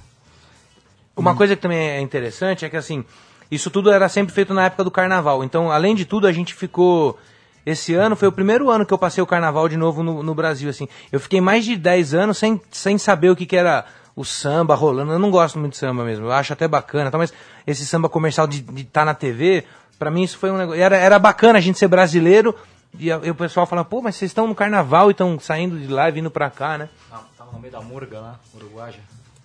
Uma 1.15 1.35
coisa 1.35 1.55
que 1.55 1.61
também 1.61 1.77
é 1.77 1.99
interessante 1.99 2.63
é 2.63 2.69
que 2.69 2.77
assim, 2.77 3.03
isso 3.51 3.69
tudo 3.69 3.91
era 3.91 4.07
sempre 4.07 4.33
feito 4.33 4.53
na 4.53 4.65
época 4.65 4.83
do 4.83 4.91
carnaval. 4.91 5.43
Então, 5.43 5.71
além 5.71 5.95
de 5.95 6.05
tudo, 6.05 6.27
a 6.27 6.31
gente 6.31 6.53
ficou. 6.53 7.17
Esse 7.65 7.93
ano 7.93 8.15
foi 8.15 8.27
o 8.27 8.31
primeiro 8.31 8.69
ano 8.69 8.85
que 8.85 8.93
eu 8.93 8.97
passei 8.97 9.21
o 9.21 9.27
carnaval 9.27 9.67
de 9.67 9.75
novo 9.75 10.01
no, 10.01 10.23
no 10.23 10.33
Brasil, 10.33 10.69
assim. 10.69 10.87
Eu 11.11 11.19
fiquei 11.19 11.41
mais 11.41 11.65
de 11.65 11.75
10 11.75 12.13
anos 12.13 12.37
sem, 12.37 12.59
sem 12.71 12.97
saber 12.97 13.29
o 13.29 13.35
que, 13.35 13.45
que 13.45 13.55
era 13.55 13.85
o 14.15 14.23
samba 14.23 14.75
rolando. 14.75 15.11
Eu 15.11 15.19
não 15.19 15.29
gosto 15.29 15.59
muito 15.59 15.73
de 15.73 15.77
samba 15.77 16.03
mesmo, 16.03 16.25
eu 16.25 16.31
acho 16.31 16.53
até 16.53 16.67
bacana, 16.67 17.11
tá? 17.11 17.17
mas 17.17 17.33
esse 17.67 17.85
samba 17.85 18.09
comercial 18.09 18.47
de 18.47 18.65
estar 18.81 19.05
na 19.05 19.13
TV, 19.13 19.65
pra 19.99 20.09
mim 20.09 20.23
isso 20.23 20.37
foi 20.37 20.49
um 20.49 20.57
negócio. 20.57 20.81
Era, 20.81 20.97
era 20.97 21.19
bacana 21.19 21.59
a 21.59 21.61
gente 21.61 21.77
ser 21.77 21.87
brasileiro 21.87 22.55
e, 22.97 23.11
a- 23.11 23.19
e 23.21 23.29
o 23.29 23.35
pessoal 23.35 23.65
falava, 23.67 23.87
pô, 23.87 24.01
mas 24.01 24.15
vocês 24.15 24.31
estão 24.31 24.47
no 24.47 24.55
carnaval 24.55 25.09
e 25.09 25.11
estão 25.11 25.37
saindo 25.39 25.77
de 25.77 25.87
lá 25.87 26.09
e 26.09 26.11
vindo 26.13 26.31
pra 26.31 26.49
cá, 26.49 26.77
né? 26.77 26.89
Não, 27.11 27.19
tava 27.37 27.51
no 27.51 27.59
meio 27.59 27.71
da 27.71 27.81
murga 27.81 28.19
lá, 28.19 28.39
uruguaja. 28.55 28.99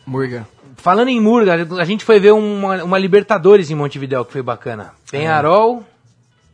Murga. 0.06 0.46
Falando 0.76 1.08
em 1.08 1.18
Murga, 1.20 1.54
a 1.80 1.84
gente 1.84 2.04
foi 2.04 2.20
ver 2.20 2.32
uma, 2.32 2.84
uma 2.84 2.98
Libertadores 2.98 3.70
em 3.70 3.74
Montevidéu 3.74 4.24
que 4.24 4.32
foi 4.32 4.42
bacana. 4.42 4.92
Penharol 5.10 5.82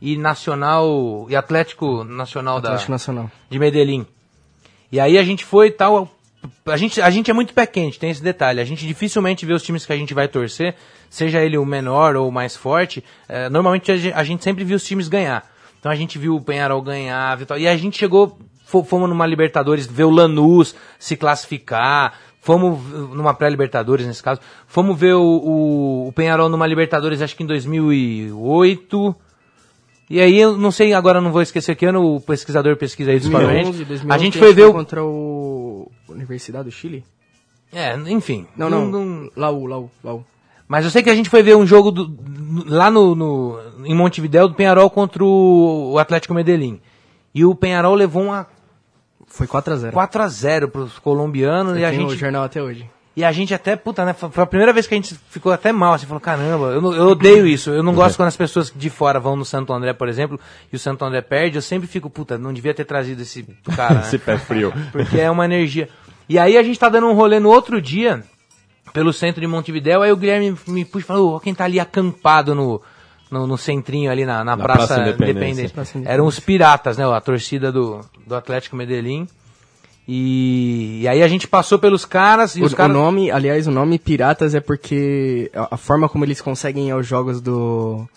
e 0.01 0.15
Nacional 0.17 1.25
e 1.29 1.35
Atlético 1.35 2.03
Nacional 2.05 2.57
Atlético 2.57 2.87
da, 2.87 2.93
Nacional. 2.93 3.31
de 3.49 3.59
Medellín. 3.59 4.05
E 4.91 4.99
aí 4.99 5.17
a 5.17 5.23
gente 5.23 5.43
foi 5.45 5.67
e 5.67 5.71
tal. 5.71 6.09
A 6.65 6.77
gente, 6.77 7.01
a 7.01 7.09
gente 7.09 7.29
é 7.29 7.33
muito 7.33 7.53
pé 7.53 7.65
quente, 7.67 7.99
tem 7.99 8.09
esse 8.09 8.21
detalhe. 8.23 8.59
A 8.59 8.63
gente 8.63 8.85
dificilmente 8.87 9.45
vê 9.45 9.53
os 9.53 9.61
times 9.63 9.85
que 9.85 9.93
a 9.93 9.97
gente 9.97 10.13
vai 10.13 10.27
torcer, 10.27 10.75
seja 11.09 11.39
ele 11.43 11.57
o 11.57 11.65
menor 11.65 12.15
ou 12.15 12.27
o 12.29 12.31
mais 12.31 12.55
forte. 12.55 13.03
eh, 13.29 13.49
normalmente 13.49 13.91
a 13.91 13.97
gen- 13.97 14.13
a 14.13 14.23
gente 14.23 14.43
sempre 14.43 14.63
viu 14.63 14.75
os 14.77 14.83
times 14.83 15.07
ganhar. 15.07 15.47
Então 15.79 15.91
a 15.91 15.95
gente 15.95 16.17
viu 16.19 16.35
o 16.35 16.41
Penharol 16.41 16.81
ganhar 16.81 17.37
e 17.57 17.67
a 17.67 17.75
gente 17.77 17.97
chegou, 17.97 18.37
fo- 18.65 18.83
fomos 18.83 19.09
numa 19.09 19.25
Libertadores 19.25 19.85
ver 19.87 20.03
o 20.03 20.09
Lanús 20.11 20.75
se 20.99 21.15
classificar. 21.15 22.13
Fomos 22.43 22.79
numa 23.13 23.35
pré-Libertadores 23.35 24.05
nesse 24.07 24.23
caso. 24.23 24.41
Fomos 24.67 24.97
ver 24.99 25.13
o, 25.13 25.21
o, 25.21 26.07
o 26.07 26.11
Penharol 26.11 26.49
numa 26.49 26.65
Libertadores 26.65 27.21
acho 27.21 27.35
que 27.35 27.43
em 27.43 27.45
2008. 27.45 29.15
E 30.09 30.19
aí, 30.19 30.37
eu 30.39 30.57
não 30.57 30.71
sei, 30.71 30.93
agora 30.93 31.21
não 31.21 31.31
vou 31.31 31.41
esquecer 31.41 31.73
que 31.75 31.85
ano 31.85 32.15
o 32.15 32.19
pesquisador 32.19 32.75
pesquisa 32.75 33.11
aí 33.11 33.19
dos 33.19 33.29
2011, 33.29 33.53
Paranaenses. 33.55 33.87
2011, 33.87 34.13
A 34.13 34.17
gente 34.17 34.37
foi 34.39 34.53
ver 34.53 34.65
o. 34.65 34.73
contra 34.73 35.03
o 35.03 35.89
Universidade 36.11 36.65
do 36.65 36.71
Chile? 36.71 37.03
É, 37.73 37.95
enfim. 38.07 38.45
Não, 38.55 38.69
não. 38.69 39.29
Laú, 39.35 39.65
Laú, 39.65 39.91
Laú. 40.03 40.25
Mas 40.67 40.85
eu 40.85 40.91
sei 40.91 41.03
que 41.03 41.09
a 41.09 41.15
gente 41.15 41.29
foi 41.29 41.43
ver 41.43 41.55
um 41.55 41.65
jogo 41.67 41.91
do- 41.91 42.13
lá 42.67 42.89
no, 42.89 43.13
no- 43.15 43.59
em 43.85 43.93
Montevidéu 43.95 44.47
do 44.47 44.53
Penharol 44.55 44.89
contra 44.89 45.23
o, 45.23 45.97
Atlético 45.99 46.33
Medellín. 46.33 46.79
E 47.35 47.43
o 47.45 47.53
Penharol 47.55 47.93
levou 47.95 48.23
uma 48.23 48.47
Foi 49.27 49.47
4x0. 49.47 49.91
4 49.91 50.21
a 50.21 50.27
0 50.27 50.67
pros 50.69 50.99
colombianos 50.99 51.77
e 51.77 51.83
a 51.85 51.89
Tem 51.89 51.99
o 52.05 52.09
gente 52.09 52.19
jornal 52.19 52.43
até 52.43 52.61
hoje. 52.61 52.89
e 53.15 53.23
a 53.23 53.31
gente 53.33 53.53
até, 53.53 53.75
puta, 53.77 54.03
né, 54.05 54.13
foi 54.13 54.43
a 54.43 54.47
primeira 54.47 54.71
vez 54.73 54.87
que 54.87 54.93
a 54.93 54.97
gente 54.97 55.13
ficou 55.29 55.51
até 55.51 55.71
mal, 55.73 55.93
assim, 55.93 56.05
falou, 56.05 56.19
caramba, 56.21 56.67
eu, 56.67 56.81
não- 56.81 56.93
eu 56.93 57.07
odeio 57.09 57.45
isso, 57.47 57.69
eu 57.69 57.83
não 57.83 57.93
gosto 57.93 58.15
quando 58.17 58.27
as 58.29 58.37
pessoas 58.37 58.71
de 58.73 58.89
fora 58.89 59.19
vão 59.19 59.35
no 59.35 59.43
Santo 59.45 59.71
André, 59.73 59.91
por 59.93 60.07
exemplo, 60.09 60.39
e 60.71 60.75
o 60.75 60.79
Santo 60.79 61.03
André 61.05 61.21
perde, 61.21 61.57
eu 61.57 61.61
sempre 61.61 61.87
fico, 61.87 62.09
puta, 62.09 62.37
não 62.37 62.51
devia 62.53 62.73
ter 62.73 62.85
trazido 62.85 63.21
esse 63.21 63.43
cara, 63.75 63.95
né? 63.99 64.01
Esse 64.01 64.17
pé 64.17 64.37
frio. 64.37 64.73
porque 64.93 65.19
é 65.19 65.29
uma 65.31 65.43
energia. 65.45 65.89
E 66.27 66.39
aí 66.39 66.57
a 66.57 66.63
gente 66.63 66.79
tá 66.79 66.89
dando 66.89 67.07
um 67.07 67.13
rolê 67.13 67.39
no 67.39 67.49
outro 67.49 67.81
dia, 67.81 68.23
pelo 68.93 69.13
centro 69.13 69.41
de 69.41 69.47
Montevidéu, 69.47 70.01
aí 70.01 70.11
o 70.11 70.17
Guilherme 70.17 70.55
me 70.67 70.85
puxa 70.85 71.05
e 71.05 71.07
falou, 71.07 71.35
ó, 71.35 71.39
quem 71.39 71.53
tá 71.53 71.65
ali 71.65 71.79
acampado 71.79 72.55
no, 72.55 72.81
no, 73.29 73.47
no 73.47 73.57
centrinho 73.57 74.11
ali 74.11 74.25
na, 74.25 74.43
na, 74.43 74.55
Na 74.55 74.63
Praça, 74.63 74.87
Praça 74.87 75.01
Independência. 75.01 75.31
Independência. 75.31 75.69
Praça 75.69 75.91
Independência. 75.91 76.13
Eram 76.13 76.25
os 76.25 76.39
Piratas, 76.39 76.97
né, 76.97 77.05
a 77.05 77.21
torcida 77.21 77.71
do, 77.71 78.01
do 78.25 78.35
Atlético 78.35 78.75
Medellín. 78.75 79.27
E, 80.07 81.01
e 81.01 81.07
aí 81.07 81.21
a 81.21 81.27
gente 81.27 81.47
passou 81.47 81.77
pelos 81.79 82.05
caras 82.05 82.55
e 82.55 82.61
O, 82.61 82.65
os 82.65 82.73
caras... 82.73 82.95
o 82.95 82.99
nome, 82.99 83.31
aliás, 83.31 83.67
o 83.67 83.71
nome 83.71 83.99
Piratas 83.99 84.55
é 84.55 84.59
porque 84.59 85.49
a, 85.53 85.75
a 85.75 85.77
forma 85.77 86.09
como 86.09 86.25
eles 86.25 86.41
conseguem 86.41 86.87
ir 86.87 86.91
aos 86.91 87.07
jogos 87.07 87.39
do, 87.39 88.07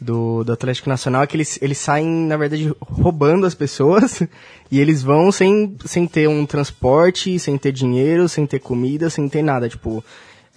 do, 0.00 0.44
do 0.44 0.52
Atlético 0.52 0.88
Nacional 0.88 1.22
é 1.22 1.26
que 1.26 1.36
eles, 1.36 1.58
eles 1.62 1.78
saem, 1.78 2.06
na 2.06 2.36
verdade, 2.36 2.72
roubando 2.80 3.46
as 3.46 3.54
pessoas 3.54 4.22
e 4.70 4.80
eles 4.80 5.02
vão 5.02 5.32
sem, 5.32 5.76
sem 5.84 6.06
ter 6.06 6.28
um 6.28 6.44
transporte, 6.44 7.38
sem 7.38 7.56
ter 7.56 7.72
dinheiro, 7.72 8.28
sem 8.28 8.46
ter 8.46 8.58
comida, 8.58 9.08
sem 9.08 9.28
ter 9.28 9.42
nada. 9.42 9.68
Tipo, 9.68 10.04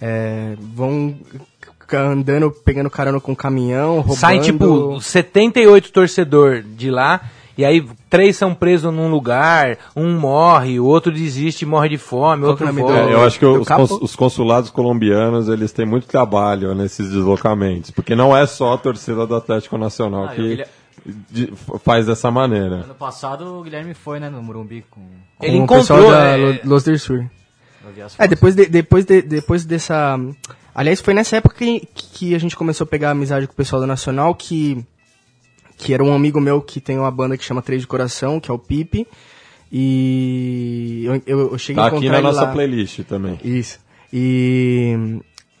é, 0.00 0.56
vão 0.74 1.16
andando, 1.92 2.50
pegando 2.50 2.90
carona 2.90 3.20
com 3.20 3.34
caminhão, 3.34 3.96
roubando. 3.96 4.18
Saem, 4.18 4.40
tipo, 4.40 5.00
78 5.00 5.90
torcedor 5.90 6.62
de 6.62 6.90
lá, 6.90 7.20
e 7.60 7.64
aí 7.64 7.86
três 8.08 8.36
são 8.36 8.54
presos 8.54 8.92
num 8.92 9.10
lugar, 9.10 9.76
um 9.94 10.18
morre, 10.18 10.80
o 10.80 10.84
outro 10.84 11.12
desiste 11.12 11.62
e 11.64 11.66
morre 11.68 11.88
de 11.90 11.98
fome, 11.98 12.42
Qual 12.42 12.50
outro 12.52 12.68
é 12.68 12.72
volta. 12.72 12.94
É, 12.94 13.12
eu 13.14 13.22
acho 13.24 13.38
que 13.38 13.46
os, 13.46 13.66
cons- 13.68 13.90
os 14.02 14.16
consulados 14.16 14.70
colombianos 14.70 15.48
eles 15.48 15.72
têm 15.72 15.86
muito 15.86 16.06
trabalho 16.06 16.74
nesses 16.74 17.10
deslocamentos, 17.10 17.90
porque 17.90 18.14
não 18.14 18.36
é 18.36 18.46
só 18.46 18.74
a 18.74 18.78
torcida 18.78 19.26
do 19.26 19.34
Atlético 19.36 19.78
Nacional 19.78 20.24
Ah, 20.24 20.34
que 20.34 20.64
de- 21.30 21.52
faz 21.84 22.06
dessa 22.06 22.30
maneira. 22.30 22.76
Ano 22.84 22.94
passado 22.94 23.58
o 23.58 23.62
Guilherme 23.62 23.94
foi, 23.94 24.18
né, 24.20 24.28
no 24.28 24.42
Morumbi 24.42 24.84
com... 24.90 25.00
com 25.38 25.44
Ele 25.46 25.58
o 25.58 25.62
encontrou, 25.62 25.98
pessoal 25.98 26.10
da 26.10 26.24
é, 26.26 26.36
Lo- 26.36 26.58
Los 26.64 26.82
del 26.84 26.98
Sur. 26.98 27.24
É, 28.18 28.28
depois, 28.28 28.54
de- 28.54 28.66
depois, 28.66 29.04
de- 29.06 29.22
depois 29.22 29.64
dessa. 29.64 30.18
Aliás, 30.74 31.00
foi 31.00 31.14
nessa 31.14 31.36
época 31.36 31.54
que, 31.56 31.88
que 31.94 32.34
a 32.34 32.38
gente 32.38 32.54
começou 32.54 32.84
a 32.84 32.86
pegar 32.86 33.10
amizade 33.10 33.46
com 33.46 33.52
o 33.52 33.56
pessoal 33.56 33.80
do 33.80 33.86
Nacional, 33.86 34.34
que, 34.34 34.84
que 35.80 35.94
era 35.94 36.02
um 36.04 36.12
amigo 36.14 36.40
meu 36.40 36.60
que 36.60 36.80
tem 36.80 36.98
uma 36.98 37.10
banda 37.10 37.36
que 37.36 37.44
chama 37.44 37.62
Três 37.62 37.80
de 37.82 37.86
Coração, 37.86 38.38
que 38.40 38.50
é 38.50 38.54
o 38.54 38.58
Pipe. 38.58 39.06
E 39.72 41.02
eu, 41.04 41.22
eu, 41.26 41.52
eu 41.52 41.58
cheguei 41.58 41.76
Tá 41.80 41.84
a 41.84 41.86
aqui 41.88 41.96
encontrar 41.96 42.12
na 42.12 42.18
ele 42.18 42.26
nossa 42.26 42.42
lá. 42.46 42.52
playlist 42.52 43.00
também. 43.04 43.38
Isso. 43.44 43.78
E 44.12 45.18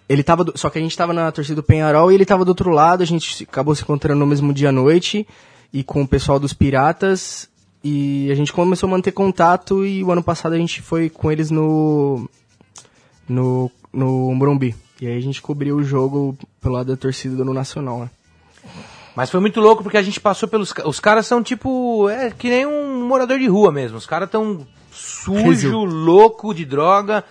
Ele 0.08 0.22
tava. 0.22 0.44
do- 0.44 0.52
só 0.58 0.68
que 0.68 0.78
a 0.78 0.82
gente 0.82 0.96
tava 0.96 1.12
na 1.12 1.30
torcida 1.32 1.54
do 1.56 1.62
Penharol 1.62 2.10
e 2.10 2.14
ele 2.16 2.26
tava 2.26 2.44
do 2.44 2.48
outro 2.48 2.70
lado. 2.70 3.02
A 3.02 3.06
gente 3.06 3.44
acabou 3.44 3.74
se 3.74 3.82
encontrando 3.82 4.18
no 4.20 4.26
mesmo 4.26 4.52
dia 4.52 4.68
à 4.70 4.72
noite 4.72 5.26
e 5.72 5.82
com 5.84 6.02
o 6.02 6.08
pessoal 6.08 6.38
dos 6.40 6.52
Piratas. 6.52 7.48
E 7.82 8.28
a 8.30 8.34
gente 8.34 8.52
começou 8.52 8.88
a 8.88 8.90
manter 8.90 9.12
contato 9.12 9.86
e 9.86 10.02
o 10.04 10.10
ano 10.12 10.22
passado 10.22 10.52
a 10.54 10.58
gente 10.58 10.82
foi 10.82 11.08
com 11.08 11.30
eles 11.32 11.50
no. 11.50 12.28
no. 13.28 13.70
no 13.92 14.34
Morumbi. 14.34 14.74
E 15.00 15.06
aí 15.06 15.16
a 15.16 15.20
gente 15.22 15.40
cobriu 15.40 15.76
o 15.76 15.82
jogo 15.84 16.36
pelo 16.60 16.74
lado 16.74 16.88
da 16.88 16.96
torcida 16.96 17.42
no 17.44 17.54
Nacional, 17.54 18.00
né? 18.00 18.10
Mas 19.16 19.30
foi 19.30 19.40
muito 19.40 19.60
louco 19.60 19.82
porque 19.82 19.96
a 19.98 20.02
gente 20.02 20.20
passou 20.20 20.48
pelos. 20.48 20.72
Os 20.84 21.00
caras 21.00 21.26
são 21.26 21.42
tipo. 21.42 22.08
É 22.08 22.30
que 22.30 22.48
nem 22.48 22.66
um 22.66 23.04
morador 23.06 23.38
de 23.38 23.46
rua 23.48 23.72
mesmo. 23.72 23.98
Os 23.98 24.06
caras 24.06 24.30
tão 24.30 24.66
sujo, 24.92 25.42
Resil. 25.42 25.84
louco 25.84 26.54
de 26.54 26.64
droga, 26.64 27.24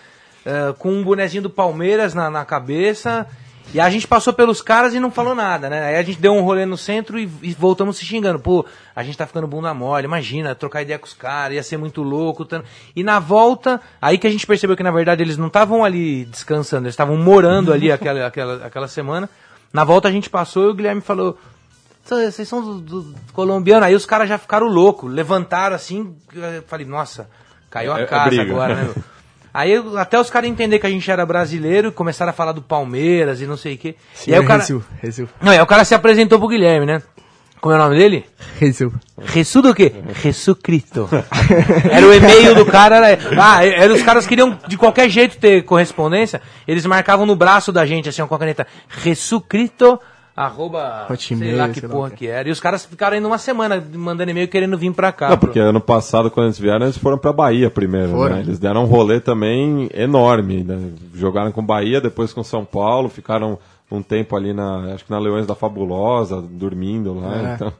é, 0.45 0.73
com 0.77 0.91
um 0.91 1.03
bonezinho 1.03 1.43
do 1.43 1.49
Palmeiras 1.49 2.13
na, 2.13 2.29
na 2.29 2.43
cabeça. 2.45 3.27
E 3.71 3.79
a 3.79 3.87
gente 3.87 4.07
passou 4.07 4.33
pelos 4.33 4.63
caras 4.63 4.95
e 4.95 4.99
não 4.99 5.11
falou 5.11 5.35
nada, 5.35 5.69
né? 5.69 5.89
Aí 5.89 5.95
a 5.97 6.01
gente 6.01 6.19
deu 6.19 6.33
um 6.33 6.41
rolê 6.41 6.65
no 6.65 6.75
centro 6.75 7.19
e, 7.19 7.29
e 7.43 7.53
voltamos 7.53 7.97
se 7.97 8.03
xingando. 8.05 8.39
Pô, 8.39 8.65
a 8.95 9.03
gente 9.03 9.15
tá 9.15 9.27
ficando 9.27 9.45
bunda 9.45 9.71
mole, 9.75 10.05
imagina, 10.05 10.55
trocar 10.55 10.81
ideia 10.81 10.97
com 10.97 11.05
os 11.05 11.13
caras, 11.13 11.53
ia 11.55 11.61
ser 11.61 11.77
muito 11.77 12.01
louco. 12.01 12.47
E 12.95 13.03
na 13.03 13.19
volta, 13.19 13.79
aí 14.01 14.17
que 14.17 14.25
a 14.25 14.29
gente 14.31 14.47
percebeu 14.47 14.75
que 14.75 14.81
na 14.81 14.89
verdade 14.89 15.21
eles 15.21 15.37
não 15.37 15.47
estavam 15.47 15.85
ali 15.85 16.25
descansando, 16.25 16.85
eles 16.85 16.93
estavam 16.93 17.15
morando 17.15 17.71
ali 17.71 17.91
aquela, 17.93 18.25
aquela, 18.25 18.65
aquela 18.65 18.87
semana. 18.87 19.29
Na 19.71 19.83
volta 19.83 20.07
a 20.07 20.11
gente 20.11 20.31
passou 20.31 20.63
e 20.63 20.69
o 20.69 20.73
Guilherme 20.73 21.01
falou: 21.01 21.37
"Cê- 21.37 21.37
vocês 22.05 22.47
são 22.47 22.61
do, 22.63 22.79
do 22.81 23.15
colombiano. 23.33 23.85
Aí 23.85 23.93
os 23.95 24.05
caras 24.05 24.27
já 24.27 24.37
ficaram 24.37 24.67
loucos, 24.67 25.11
levantaram 25.11 25.75
assim. 25.75 26.15
Eu 26.33 26.63
falei, 26.67 26.85
nossa, 26.85 27.29
caiu 27.69 27.93
a 27.93 27.99
É- 27.99 28.03
é 28.03 28.05
casa 28.05 28.41
agora, 28.41 28.75
né? 28.75 28.89
Aí 29.53 29.71
eu- 29.71 29.97
até 29.97 30.19
os 30.19 30.29
caras 30.29 30.47
entenderam 30.49 30.79
que 30.81 30.87
a 30.87 30.91
gente 30.91 31.09
era 31.09 31.25
brasileiro 31.25 31.87
e 31.89 31.91
começaram 31.91 32.29
a 32.29 32.33
falar 32.33 32.51
do 32.51 32.61
Palmeiras 32.61 33.41
e 33.41 33.47
não 33.47 33.57
sei 33.57 33.75
o 33.75 33.77
quê. 33.79 33.95
e 34.27 34.33
aí 34.33 34.39
o 34.39 34.45
cara. 34.45 34.59
Resil, 34.59 34.83
Resil. 35.01 35.29
Não, 35.41 35.51
aí 35.51 35.59
o 35.59 35.65
cara 35.65 35.83
se 35.83 35.95
apresentou 35.95 36.37
pro 36.37 36.47
Guilherme, 36.47 36.85
né? 36.85 37.01
Como 37.59 37.73
é 37.73 37.77
o 37.77 37.81
nome 37.81 37.97
dele? 37.97 38.25
Resil. 38.59 38.93
Resu 39.21 39.61
do 39.61 39.73
quê? 39.75 39.91
Resu 40.21 40.55
Cristo. 40.55 41.09
Era 41.91 42.05
o 42.07 42.13
e-mail 42.13 42.53
do 42.55 42.65
cara. 42.65 43.05
Era, 43.09 43.19
ah, 43.41 43.65
era, 43.65 43.91
os 43.93 44.01
caras 44.03 44.25
queriam 44.27 44.57
de 44.67 44.77
qualquer 44.77 45.09
jeito 45.09 45.37
ter 45.37 45.63
correspondência. 45.65 46.41
Eles 46.67 46.85
marcavam 46.85 47.25
no 47.25 47.35
braço 47.35 47.71
da 47.71 47.85
gente, 47.85 48.07
assim, 48.07 48.25
com 48.25 48.35
a 48.35 48.39
caneta. 48.39 48.65
Resu 48.87 49.41
Cristo. 49.41 49.99
Arroba, 50.41 51.05
sei 51.17 51.35
Hotmail, 51.35 51.57
lá 51.57 51.67
que 51.67 51.79
sei 51.81 51.89
lá 51.89 51.93
porra 51.95 52.09
quê. 52.11 52.15
que 52.15 52.27
era. 52.27 52.47
E 52.47 52.51
os 52.51 52.59
caras 52.61 52.85
ficaram 52.85 53.15
ainda 53.15 53.27
uma 53.27 53.37
semana 53.37 53.83
mandando 53.93 54.31
e-mail 54.31 54.47
querendo 54.47 54.77
vir 54.77 54.93
pra 54.93 55.11
cá. 55.11 55.29
Não, 55.31 55.37
porque 55.37 55.59
ano 55.59 55.81
passado, 55.81 56.31
quando 56.31 56.45
eles 56.47 56.57
vieram, 56.57 56.85
eles 56.85 56.97
foram 56.97 57.17
pra 57.17 57.33
Bahia 57.33 57.69
primeiro, 57.69 58.11
Foram. 58.11 58.37
né? 58.37 58.41
Eles 58.43 58.57
deram 58.57 58.83
um 58.83 58.85
rolê 58.87 59.19
também 59.19 59.89
enorme, 59.93 60.63
né? 60.63 60.91
Jogaram 61.13 61.51
com 61.51 61.61
Bahia, 61.65 61.99
depois 61.99 62.31
com 62.31 62.41
São 62.41 62.63
Paulo, 62.63 63.09
ficaram 63.09 63.59
um 63.91 64.01
tempo 64.01 64.35
ali 64.37 64.53
na, 64.53 64.93
acho 64.93 65.03
que 65.03 65.11
na 65.11 65.19
Leões 65.19 65.45
da 65.45 65.55
Fabulosa, 65.55 66.41
dormindo 66.41 67.13
lá, 67.19 67.35
É. 67.51 67.53
então... 67.55 67.73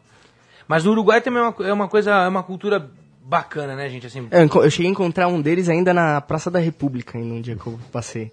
Mas 0.67 0.83
no 0.83 0.91
Uruguai 0.91 1.21
também 1.21 1.41
é 1.41 1.45
uma, 1.47 1.55
é 1.69 1.73
uma 1.73 1.87
coisa, 1.87 2.11
é 2.11 2.27
uma 2.27 2.43
cultura 2.43 2.91
bacana, 3.23 3.75
né, 3.75 3.87
gente? 3.89 4.05
Assim, 4.05 4.27
É, 4.31 4.43
Eu, 4.43 4.69
cheguei 4.69 4.87
a 4.87 4.91
encontrar 4.91 5.27
um 5.27 5.41
deles 5.41 5.69
ainda 5.69 5.93
na 5.93 6.19
Praça 6.19 6.51
da 6.51 6.59
República, 6.59 7.17
ainda 7.17 7.33
um 7.35 7.41
dia 7.41 7.55
que 7.55 7.65
eu 7.65 7.79
passei. 7.91 8.31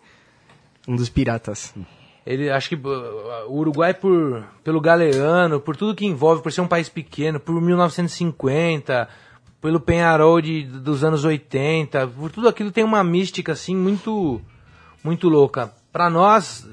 Um 0.89 0.97
dos 0.97 1.09
piratas. 1.09 1.73
Ele, 2.27 2.51
acho 2.51 2.69
que 2.71 2.75
uh, 2.75 3.47
o 3.47 3.59
Uruguai, 3.59 3.95
por, 3.95 4.45
pelo 4.65 4.81
Galeano, 4.81 5.61
por 5.61 5.77
tudo 5.77 5.95
que 5.95 6.05
envolve, 6.05 6.43
por 6.43 6.51
ser 6.51 6.61
um 6.61 6.67
país 6.67 6.89
pequeno, 6.89 7.39
por 7.39 7.61
1950, 7.61 9.09
pelo 9.61 9.79
Penharol 9.79 10.41
de, 10.41 10.65
dos 10.65 11.05
anos 11.05 11.25
80, 11.25 12.09
por 12.09 12.31
tudo 12.31 12.49
aquilo 12.49 12.73
tem 12.73 12.83
uma 12.83 13.05
mística, 13.05 13.53
assim, 13.53 13.77
muito, 13.77 14.41
muito 15.05 15.29
louca. 15.29 15.73
Pra 15.93 16.11
nós, 16.11 16.69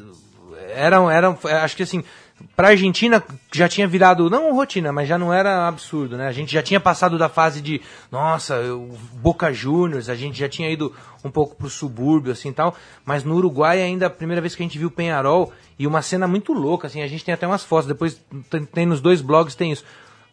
era, 0.70 0.98
era, 1.14 1.38
acho 1.64 1.78
que 1.78 1.84
assim, 1.84 2.04
pra 2.56 2.70
Argentina 2.70 3.24
já 3.52 3.68
tinha 3.68 3.88
virado, 3.88 4.30
não 4.30 4.54
rotina, 4.54 4.92
mas 4.92 5.08
já 5.08 5.18
não 5.18 5.34
era 5.34 5.68
absurdo, 5.68 6.18
né? 6.18 6.28
A 6.28 6.32
gente 6.32 6.54
já 6.54 6.62
tinha 6.62 6.80
passado 6.80 7.18
da 7.18 7.28
fase 7.30 7.62
de, 7.62 7.82
nossa, 8.12 8.56
eu- 8.56 8.96
Boca 9.14 9.52
Juniors, 9.52 10.10
a 10.10 10.16
gente 10.16 10.38
já 10.38 10.48
tinha 10.48 10.70
ido 10.70 10.94
um 11.24 11.32
pouco 11.32 11.56
pro 11.56 11.70
subúrbio, 11.70 12.32
assim, 12.32 12.52
tal, 12.54 12.76
mas 13.06 13.24
no 13.24 13.36
Uruguai 13.36 13.82
ainda, 13.82 14.08
a 14.08 14.10
primeira 14.10 14.42
vez 14.42 14.56
que 14.56 14.62
a 14.62 14.66
gente 14.66 14.78
viu 14.78 14.88
o 14.90 14.92
Penharol, 14.92 15.52
e 15.80 15.88
uma 15.88 16.02
cena 16.02 16.28
muito 16.28 16.54
louca, 16.54 16.88
assim, 16.88 17.02
a 17.02 17.08
gente 17.08 17.26
tem 17.26 17.34
até 17.34 17.48
umas 17.48 17.64
fotos, 17.64 17.88
depois 17.88 18.22
tem, 18.50 18.64
tem 18.66 18.86
nos 18.86 19.02
dois 19.02 19.22
blogs, 19.22 19.56
tem 19.56 19.72
isso. 19.72 19.84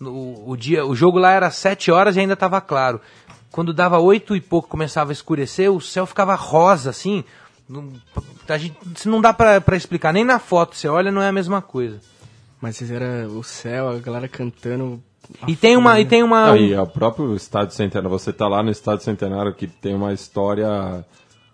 O, 0.00 0.50
o 0.52 0.56
dia, 0.56 0.84
o 0.84 0.94
jogo 0.94 1.18
lá 1.18 1.32
era 1.32 1.50
7 1.50 1.90
horas 1.90 2.16
e 2.16 2.20
ainda 2.20 2.36
tava 2.36 2.60
claro. 2.60 3.00
Quando 3.50 3.72
dava 3.72 3.98
oito 3.98 4.36
e 4.36 4.40
pouco 4.40 4.68
começava 4.68 5.10
a 5.10 5.12
escurecer, 5.12 5.70
o 5.72 5.80
céu 5.80 6.06
ficava 6.06 6.34
rosa, 6.34 6.90
assim, 6.90 7.24
não, 7.70 7.92
a 8.48 8.58
gente, 8.58 8.76
isso 8.96 9.08
não 9.08 9.20
dá 9.20 9.32
pra, 9.32 9.60
pra 9.60 9.76
explicar, 9.76 10.12
nem 10.12 10.24
na 10.24 10.38
foto, 10.38 10.76
você 10.76 10.88
olha, 10.88 11.12
não 11.12 11.22
é 11.22 11.28
a 11.28 11.32
mesma 11.32 11.62
coisa. 11.62 12.00
Mas 12.60 12.82
era 12.90 13.28
o 13.28 13.42
céu, 13.42 13.88
a 13.88 13.98
galera 13.98 14.28
cantando. 14.28 15.02
E 15.46 15.54
tem 15.54 15.76
uma, 15.76 15.98
e 16.00 16.04
tem 16.04 16.22
uma, 16.22 16.50
Ah, 16.50 16.56
e 16.56 16.74
o 16.76 16.86
próprio 16.86 17.34
Estádio 17.36 17.74
Centenário, 17.74 18.10
você 18.10 18.32
tá 18.32 18.48
lá 18.48 18.62
no 18.62 18.70
Estádio 18.70 19.04
Centenário 19.04 19.54
que 19.54 19.66
tem 19.66 19.94
uma 19.94 20.12
história 20.12 21.04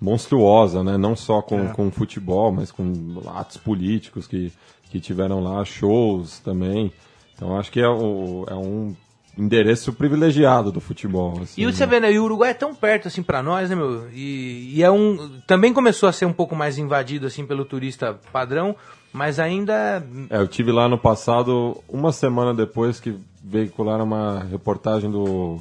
monstruosa, 0.01 0.83
né? 0.83 0.97
Não 0.97 1.15
só 1.15 1.43
com, 1.43 1.69
com 1.69 1.91
futebol, 1.91 2.51
mas 2.51 2.73
com 2.73 3.23
atos 3.27 3.59
políticos 3.59 4.27
que, 4.27 4.53
que 4.91 4.99
tiveram 4.99 5.41
lá, 5.41 5.65
shows 5.65 6.41
também. 6.41 6.93
Então 7.35 7.57
acho 7.59 7.71
que 7.71 7.81
é, 7.81 7.89
o, 7.89 8.47
é 8.49 8.55
um 8.55 8.97
endereço 9.37 9.93
privilegiado 9.93 10.73
do 10.73 10.81
futebol. 10.81 11.41
assim, 11.43 11.61
E 11.61 11.67
né? 11.67 11.73
você 11.73 11.87
vê, 11.87 12.01
né, 12.01 12.13
e 12.13 12.19
o 12.19 12.25
Uruguai 12.25 12.51
é 12.51 12.55
tão 12.55 12.75
perto 12.75 13.09
assim 13.09 13.23
pra 13.23 13.43
nós, 13.43 13.69
né, 13.69 13.77
meu? 13.77 14.09
E, 14.11 14.73
e 14.75 14.83
é 14.83 14.91
um. 14.91 15.41
Também 15.47 15.73
começou 15.73 16.09
a 16.09 16.13
ser 16.13 16.25
um 16.25 16.33
pouco 16.33 16.57
mais 16.57 16.79
invadido 16.79 17.27
assim 17.27 17.45
pelo 17.47 17.65
turista 17.65 18.19
padrão, 18.33 18.75
mas 19.13 19.39
ainda. 19.39 20.03
É, 20.31 20.39
eu 20.39 20.49
tive 20.49 20.73
lá 20.73 20.89
no 20.89 20.99
passado, 20.99 21.83
uma 21.89 22.13
semana 22.13 22.55
depois 22.55 22.99
que 22.99 23.19
veicularam 23.45 24.05
uma 24.05 24.41
reportagem 24.45 25.11
do 25.11 25.61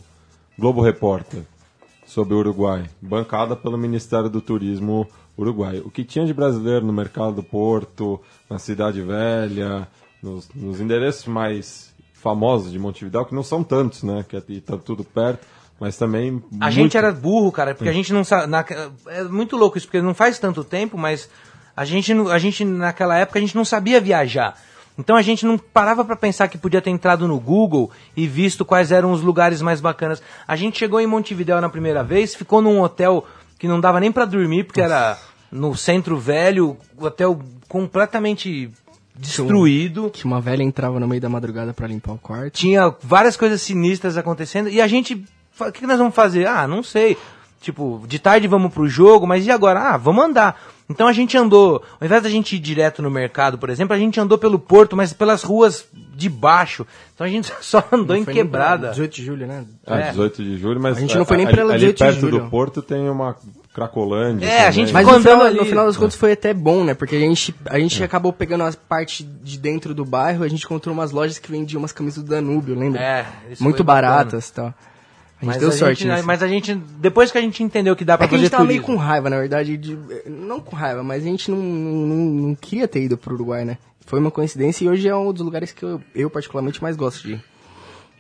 Globo 0.57 0.81
Repórter 0.81 1.41
sobre 2.05 2.33
o 2.33 2.37
Uruguai, 2.37 2.85
bancada 3.01 3.55
pelo 3.55 3.77
Ministério 3.77 4.29
do 4.29 4.39
Turismo 4.39 5.07
Uruguai. 5.37 5.81
O 5.83 5.91
que 5.91 6.03
tinha 6.03 6.25
de 6.25 6.33
brasileiro 6.33 6.85
no 6.85 6.93
mercado 6.93 7.33
do 7.33 7.43
Porto, 7.43 8.21
na 8.49 8.57
Cidade 8.57 9.01
Velha, 9.01 9.87
nos, 10.23 10.49
nos 10.55 10.79
endereços 10.79 11.25
mais 11.25 11.94
famosos 12.25 12.71
de 12.71 12.79
Montevidéu, 12.79 13.23
que 13.23 13.35
não 13.35 13.43
são 13.43 13.63
tantos, 13.63 14.01
né? 14.01 14.25
Que 14.27 14.37
está 14.49 14.75
tudo 14.77 15.03
perto, 15.03 15.45
mas 15.79 15.95
também. 15.95 16.43
A 16.59 16.71
gente 16.71 16.97
era 16.97 17.11
burro, 17.11 17.51
cara, 17.51 17.75
porque 17.75 17.87
a 17.87 17.93
gente 17.93 18.11
não 18.11 18.23
sabe. 18.23 18.51
É 19.05 19.23
muito 19.25 19.55
louco 19.55 19.77
isso, 19.77 19.85
porque 19.85 20.01
não 20.01 20.15
faz 20.15 20.39
tanto 20.39 20.63
tempo, 20.63 20.97
mas 20.97 21.29
a 21.77 21.85
gente, 21.85 22.11
a 22.11 22.39
gente 22.39 22.65
naquela 22.65 23.15
época 23.15 23.37
a 23.37 23.41
gente 23.41 23.55
não 23.55 23.63
sabia 23.63 24.01
viajar. 24.01 24.57
Então 24.97 25.15
a 25.15 25.21
gente 25.21 25.45
não 25.45 25.55
parava 25.55 26.03
pra 26.03 26.15
pensar 26.15 26.47
que 26.47 26.57
podia 26.57 26.81
ter 26.81 26.89
entrado 26.89 27.27
no 27.27 27.39
Google 27.39 27.91
e 28.17 28.25
visto 28.25 28.65
quais 28.65 28.91
eram 28.91 29.11
os 29.11 29.21
lugares 29.21 29.61
mais 29.61 29.79
bacanas. 29.79 30.19
A 30.47 30.55
gente 30.55 30.79
chegou 30.79 30.99
em 30.99 31.05
Montevidéu 31.05 31.61
na 31.61 31.69
primeira 31.69 32.03
vez, 32.03 32.33
ficou 32.33 32.59
num 32.59 32.81
hotel 32.81 33.23
que 33.59 33.67
não 33.67 33.79
dava 33.79 33.99
nem 33.99 34.11
pra 34.11 34.25
dormir, 34.25 34.63
porque 34.63 34.81
era 34.81 35.19
no 35.51 35.75
centro 35.75 36.17
velho, 36.17 36.75
o 36.97 37.05
hotel 37.05 37.39
completamente 37.67 38.71
destruído. 39.17 40.09
Que 40.11 40.25
uma 40.25 40.41
velha 40.41 40.63
entrava 40.63 40.99
no 40.99 41.07
meio 41.07 41.21
da 41.21 41.29
madrugada 41.29 41.73
pra 41.73 41.87
limpar 41.87 42.13
o 42.13 42.17
quarto. 42.17 42.53
tinha 42.53 42.93
várias 43.01 43.35
coisas 43.37 43.61
sinistras 43.61 44.17
acontecendo 44.17 44.69
e 44.69 44.81
a 44.81 44.87
gente, 44.87 45.23
o 45.59 45.71
que, 45.71 45.85
nós 45.87 45.97
vamos 45.97 46.15
fazer? 46.15 46.47
Ah, 46.47 46.67
não 46.67 46.83
sei. 46.83 47.17
Tipo, 47.61 48.03
de 48.07 48.19
tarde 48.19 48.47
vamos 48.47 48.71
pro 48.73 48.87
jogo, 48.87 49.25
mas 49.25 49.45
e 49.45 49.49
agora? 49.51 49.79
Ah, 49.79 49.97
vamos 49.97 50.23
andar. 50.23 50.61
Então 50.87 51.07
a 51.07 51.13
gente 51.13 51.35
andou, 51.35 51.81
ao 51.99 52.05
invés 52.05 52.21
da 52.21 52.29
gente 52.29 52.55
ir 52.55 52.59
direto 52.59 53.01
no 53.01 53.09
mercado, 53.09 53.57
por 53.57 53.71
exemplo, 53.71 53.95
a 53.95 53.97
gente 53.97 54.19
andou 54.19 54.37
pelo 54.37 54.59
porto, 54.59 54.95
mas 54.95 55.13
pelas 55.13 55.41
ruas 55.41 55.87
de 56.15 56.29
baixo. 56.29 56.85
Então 57.15 57.25
a 57.25 57.29
gente 57.29 57.51
só 57.61 57.83
andou 57.91 58.15
em 58.15 58.23
quebrada. 58.23 58.81
pra 58.81 58.89
18 58.91 59.15
de 59.15 59.25
julho, 59.25 59.47
né? 59.47 59.65
Ah, 59.87 59.97
É. 59.99 60.09
18 60.11 60.43
de 60.43 60.57
julho, 60.57 60.79
mas 60.79 60.97
A 60.97 60.99
gente 60.99 61.17
não 61.17 61.25
foi 61.25 61.37
nem 61.37 61.47
ali- 61.47 61.55
pela 61.55 61.73
ali 61.73 61.79
18 61.91 61.97
de 61.97 62.03
perto 62.03 62.19
julho. 62.19 62.43
do 62.43 62.49
Porto 62.51 62.83
tem 62.83 63.09
uma 63.09 63.35
Cracolândia. 63.75 64.45
É, 64.47 64.53
a 64.53 64.57
também. 64.61 64.71
gente 64.73 64.93
Mas 64.93 65.03
ficou 65.05 65.19
no 65.19 65.23
final, 65.23 65.35
andando 65.41 65.47
ali. 65.49 65.57
no 65.59 65.65
final 65.65 65.85
das 65.85 65.97
contas 65.97 66.15
foi 66.15 66.31
até 66.31 66.53
bom, 66.53 66.83
né? 66.85 66.93
Porque 66.93 67.15
a 67.15 67.19
gente, 67.19 67.53
a 67.65 67.77
gente 67.77 68.01
acabou 68.03 68.31
pegando 68.33 68.63
as 68.63 68.73
partes 68.75 69.27
de 69.43 69.59
dentro 69.59 69.93
do 69.93 70.05
bairro, 70.05 70.43
a 70.43 70.47
gente 70.47 70.63
encontrou 70.63 70.93
umas 70.95 71.11
lojas 71.11 71.37
que 71.37 71.51
vendiam 71.51 71.79
umas 71.79 71.91
camisas 71.91 72.23
do 72.23 72.29
Danúbio, 72.29 72.73
lembra? 72.73 73.01
É, 73.03 73.25
isso 73.51 73.61
Muito 73.61 73.83
baratas 73.83 74.47
e 74.49 74.53
tal. 74.53 74.67
A 74.67 74.69
gente 75.43 75.47
Mas 75.47 75.57
deu 75.57 75.67
a 75.67 75.71
sorte 75.73 76.03
gente, 76.03 76.11
nisso. 76.13 76.25
Mas 76.25 76.41
a 76.41 76.47
gente, 76.47 76.73
depois 76.73 77.29
que 77.29 77.37
a 77.37 77.41
gente 77.41 77.61
entendeu 77.61 77.93
que 77.97 78.05
dá 78.05 78.17
pra 78.17 78.25
É 78.25 78.29
que 78.29 78.35
a 78.35 78.37
fazer 78.37 78.43
gente 78.45 78.51
tava 78.51 78.63
meio 78.63 78.81
turismo, 78.81 78.97
com 79.01 79.05
raiva, 79.05 79.29
na 79.29 79.37
verdade. 79.37 79.75
de- 79.75 79.99
não 80.25 80.61
com 80.61 80.73
raiva, 80.77 81.03
mas 81.03 81.23
a 81.23 81.27
gente 81.27 81.51
não, 81.51 81.57
não, 81.57 82.15
não 82.47 82.55
queria 82.55 82.87
ter 82.87 83.03
ido 83.03 83.17
pro 83.17 83.35
Uruguai, 83.35 83.65
né? 83.65 83.77
Foi 84.05 84.17
uma 84.19 84.31
coincidência 84.31 84.85
e 84.85 84.87
hoje 84.89 85.07
é 85.09 85.13
um 85.15 85.33
dos 85.33 85.41
lugares 85.43 85.73
que 85.73 85.83
eu, 85.83 86.01
eu 86.15 86.29
particularmente 86.29 86.81
mais 86.81 86.95
gosto 86.95 87.23
de 87.27 87.33
ir. 87.33 87.43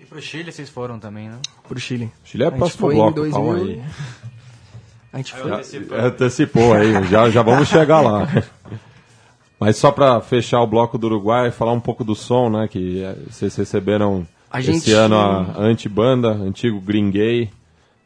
E 0.01 0.05
pro 0.05 0.21
Chile 0.21 0.51
vocês 0.51 0.67
foram 0.69 0.99
também, 0.99 1.29
né? 1.29 1.37
Pro 1.67 1.79
Chile. 1.79 2.11
Chile 2.25 2.43
é 2.43 2.47
A 2.47 2.51
próximo 2.51 2.81
foi 2.81 2.95
em 2.95 2.97
bloco, 2.97 3.13
2000. 3.15 3.33
calma 3.33 3.55
aí. 3.59 3.81
A 5.15 5.19
gente 5.19 5.33
foi. 5.33 5.49
Antecipou 5.97 6.73
aí, 6.73 6.91
já, 7.07 7.29
já 7.29 7.41
vamos 7.41 7.69
chegar 7.69 8.01
lá. 8.01 8.27
Mas 9.57 9.77
só 9.77 9.89
para 9.89 10.19
fechar 10.19 10.59
o 10.61 10.67
bloco 10.67 10.97
do 10.97 11.07
Uruguai, 11.07 11.51
falar 11.51 11.71
um 11.71 11.79
pouco 11.79 12.03
do 12.03 12.13
som, 12.13 12.49
né? 12.49 12.67
Que 12.67 13.01
eh, 13.01 13.15
vocês 13.31 13.55
receberam 13.55 14.27
A 14.51 14.59
esse 14.59 14.73
gente- 14.73 14.91
ano 14.91 15.15
a 15.15 15.55
Antibanda, 15.57 16.27
antigo 16.31 16.81
Green 16.81 17.09
Gay. 17.09 17.49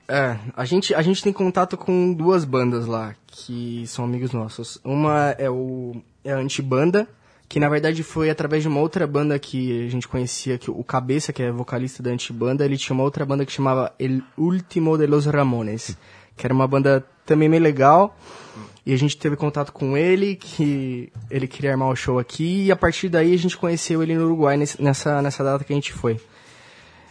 É, 0.08 0.38
a 0.56 0.66
gente, 0.66 0.94
a 0.94 1.02
gente 1.02 1.24
tem 1.24 1.34
contato 1.34 1.76
com 1.76 2.14
duas 2.14 2.46
bandas 2.46 2.86
lá, 2.86 3.16
que 3.26 3.84
são 3.88 4.06
amigos 4.06 4.32
nossos. 4.32 4.80
Uma 4.84 5.32
é, 5.40 5.50
o, 5.50 5.96
é 6.24 6.32
a 6.32 6.38
Antibanda, 6.38 7.08
que 7.48 7.60
na 7.60 7.70
verdade 7.70 8.04
foi 8.04 8.30
através 8.30 8.62
de 8.62 8.70
uma 8.70 8.80
outra 8.82 9.08
banda 9.08 9.40
que 9.40 9.88
a 9.88 9.90
gente 9.90 10.08
conhecia, 10.08 10.60
que 10.60 10.70
o 10.70 10.84
Cabeça, 10.84 11.34
que 11.34 11.42
é 11.42 11.52
vocalista 11.52 12.04
da 12.04 12.12
Antibanda, 12.12 12.64
ele 12.64 12.78
tinha 12.78 12.94
uma 12.94 13.04
outra 13.04 13.26
banda 13.26 13.44
que 13.48 13.52
chamava 13.52 13.92
El 14.00 14.22
Último 14.38 14.96
de 15.00 15.08
los 15.08 15.26
Ramones, 15.26 15.98
que 16.40 16.48
era 16.48 16.54
uma 16.54 16.66
banda 16.68 17.06
também 17.26 17.50
meio 17.50 17.62
legal. 17.62 18.18
E 18.86 18.94
a 18.94 18.98
gente 18.98 19.18
teve 19.18 19.36
contato 19.36 19.74
com 19.74 19.98
ele, 19.98 20.36
que 20.38 21.12
ele 21.30 21.48
queria 21.48 21.72
armar 21.72 21.90
o 21.90 21.96
show 21.96 22.18
aqui, 22.18 22.66
e 22.66 22.72
a 22.72 22.76
partir 22.78 23.10
daí 23.10 23.34
a 23.34 23.38
gente 23.38 23.58
conheceu 23.58 24.02
ele 24.02 24.16
no 24.16 24.24
Uruguai 24.26 24.58
nessa, 24.80 25.22
nessa 25.22 25.44
data 25.44 25.64
que 25.66 25.74
a 25.74 25.76
gente 25.76 25.92
foi. 25.92 26.20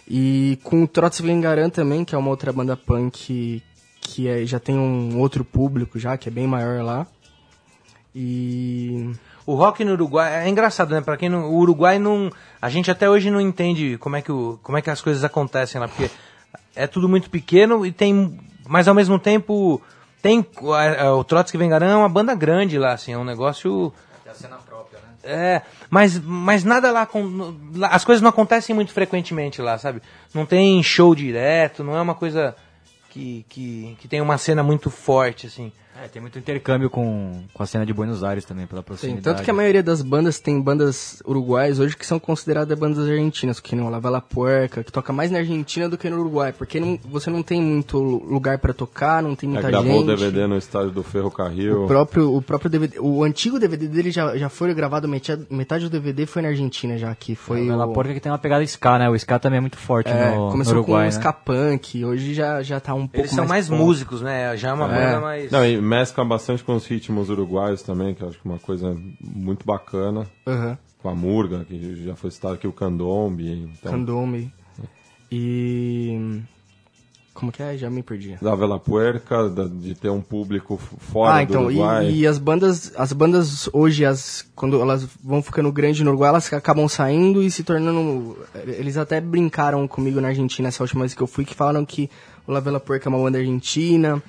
E 0.09 0.59
com 0.65 0.83
o 0.83 0.89
Trotsky 0.89 1.27
Vengaran 1.27 1.69
também, 1.69 2.05
que 2.07 2.15
é 2.15 2.19
uma 2.19 2.31
outra 2.31 2.51
banda 2.53 2.75
punk 2.75 3.63
que 4.01 4.27
é- 4.27 4.47
já 4.47 4.59
tem 4.59 4.77
um 4.79 5.19
outro 5.21 5.45
público 5.45 5.99
já, 5.99 6.17
que 6.17 6.31
é 6.31 6.33
bem 6.33 6.47
maior 6.47 6.83
lá. 6.83 7.07
E 8.15 9.11
O 9.47 9.55
rock 9.55 9.85
no 9.85 9.93
Uruguai 9.93 10.47
é 10.47 10.49
engraçado, 10.49 10.91
né? 10.95 11.01
Para 11.01 11.17
quem 11.17 11.29
não, 11.29 11.51
o 11.51 11.59
Uruguai 11.59 11.99
não, 11.99 12.31
a 12.61 12.69
gente 12.69 12.91
até 12.91 13.09
hoje 13.09 13.31
não 13.31 13.41
entende 13.41 13.97
como 13.99 14.17
é 14.17 14.23
que 14.23 14.33
o, 14.33 14.59
como 14.63 14.77
é 14.77 14.83
que 14.83 14.91
as 14.91 15.01
coisas 15.01 15.25
acontecem 15.25 15.81
lá, 15.81 15.89
porque 15.89 16.11
é 16.75 16.87
tudo 16.87 17.09
muito 17.09 17.31
pequeno 17.31 17.85
e 17.87 17.91
tem, 17.91 18.39
mas 18.69 18.87
ao 18.87 18.95
mesmo 18.95 19.19
tempo 19.19 19.81
tem 20.23 20.45
é, 20.79 21.05
é, 21.07 21.11
o 21.11 21.25
Trotsky 21.25 21.57
Vengaran 21.59 21.91
é 21.93 21.97
uma 21.97 22.09
banda 22.09 22.35
grande 22.35 22.79
lá, 22.79 22.93
assim, 22.93 23.13
é 23.13 23.19
um 23.19 23.25
negócio 23.25 23.93
é, 25.25 25.63
mas, 25.91 26.19
mas 26.19 26.65
nada 26.65 26.91
lá, 26.93 27.05
com, 27.07 27.55
lá- 27.75 27.89
As 27.89 28.05
coisas 28.05 28.23
não 28.23 28.31
acontecem 28.31 28.75
muito 28.75 28.93
frequentemente 28.93 29.61
lá, 29.61 29.77
sabe? 29.79 30.01
Não 30.35 30.47
tem 30.47 30.83
show 30.83 31.15
direto, 31.15 31.83
não 31.83 31.97
é 31.97 32.01
uma 32.01 32.15
coisa 32.15 32.55
que, 33.11 33.45
que, 33.49 33.97
que 34.01 34.09
tem 34.09 34.21
uma 34.21 34.39
cena 34.39 34.63
muito 34.63 34.91
forte, 34.91 35.47
assim. 35.47 35.73
É, 36.05 36.07
tem 36.07 36.23
muito 36.23 36.39
intercâmbio 36.39 36.89
com, 36.89 37.43
com 37.53 37.63
a 37.63 37.67
cena 37.67 37.85
de 37.85 37.93
Buenos 37.93 38.23
Aires 38.23 38.45
também, 38.45 38.67
pela 38.67 38.83
tem, 38.83 38.87
proximidade. 38.87 39.25
tanto 39.25 39.43
que 39.43 39.51
a 39.51 39.55
maioria 39.55 39.83
das 39.83 40.01
bandas 40.01 40.39
tem 40.39 40.61
bandas 40.61 41.21
uruguaias 41.27 41.81
hoje 41.81 41.97
que 41.97 42.07
são 42.07 42.21
consideradas 42.21 42.79
bandas 42.79 43.09
argentinas, 43.09 43.59
que 43.59 43.75
nem 43.75 43.85
o 43.85 43.89
Lavela 43.91 44.21
Puerca, 44.21 44.85
que 44.85 44.93
toca 44.93 45.13
mais 45.13 45.31
na 45.33 45.39
Argentina 45.39 45.89
do 45.89 45.99
que 45.99 46.09
no 46.09 46.21
Uruguai, 46.21 46.53
porque 46.53 46.79
não, 46.79 46.99
você 47.05 47.31
não 47.31 47.43
tem 47.43 47.61
muito 47.61 47.99
lugar 47.99 48.59
pra 48.59 48.73
tocar, 48.73 49.21
não 49.23 49.35
tem 49.35 49.49
É, 49.49 49.53
muita 49.55 49.69
gravou 49.69 49.91
gente. 49.93 50.03
o 50.05 50.07
DVD 50.17 50.47
no 50.47 50.57
estádio 50.57 50.91
do 50.93 51.03
Ferro 51.03 51.31
Carril. 51.33 51.85
O 51.85 51.87
próprio, 51.89 52.33
o 52.33 52.41
próprio 52.41 52.71
DVD, 52.71 53.01
o 53.01 53.25
antigo 53.25 53.59
DVD 53.59 53.89
dele 53.89 54.13
já, 54.13 54.37
já 54.37 54.49
foi 54.49 54.73
gravado, 54.75 55.09
metade, 55.09 55.47
metade 55.51 55.85
do 55.85 55.91
DVD 55.91 56.27
foi 56.27 56.43
na 56.43 56.49
Argentina 56.49 56.97
já, 56.97 57.13
que 57.15 57.35
foi 57.35 57.67
Ela 57.69 57.87
o... 57.87 57.93
porca 57.93 58.15
que 58.15 58.21
tem 58.21 58.31
uma 58.31 58.39
pegada 58.39 58.63
ska, 58.63 58.99
né? 59.01 59.11
O 59.11 59.17
ska 59.17 59.39
também 59.41 59.59
é 59.59 59.61
muito 59.61 59.77
forte 59.79 60.11
É, 60.11 60.31
no, 60.37 60.51
começou 60.53 60.75
no 60.75 60.81
Uruguai, 60.81 61.09
com 61.11 61.11
o 61.11 61.15
né? 61.15 61.19
ska 61.21 61.33
punk, 61.33 62.05
hoje 62.05 62.35
já, 62.35 62.63
já 62.63 62.79
tá 62.79 62.95
um 62.95 63.01
pouco 63.09 63.19
Eles 63.19 63.31
são 63.33 63.47
mais, 63.49 63.69
pop. 63.69 63.81
músicos, 63.83 64.23
né? 64.23 64.57
Já 64.57 64.69
é 64.69 64.73
uma 64.73 64.87
É. 64.87 65.07
banda 65.07 65.21
mais. 65.21 65.51
Não, 65.51 65.65
e 65.67 65.88
mescla 65.89 66.25
bastante 66.25 66.63
com 66.63 66.75
os 66.77 66.87
ritmos 66.87 67.31
uruguaios 67.31 67.83
também, 67.83 68.15
que 68.15 68.23
eu 68.23 68.29
acho 68.29 68.39
que 68.41 68.47
é 68.47 68.51
uma 68.51 68.59
coisa 68.61 68.97
muito 69.21 69.65
bacana. 69.67 70.27
Aham. 70.47 70.79
Com 71.03 71.09
a 71.09 71.15
Murga, 71.15 71.65
que 71.65 72.05
já 72.05 72.15
foi 72.17 72.31
citado 72.31 72.55
aqui, 72.55 72.67
o 72.67 72.73
Candombe. 72.73 73.71
Então, 73.79 73.93
Candombe. 73.93 74.53
E. 75.31 76.41
Como 77.33 77.53
que 77.53 77.63
é? 77.63 77.79
Já 77.79 77.89
me 77.89 78.03
perdi. 78.03 78.37
da 78.43 78.53
Vela 78.57 78.81
Puerca, 78.81 79.49
da- 79.49 79.69
de 79.69 79.95
ter 79.95 80.11
um 80.11 80.21
público 80.21 80.77
fora 80.77 81.35
ah, 81.35 81.45
do 81.45 81.51
então, 81.53 81.63
e, 81.71 81.77
Uruguai. 81.77 82.11
e 82.11 82.27
as 82.27 82.37
bandas, 82.37 82.93
as 82.97 83.13
bandas 83.13 83.71
hoje, 83.73 84.05
as, 84.05 84.45
quando 84.57 84.81
elas 84.81 85.07
vão 85.23 85.41
ficando 85.41 85.71
grandes 85.71 86.01
no 86.01 86.11
Uruguai, 86.11 86.31
elas 86.31 86.53
acabam 86.53 86.89
saindo 86.89 87.41
e 87.41 87.49
se 87.49 87.63
tornando. 87.63 88.37
Eles 88.67 88.97
até 88.97 89.21
brincaram 89.21 89.87
comigo 89.87 90.21
na 90.21 90.29
Argentina 90.29 90.67
essa 90.67 90.83
última 90.83 91.03
vez 91.03 91.15
que 91.15 91.23
eu 91.23 91.29
fui, 91.29 91.45
que 91.45 91.55
falaram 91.55 91.85
que 91.85 92.11
o 92.45 92.51
La 92.51 92.59
Vela 92.59 92.81
Puerca 92.81 93.09
é 93.09 93.11
uma 93.11 93.23
banda 93.23 93.39
argentina. 93.39 94.21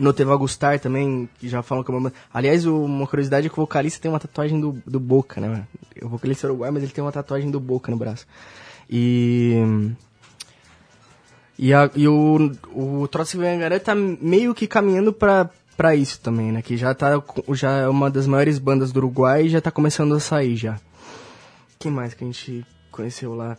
No 0.00 0.12
Te 0.14 0.24
Va 0.24 0.34
Gustar 0.34 0.80
também, 0.80 1.28
que 1.38 1.48
já 1.48 1.62
falam 1.62 1.84
que 1.84 1.90
é 1.90 1.94
uma. 1.94 2.12
Aliás, 2.32 2.64
uma 2.64 3.06
curiosidade 3.06 3.46
é 3.46 3.50
que 3.50 3.58
o 3.58 3.62
vocalista 3.62 4.00
tem 4.00 4.10
uma 4.10 4.18
tatuagem 4.18 4.58
do, 4.58 4.72
do 4.86 4.98
Boca, 4.98 5.40
né? 5.40 5.66
O 6.02 6.08
vocalista 6.08 6.46
é 6.46 6.50
uruguai, 6.50 6.70
mas 6.70 6.82
ele 6.82 6.92
tem 6.92 7.04
uma 7.04 7.12
tatuagem 7.12 7.50
do 7.50 7.60
Boca 7.60 7.90
no 7.90 7.98
braço. 7.98 8.26
E. 8.88 9.92
E, 11.58 11.74
a, 11.74 11.90
e 11.94 12.08
o, 12.08 12.50
o 12.74 13.06
Trotsky 13.08 13.36
Vengaré 13.36 13.78
tá 13.78 13.94
meio 13.94 14.54
que 14.54 14.66
caminhando 14.66 15.12
pra, 15.12 15.50
pra 15.76 15.94
isso 15.94 16.18
também, 16.20 16.50
né? 16.50 16.62
Que 16.62 16.74
já, 16.74 16.94
tá, 16.94 17.22
já 17.52 17.72
é 17.72 17.88
uma 17.88 18.10
das 18.10 18.26
maiores 18.26 18.58
bandas 18.58 18.92
do 18.92 18.96
Uruguai 18.96 19.44
e 19.44 19.48
já 19.50 19.60
tá 19.60 19.70
começando 19.70 20.14
a 20.14 20.20
sair 20.20 20.56
já. 20.56 20.80
Quem 21.78 21.92
mais 21.92 22.14
que 22.14 22.24
a 22.24 22.26
gente 22.26 22.66
conheceu 22.90 23.34
lá? 23.34 23.58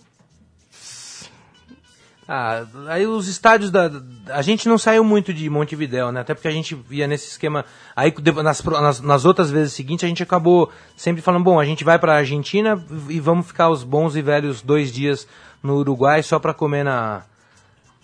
Ah, 2.33 2.63
aí 2.87 3.05
os 3.05 3.27
estádios 3.27 3.69
da. 3.69 3.91
A 4.29 4.41
gente 4.41 4.69
não 4.69 4.77
saiu 4.77 5.03
muito 5.03 5.33
de 5.33 5.49
Montevidéu, 5.49 6.13
né? 6.13 6.21
Até 6.21 6.33
porque 6.33 6.47
a 6.47 6.51
gente 6.51 6.79
ia 6.89 7.05
nesse 7.05 7.27
esquema. 7.27 7.65
Aí 7.93 8.13
nas, 8.41 8.63
nas, 8.63 9.01
nas 9.01 9.25
outras 9.25 9.51
vezes 9.51 9.73
seguintes 9.73 10.05
a 10.05 10.07
gente 10.07 10.23
acabou 10.23 10.71
sempre 10.95 11.21
falando, 11.21 11.43
bom, 11.43 11.59
a 11.59 11.65
gente 11.65 11.83
vai 11.83 11.99
pra 11.99 12.15
Argentina 12.15 12.81
e 13.09 13.19
vamos 13.19 13.47
ficar 13.47 13.67
os 13.67 13.83
bons 13.83 14.15
e 14.15 14.21
velhos 14.21 14.61
dois 14.61 14.93
dias 14.93 15.27
no 15.61 15.75
Uruguai 15.75 16.23
só 16.23 16.39
pra 16.39 16.53
comer 16.53 16.85
na. 16.85 17.23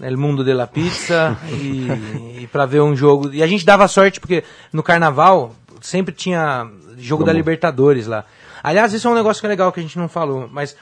El 0.01 0.17
Mundo 0.17 0.43
de 0.43 0.53
la 0.53 0.67
Pizza 0.67 1.38
e, 1.49 2.41
e 2.41 2.47
para 2.47 2.65
ver 2.65 2.82
um 2.82 2.97
jogo. 2.97 3.34
E 3.34 3.41
a 3.41 3.47
gente 3.47 3.65
dava 3.65 3.88
sorte 3.88 4.19
porque 4.19 4.43
no 4.73 4.84
carnaval 4.84 5.55
sempre 5.80 6.13
tinha 6.13 6.69
jogo 6.97 7.23
da 7.23 7.32
Libertadores 7.32 8.07
lá. 8.07 8.25
Aliás, 8.61 8.91
isso 8.91 9.07
é 9.07 9.11
um 9.11 9.15
negócio 9.15 9.39
que 9.39 9.45
é 9.45 9.49
legal 9.49 9.71
que 9.71 9.80
a 9.80 9.84
gente 9.84 9.97
não 9.97 10.09
falou, 10.09 10.49
mas 10.51 10.75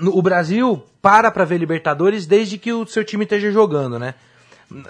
no- 0.00 0.16
o 0.16 0.22
Brasil 0.22 0.82
para 1.00 1.30
pra 1.30 1.44
ver 1.44 1.58
Libertadores 1.58 2.26
desde 2.26 2.58
que 2.58 2.72
o 2.72 2.86
seu 2.86 3.04
time 3.04 3.24
esteja 3.24 3.50
jogando, 3.50 3.98
né? 3.98 4.14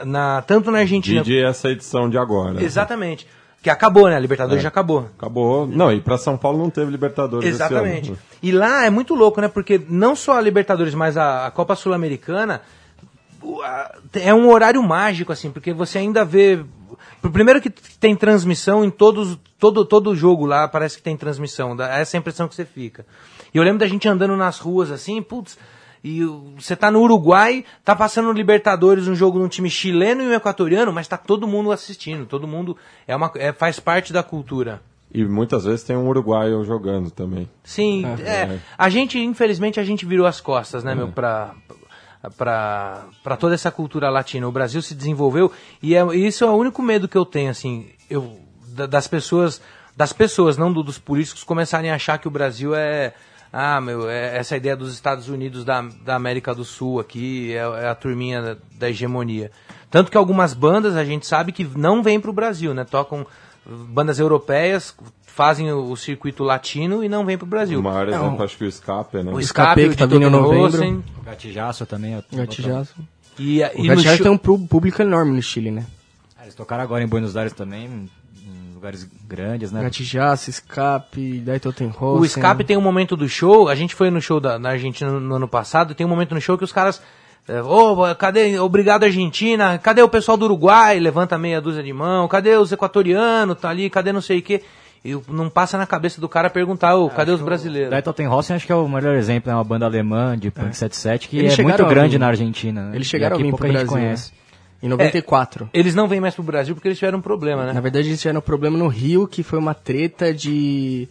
Na, 0.05 0.43
tanto 0.43 0.71
na 0.71 0.79
Argentina. 0.81 1.23
Vide 1.23 1.43
essa 1.43 1.69
edição 1.71 2.11
de 2.11 2.19
agora. 2.19 2.63
Exatamente. 2.63 3.27
Que 3.63 3.69
acabou, 3.71 4.09
né? 4.09 4.17
A 4.17 4.19
Libertadores 4.19 4.63
já 4.63 4.69
acabou. 4.69 5.09
Acabou. 5.19 5.67
Não, 5.67 5.93
e 5.93 6.01
pra 6.01 6.17
São 6.19 6.37
Paulo 6.37 6.59
não 6.59 6.71
teve 6.71 6.91
Libertadores 6.91 7.47
Exatamente. 7.49 8.13
E 8.43 8.53
lá 8.53 8.85
é 8.87 8.91
muito 8.91 9.15
louco, 9.15 9.41
né? 9.41 9.49
Porque 9.49 9.81
não 9.89 10.17
só 10.17 10.39
a 10.39 10.41
Libertadores, 10.41 10.95
mas 10.95 11.17
a, 11.17 11.47
a 11.47 11.51
Copa 11.51 11.75
Sul-Americana 11.77 12.63
é 14.15 14.35
um 14.35 14.49
horário 14.51 14.83
mágico, 14.83 15.33
assim, 15.33 15.51
porque 15.51 15.73
você 15.73 15.99
ainda 15.99 16.25
vê. 16.25 16.61
Primeiro 17.33 17.61
que 17.61 17.71
tem 17.71 18.17
transmissão 18.17 18.85
em 18.85 18.91
todos. 18.91 19.39
Todo, 19.59 19.85
todo 19.85 20.17
jogo 20.17 20.47
lá 20.47 20.67
parece 20.67 20.97
que 20.97 21.03
tem 21.03 21.17
transmissão. 21.19 21.77
Essa 21.83 22.17
é 22.17 22.19
a 22.19 22.21
impressão 22.21 22.49
que 22.49 22.55
você 22.55 22.65
fica. 22.65 23.05
E 23.53 23.59
eu 23.59 23.63
lembro 23.65 23.79
da 23.81 23.87
gente 23.87 24.09
andando 24.09 24.37
nas 24.37 24.59
ruas 24.59 24.91
assim, 24.91 25.21
putz. 25.23 25.59
E 26.03 26.23
você 26.57 26.75
tá 26.75 26.91
no 26.91 27.01
Uruguai, 27.03 27.63
tá 27.85 27.95
passando 27.95 28.27
no 28.29 28.33
Libertadores 28.33 29.07
um 29.07 29.15
jogo 29.15 29.39
de 29.39 29.45
um 29.45 29.49
time 29.49 29.69
chileno 29.69 30.23
e 30.23 30.27
um 30.29 30.33
equatoriano, 30.33 30.91
mas 30.93 31.07
tá 31.07 31.19
todo 31.19 31.47
mundo 31.47 31.71
assistindo, 31.71 32.25
todo 32.25 32.47
mundo 32.49 32.75
é 33.07 33.15
uma, 33.15 33.31
é, 33.35 33.53
faz 33.53 33.79
parte 33.79 34.11
da 34.13 34.23
cultura. 34.23 34.81
E 35.13 35.25
muitas 35.25 35.65
vezes 35.65 35.83
tem 35.85 35.97
um 35.97 36.09
uruguaio 36.09 36.65
jogando 36.65 37.11
também. 37.11 37.51
Sim, 37.63 38.05
é, 38.25 38.59
a 38.79 38.89
gente, 38.89 39.19
infelizmente, 39.19 39.79
a 39.79 39.85
gente 39.85 40.07
virou 40.07 40.25
as 40.27 40.41
costas, 40.41 40.83
né, 40.85 40.95
meu, 40.95 41.09
pra, 41.09 41.55
pra, 42.37 43.05
pra 43.23 43.37
toda 43.37 43.55
essa 43.55 43.71
cultura 43.71 44.09
latina. 44.09 44.49
O 44.49 44.53
Brasil 44.53 44.81
se 44.83 44.95
desenvolveu 44.95 45.51
e, 45.83 45.95
é, 45.95 46.05
e 46.15 46.27
isso 46.27 46.45
é 46.45 46.47
o 46.49 46.55
único 46.55 46.83
medo 46.83 47.09
que 47.09 47.19
eu 47.19 47.25
tenho, 47.27 47.51
assim, 47.51 47.89
eu, 48.09 48.39
da- 48.69 48.87
das 48.87 49.07
pessoas, 49.07 49.61
das 49.97 50.13
pessoas, 50.13 50.57
não 50.57 50.73
do- 50.73 50.83
dos 50.83 50.99
políticos, 50.99 51.45
começarem 51.45 51.91
a 51.91 51.95
achar 51.97 52.19
que 52.19 52.29
o 52.29 52.31
Brasil 52.31 52.75
é, 52.75 53.13
ah, 53.53 53.81
meu, 53.81 54.09
é 54.09 54.37
essa 54.37 54.57
ideia 54.57 54.77
dos 54.77 54.93
Estados 54.95 55.29
Unidos 55.29 55.65
da, 55.65 55.83
da 56.05 56.15
América 56.15 56.55
do 56.55 56.65
Sul 56.65 57.01
aqui, 57.01 57.53
é, 57.53 57.57
é 57.85 57.89
a 57.89 57.95
turminha 57.95 58.41
da, 58.43 58.57
da 58.79 58.91
hegemonia. 58.91 59.51
Tanto 59.91 60.11
que 60.11 60.17
algumas 60.17 60.55
bandas 60.55 60.97
a 60.97 61.05
gente 61.05 61.27
sabe 61.27 61.51
que 61.53 61.65
não 61.65 62.03
vêm 62.03 62.21
pro 62.21 62.33
Brasil, 62.33 62.73
né, 62.73 62.85
tocam 62.85 63.27
bandas 63.67 64.19
europeias, 64.19 64.95
fazem 65.27 65.73
o, 65.73 65.91
o 65.91 65.97
circuito 65.97 66.43
latino 66.45 67.03
e 67.05 67.09
não 67.09 67.25
vêm 67.25 67.37
pro 67.39 67.47
Brasil. 67.47 67.79
O 67.81 67.83
maior 67.83 68.07
Não. 68.07 68.27
exemplo, 68.27 68.45
acho 68.45 68.57
que 68.57 68.65
o 68.65 68.69
Escape, 68.69 69.23
né? 69.23 69.33
O 69.33 69.41
Escape, 69.41 69.89
que 69.91 69.97
tá 69.97 70.05
o 70.05 70.09
de 70.09 70.15
vindo 70.15 70.27
em 70.27 70.31
novembro. 70.31 70.61
Rosen, 70.63 71.05
O 71.21 71.25
Gatijaço 71.25 71.87
também. 71.87 72.15
é- 72.15 72.25
Gatijaço. 72.37 72.95
E, 73.39 73.63
O 73.75 73.85
e 73.85 73.89
Gatijaço 73.89 74.23
tem 74.23 74.33
um 74.33 74.39
público 74.39 75.01
enorme 75.03 75.33
no 75.33 75.43
Chile, 75.43 75.71
né? 75.71 75.87
É, 76.39 76.45
Eles 76.45 76.55
tocaram 76.55 76.83
agora 76.83 77.03
em 77.03 77.07
Buenos 77.07 77.37
Aires 77.37 77.53
também, 77.53 78.09
lugares 78.81 79.07
grandes, 79.28 79.70
né? 79.70 79.83
Gatijaço, 79.83 80.49
Escape, 80.49 81.41
daí 81.45 81.61
Tottenham 81.61 81.93
O 82.01 82.24
Escape 82.24 82.64
tem 82.64 82.76
um 82.78 82.81
momento 82.81 83.14
do 83.14 83.28
show, 83.28 83.68
a 83.68 83.74
gente 83.74 83.95
foi 83.95 84.11
no 84.11 84.22
show 84.22 84.41
da, 84.41 84.59
na 84.59 84.70
Argentina 84.70 85.11
no, 85.11 85.20
no 85.20 85.35
ano 85.35 85.47
passado, 85.49 85.95
tem 85.95 86.07
um 86.07 86.11
momento 86.11 86.35
no 86.35 86.41
show 86.41 86.57
que 86.57 86.64
os 86.64 86.72
caras. 86.72 87.03
é, 87.47 87.62
Ô, 87.62 88.14
cadê? 88.14 88.59
Obrigado, 88.59 89.05
Argentina. 89.05 89.78
Cadê 89.78 90.01
o 90.03 90.09
pessoal 90.09 90.39
do 90.39 90.47
Uruguai? 90.47 90.99
Levanta 90.99 91.37
meia 91.37 91.61
dúzia 91.61 91.83
de 91.83 91.93
mão. 91.93 92.26
Cadê 92.26 92.57
os 92.57 92.72
equatorianos? 92.72 93.59
Tá 93.59 93.68
ali, 93.68 93.91
cadê 93.91 94.12
não 94.12 94.22
sei 94.22 94.39
o 94.39 94.43
quê? 94.43 94.62
E 95.05 95.18
não 95.28 95.49
passa 95.51 95.76
na 95.78 95.87
cabeça 95.87 96.20
do 96.20 96.28
cara 96.28 96.49
perguntar, 96.51 96.95
ô, 96.97 97.09
cadê 97.11 97.33
os 97.33 97.41
brasileiros? 97.43 97.91
Daí 97.91 98.03
Tottenhausen 98.03 98.57
acho 98.57 98.66
que 98.66 98.72
é 98.72 98.74
o 98.74 98.89
melhor 98.89 99.14
exemplo, 99.14 99.51
é 99.51 99.55
uma 99.55 99.64
banda 99.64 99.85
alemã 99.87 100.39
de 100.39 100.51
punk 100.51 100.74
77 100.74 101.28
que 101.28 101.39
Eles 101.39 101.59
é 101.59 101.62
muito 101.62 101.83
a 101.83 101.89
grande 101.89 102.18
na 102.18 102.28
Argentina. 102.28 102.83
Né? 102.89 102.97
Eles 102.97 103.07
E 103.07 103.11
chegaram 103.11 103.37
a 103.37 103.39
aqui 103.39 103.45
vir 103.45 103.51
pouca 103.51 103.64
pro 103.64 103.72
gente 103.72 103.87
Brasil, 103.87 103.93
conhece. 104.03 104.33
né? 104.33 104.50
Em 104.83 104.89
94. 104.89 105.68
Eles 105.72 105.95
não 105.95 106.09
vêm 106.09 106.20
mais 106.20 106.35
pro 106.35 106.43
Brasil 106.43 106.74
porque 106.74 106.89
eles 106.89 106.99
tiveram 106.99 107.18
um 107.18 107.22
problema, 107.22 107.66
né? 107.66 107.72
Na 107.72 107.81
verdade, 107.81 108.09
eles 108.09 108.20
tiveram 108.20 108.39
um 108.39 108.43
problema 108.43 108.78
no 108.78 108.89
Rio, 108.89 109.28
que 109.28 109.43
foi 109.43 109.59
uma 109.59 109.74
treta 109.74 110.33
de... 110.33 111.09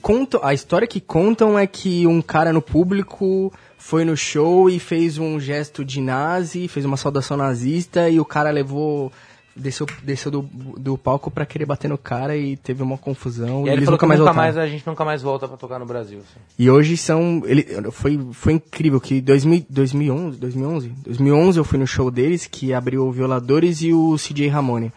contam, 0.00 0.40
a 0.42 0.52
história 0.52 0.88
que 0.88 1.00
contam 1.00 1.58
é 1.58 1.66
que 1.66 2.06
um 2.06 2.20
cara 2.20 2.52
no 2.52 2.60
público 2.60 3.52
foi 3.78 4.04
no 4.04 4.16
show 4.16 4.68
e 4.68 4.78
fez 4.78 5.18
um 5.18 5.38
gesto 5.38 5.84
de 5.84 6.00
nazi, 6.00 6.68
fez 6.68 6.84
uma 6.84 6.96
saudação 6.96 7.36
nazista 7.36 8.08
e 8.08 8.18
o 8.18 8.24
cara 8.24 8.50
levou 8.50 9.12
desceu, 9.54 9.86
desceu 10.02 10.30
do, 10.30 10.42
do 10.42 10.98
palco 10.98 11.30
pra 11.30 11.46
querer 11.46 11.66
bater 11.66 11.88
no 11.88 11.98
cara 11.98 12.36
e 12.36 12.56
teve 12.56 12.82
uma 12.82 12.98
confusão. 12.98 13.66
E 13.66 13.70
aí 13.70 13.76
ele 13.76 13.84
falou 13.84 13.96
nunca 13.96 14.06
mais 14.06 14.20
nunca 14.20 14.32
mais, 14.32 14.56
a 14.56 14.66
gente 14.66 14.86
nunca 14.86 15.04
mais 15.04 15.22
volta 15.22 15.46
pra 15.46 15.56
tocar 15.56 15.78
no 15.78 15.86
Brasil. 15.86 16.18
assim. 16.18 16.40
E 16.58 16.70
hoje 16.70 16.96
são. 16.96 17.42
Ele, 17.44 17.66
foi, 17.90 18.18
foi 18.32 18.54
incrível 18.54 19.00
que 19.00 19.20
2000, 19.20 19.66
2011, 19.68 20.38
2011, 20.38 20.88
2011 21.04 21.58
eu 21.58 21.64
fui 21.64 21.78
no 21.78 21.86
show 21.86 22.10
deles, 22.10 22.46
que 22.46 22.72
abriu 22.72 23.06
o 23.06 23.12
Violadores 23.12 23.82
e 23.82 23.92
o 23.92 24.16
CJ 24.16 24.48
Ramone. 24.48 24.92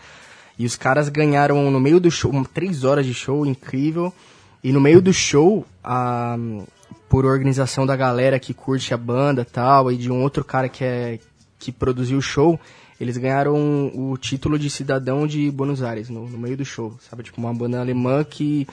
E 0.58 0.66
os 0.66 0.76
caras 0.76 1.10
ganharam 1.10 1.70
no 1.70 1.80
meio 1.80 2.00
do 2.00 2.10
show, 2.10 2.32
três 2.54 2.84
horas 2.84 3.06
de 3.06 3.14
show, 3.14 3.46
incrível. 3.46 4.14
E 4.64 4.72
no 4.72 4.80
meio 4.80 5.02
do 5.02 5.14
show, 5.14 5.66
a, 5.84 6.38
por 7.10 7.26
organização 7.26 7.86
da 7.86 7.96
galera 7.96 8.40
que 8.40 8.54
curte 8.54 8.94
a 8.94 8.98
banda 8.98 9.42
e 9.42 9.46
tal, 9.46 9.92
e 9.92 9.98
de 9.98 10.12
um 10.12 10.22
outro 10.24 10.44
cara 10.44 10.70
que, 10.70 10.84
é, 10.84 11.20
que 11.60 11.72
produziu 11.72 12.18
o 12.18 12.22
show, 12.22 12.60
eles 13.00 13.18
ganharam 13.18 13.56
o 13.94 14.18
título 14.18 14.58
de 14.58 14.70
cidadão 14.70 15.28
de 15.28 15.50
Buenos 15.52 15.82
Aires 15.84 16.10
no, 16.10 16.28
no 16.30 16.38
meio 16.38 16.56
do 16.58 16.64
show, 16.66 16.94
sabe? 17.10 17.24
Tipo, 17.24 17.40
uma 17.42 17.54
banda 17.54 17.80
alemã 17.80 18.24
que. 18.24 18.68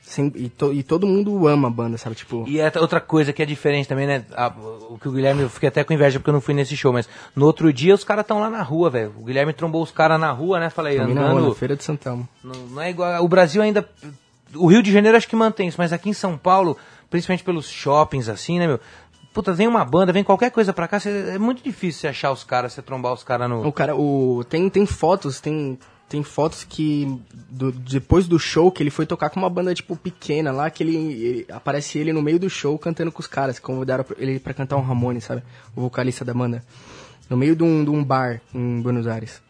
sem- 0.00 0.32
e, 0.36 0.48
to- 0.48 0.72
e 0.72 0.82
todo 0.82 1.06
mundo 1.06 1.46
ama 1.46 1.68
a 1.68 1.70
banda, 1.70 1.98
sabe? 1.98 2.16
Tipo. 2.16 2.44
E 2.48 2.58
é 2.60 2.72
outra 2.76 3.00
coisa 3.00 3.32
que 3.32 3.42
é 3.42 3.46
diferente 3.46 3.86
também, 3.86 4.06
né? 4.06 4.24
A- 4.34 4.52
o 4.90 4.98
que 4.98 5.06
o 5.08 5.12
Guilherme, 5.12 5.42
eu 5.42 5.50
fiquei 5.50 5.68
até 5.68 5.84
com 5.84 5.92
inveja 5.92 6.18
porque 6.18 6.30
eu 6.30 6.34
não 6.34 6.40
fui 6.40 6.54
nesse 6.54 6.74
show, 6.76 6.92
mas 6.92 7.06
no 7.36 7.44
outro 7.44 7.70
dia 7.72 7.94
os 7.94 8.04
caras 8.04 8.22
estão 8.22 8.40
lá 8.40 8.48
na 8.48 8.62
rua, 8.62 8.88
velho. 8.88 9.12
O 9.18 9.24
Guilherme 9.24 9.52
trombou 9.52 9.82
os 9.82 9.90
caras 9.90 10.18
na 10.18 10.30
rua, 10.32 10.58
né? 10.58 10.70
Falei, 10.70 10.96
Também 10.96 11.14
na 11.14 11.22
rua, 11.28 11.30
andando. 11.32 11.48
na 11.50 11.54
Feira 11.54 11.76
de 11.76 11.84
Santana. 11.84 12.26
Não, 12.42 12.54
não 12.68 12.80
é 12.82 12.88
igual. 12.90 13.22
O 13.22 13.28
Brasil 13.28 13.60
ainda. 13.60 13.86
O 14.54 14.66
Rio 14.66 14.82
de 14.82 14.90
Janeiro 14.90 15.14
acho 15.18 15.28
que 15.28 15.36
mantém 15.36 15.68
isso, 15.68 15.76
mas 15.78 15.92
aqui 15.92 16.08
em 16.08 16.14
São 16.14 16.38
Paulo, 16.38 16.74
principalmente 17.10 17.44
pelos 17.44 17.68
shoppings 17.68 18.30
assim, 18.30 18.58
né, 18.58 18.66
meu? 18.66 18.80
Puta, 19.32 19.52
vem 19.52 19.66
uma 19.68 19.84
banda, 19.84 20.12
vem 20.12 20.24
qualquer 20.24 20.50
coisa 20.50 20.72
pra 20.72 20.88
cá, 20.88 20.98
cê- 20.98 21.30
é 21.34 21.38
muito 21.38 21.62
difícil 21.62 22.00
você 22.00 22.08
achar 22.08 22.32
os 22.32 22.42
caras, 22.42 22.72
você 22.72 22.82
trombar 22.82 23.12
os 23.12 23.22
caras 23.22 23.48
no. 23.48 23.66
O 23.66 23.72
cara, 23.72 23.94
o, 23.94 24.42
tem, 24.48 24.68
tem 24.68 24.84
fotos, 24.86 25.38
tem, 25.40 25.78
tem 26.08 26.22
fotos 26.24 26.64
que 26.64 27.20
do- 27.48 27.70
depois 27.70 28.26
do 28.26 28.38
show 28.38 28.72
que 28.72 28.82
ele 28.82 28.90
foi 28.90 29.06
tocar 29.06 29.30
com 29.30 29.38
uma 29.38 29.50
banda 29.50 29.72
tipo 29.74 29.94
pequena 29.96 30.50
lá, 30.50 30.68
que 30.70 30.82
ele, 30.82 30.96
ele- 30.96 31.46
aparece 31.50 31.98
ele 31.98 32.12
no 32.12 32.22
meio 32.22 32.38
do 32.40 32.50
show 32.50 32.76
cantando 32.78 33.12
com 33.12 33.20
os 33.20 33.26
caras, 33.28 33.58
convidaram 33.58 34.04
ele 34.16 34.40
pra 34.40 34.54
cantar 34.54 34.76
um 34.76 34.82
Ramone, 34.82 35.20
sabe? 35.20 35.42
O 35.76 35.82
vocalista 35.82 36.24
da 36.24 36.34
banda. 36.34 36.64
No 37.30 37.36
meio 37.36 37.54
de 37.54 37.62
um, 37.62 37.84
de 37.84 37.90
um 37.90 38.02
bar 38.02 38.40
em 38.54 38.80
Buenos 38.80 39.06
Aires. 39.06 39.40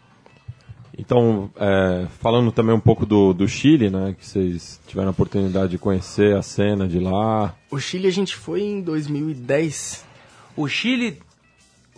Então, 0.99 1.49
é, 1.57 2.07
falando 2.18 2.51
também 2.51 2.74
um 2.74 2.80
pouco 2.80 3.07
do, 3.07 3.32
do 3.32 3.46
Chile, 3.46 3.88
né? 3.88 4.16
Que 4.18 4.26
vocês 4.26 4.80
tiveram 4.88 5.09
a 5.09 5.11
oportunidade 5.12 5.70
de 5.70 5.78
conhecer 5.78 6.36
a 6.36 6.42
cena 6.42 6.88
de 6.88 6.99
lá. 6.99 7.55
O 7.70 7.78
Chile 7.78 8.09
a 8.09 8.12
gente 8.12 8.34
foi 8.34 8.62
em 8.62 8.80
2010. 8.82 10.05
O 10.57 10.66
Chile 10.66 11.20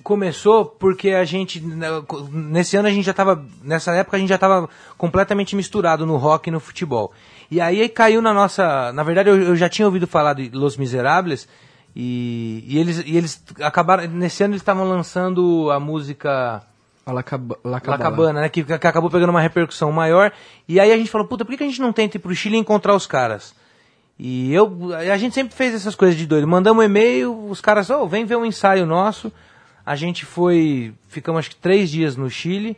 começou 0.03 0.66
porque 0.66 1.11
a 1.11 1.24
gente 1.24 1.61
né, 1.61 1.86
nesse 2.30 2.76
ano 2.76 2.88
a 2.88 2.90
gente 2.90 3.05
já 3.05 3.11
estava 3.11 3.44
nessa 3.62 3.94
época 3.94 4.16
a 4.16 4.20
gente 4.20 4.30
já 4.30 4.36
estava 4.36 4.68
completamente 4.96 5.55
misturado 5.55 6.07
no 6.07 6.16
rock 6.16 6.48
e 6.48 6.51
no 6.51 6.59
futebol 6.59 7.12
e 7.51 7.61
aí 7.61 7.86
caiu 7.86 8.22
na 8.22 8.32
nossa 8.32 8.90
na 8.94 9.03
verdade 9.03 9.28
eu, 9.28 9.38
eu 9.38 9.55
já 9.55 9.68
tinha 9.68 9.84
ouvido 9.84 10.07
falar 10.07 10.32
de 10.32 10.48
Los 10.48 10.78
Miserables 10.78 11.46
e, 11.94 12.64
e 12.66 12.78
eles 12.78 13.03
e 13.05 13.14
eles 13.14 13.44
acabaram 13.61 14.07
nesse 14.09 14.42
ano 14.42 14.55
eles 14.55 14.62
estavam 14.62 14.88
lançando 14.88 15.70
a 15.70 15.78
música 15.78 16.62
A 17.11 17.14
La, 17.14 17.22
Caba, 17.22 17.58
La 17.64 17.72
La 17.72 17.80
Cabana. 17.80 18.04
Cabana, 18.04 18.40
né? 18.42 18.48
Que, 18.48 18.64
que 18.64 18.72
acabou 18.72 19.11
pegando 19.11 19.30
uma 19.30 19.40
repercussão 19.40 19.90
maior. 19.92 20.32
E 20.68 20.78
aí 20.78 20.92
a 20.92 20.96
gente 20.96 21.11
falou, 21.11 21.26
puta, 21.26 21.44
por 21.44 21.56
que 21.56 21.62
a 21.62 21.66
gente 21.66 21.80
não 21.80 21.92
tenta 21.92 22.16
ir 22.16 22.20
pro 22.20 22.34
Chile 22.34 22.56
e 22.56 22.61
encontrar 22.61 22.94
os 22.94 23.06
caras? 23.06 23.54
E 24.18 24.52
eu, 24.52 24.94
a 24.94 25.16
gente 25.16 25.34
sempre 25.34 25.54
fez 25.54 25.74
essas 25.74 25.94
coisas 25.94 26.16
de 26.16 26.26
doido. 26.26 26.46
Mandamos 26.46 26.82
um 26.82 26.86
e-mail, 26.86 27.48
os 27.48 27.61
caras, 27.61 27.88
oh, 27.90 28.06
vem 28.06 28.24
ver 28.24 28.36
um 28.36 28.44
ensaio 28.44 28.84
nosso. 28.84 29.32
A 29.84 29.96
gente 29.96 30.26
foi, 30.26 30.92
ficamos 31.08 31.38
acho 31.40 31.50
que 31.50 31.56
três 31.56 31.90
dias 31.90 32.16
no 32.16 32.28
Chile, 32.28 32.76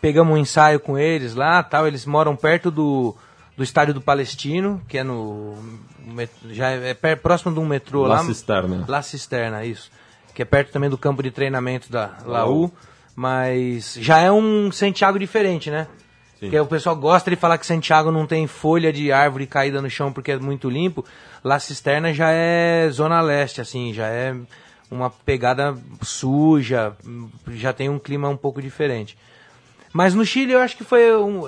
pegamos 0.00 0.32
um 0.32 0.38
ensaio 0.38 0.80
com 0.80 0.98
eles 0.98 1.34
lá, 1.34 1.62
tal. 1.62 1.86
Eles 1.86 2.06
moram 2.06 2.34
perto 2.34 2.70
do, 2.70 3.14
do 3.56 3.62
estádio 3.62 3.92
do 3.92 4.00
Palestino, 4.00 4.80
que 4.88 4.96
é 4.96 5.04
no, 5.04 5.56
já 6.50 6.70
é, 6.70 6.96
é 7.02 7.16
próximo 7.16 7.52
de 7.52 7.60
um 7.60 7.66
metrô 7.66 8.02
La 8.02 8.16
lá. 8.16 8.24
Cisterna. 8.24 8.84
La 8.88 9.02
Cisterna, 9.02 9.64
isso. 9.64 9.90
Que 10.34 10.42
é 10.42 10.44
perto 10.44 10.72
também 10.72 10.88
do 10.88 10.96
campo 10.96 11.22
de 11.22 11.30
treinamento 11.30 11.92
da 11.92 12.16
Laú. 12.24 12.72
Mas 13.18 13.98
já 14.00 14.20
é 14.20 14.30
um 14.30 14.70
Santiago 14.70 15.18
diferente, 15.18 15.72
né? 15.72 15.88
Sim. 16.38 16.46
Porque 16.46 16.60
o 16.60 16.66
pessoal 16.66 16.94
gosta 16.94 17.28
de 17.28 17.34
falar 17.34 17.58
que 17.58 17.66
Santiago 17.66 18.12
não 18.12 18.28
tem 18.28 18.46
folha 18.46 18.92
de 18.92 19.10
árvore 19.10 19.44
caída 19.44 19.82
no 19.82 19.90
chão 19.90 20.12
porque 20.12 20.30
é 20.30 20.38
muito 20.38 20.70
limpo. 20.70 21.04
La 21.42 21.58
Cisterna 21.58 22.14
já 22.14 22.30
é 22.30 22.88
zona 22.92 23.20
leste, 23.20 23.60
assim, 23.60 23.92
já 23.92 24.06
é 24.06 24.36
uma 24.88 25.10
pegada 25.10 25.76
suja, 26.00 26.96
já 27.48 27.72
tem 27.72 27.88
um 27.88 27.98
clima 27.98 28.28
um 28.28 28.36
pouco 28.36 28.62
diferente. 28.62 29.18
Mas 29.92 30.14
no 30.14 30.24
Chile 30.24 30.52
eu 30.52 30.60
acho 30.60 30.76
que 30.76 30.84
foi 30.84 31.12
um, 31.16 31.42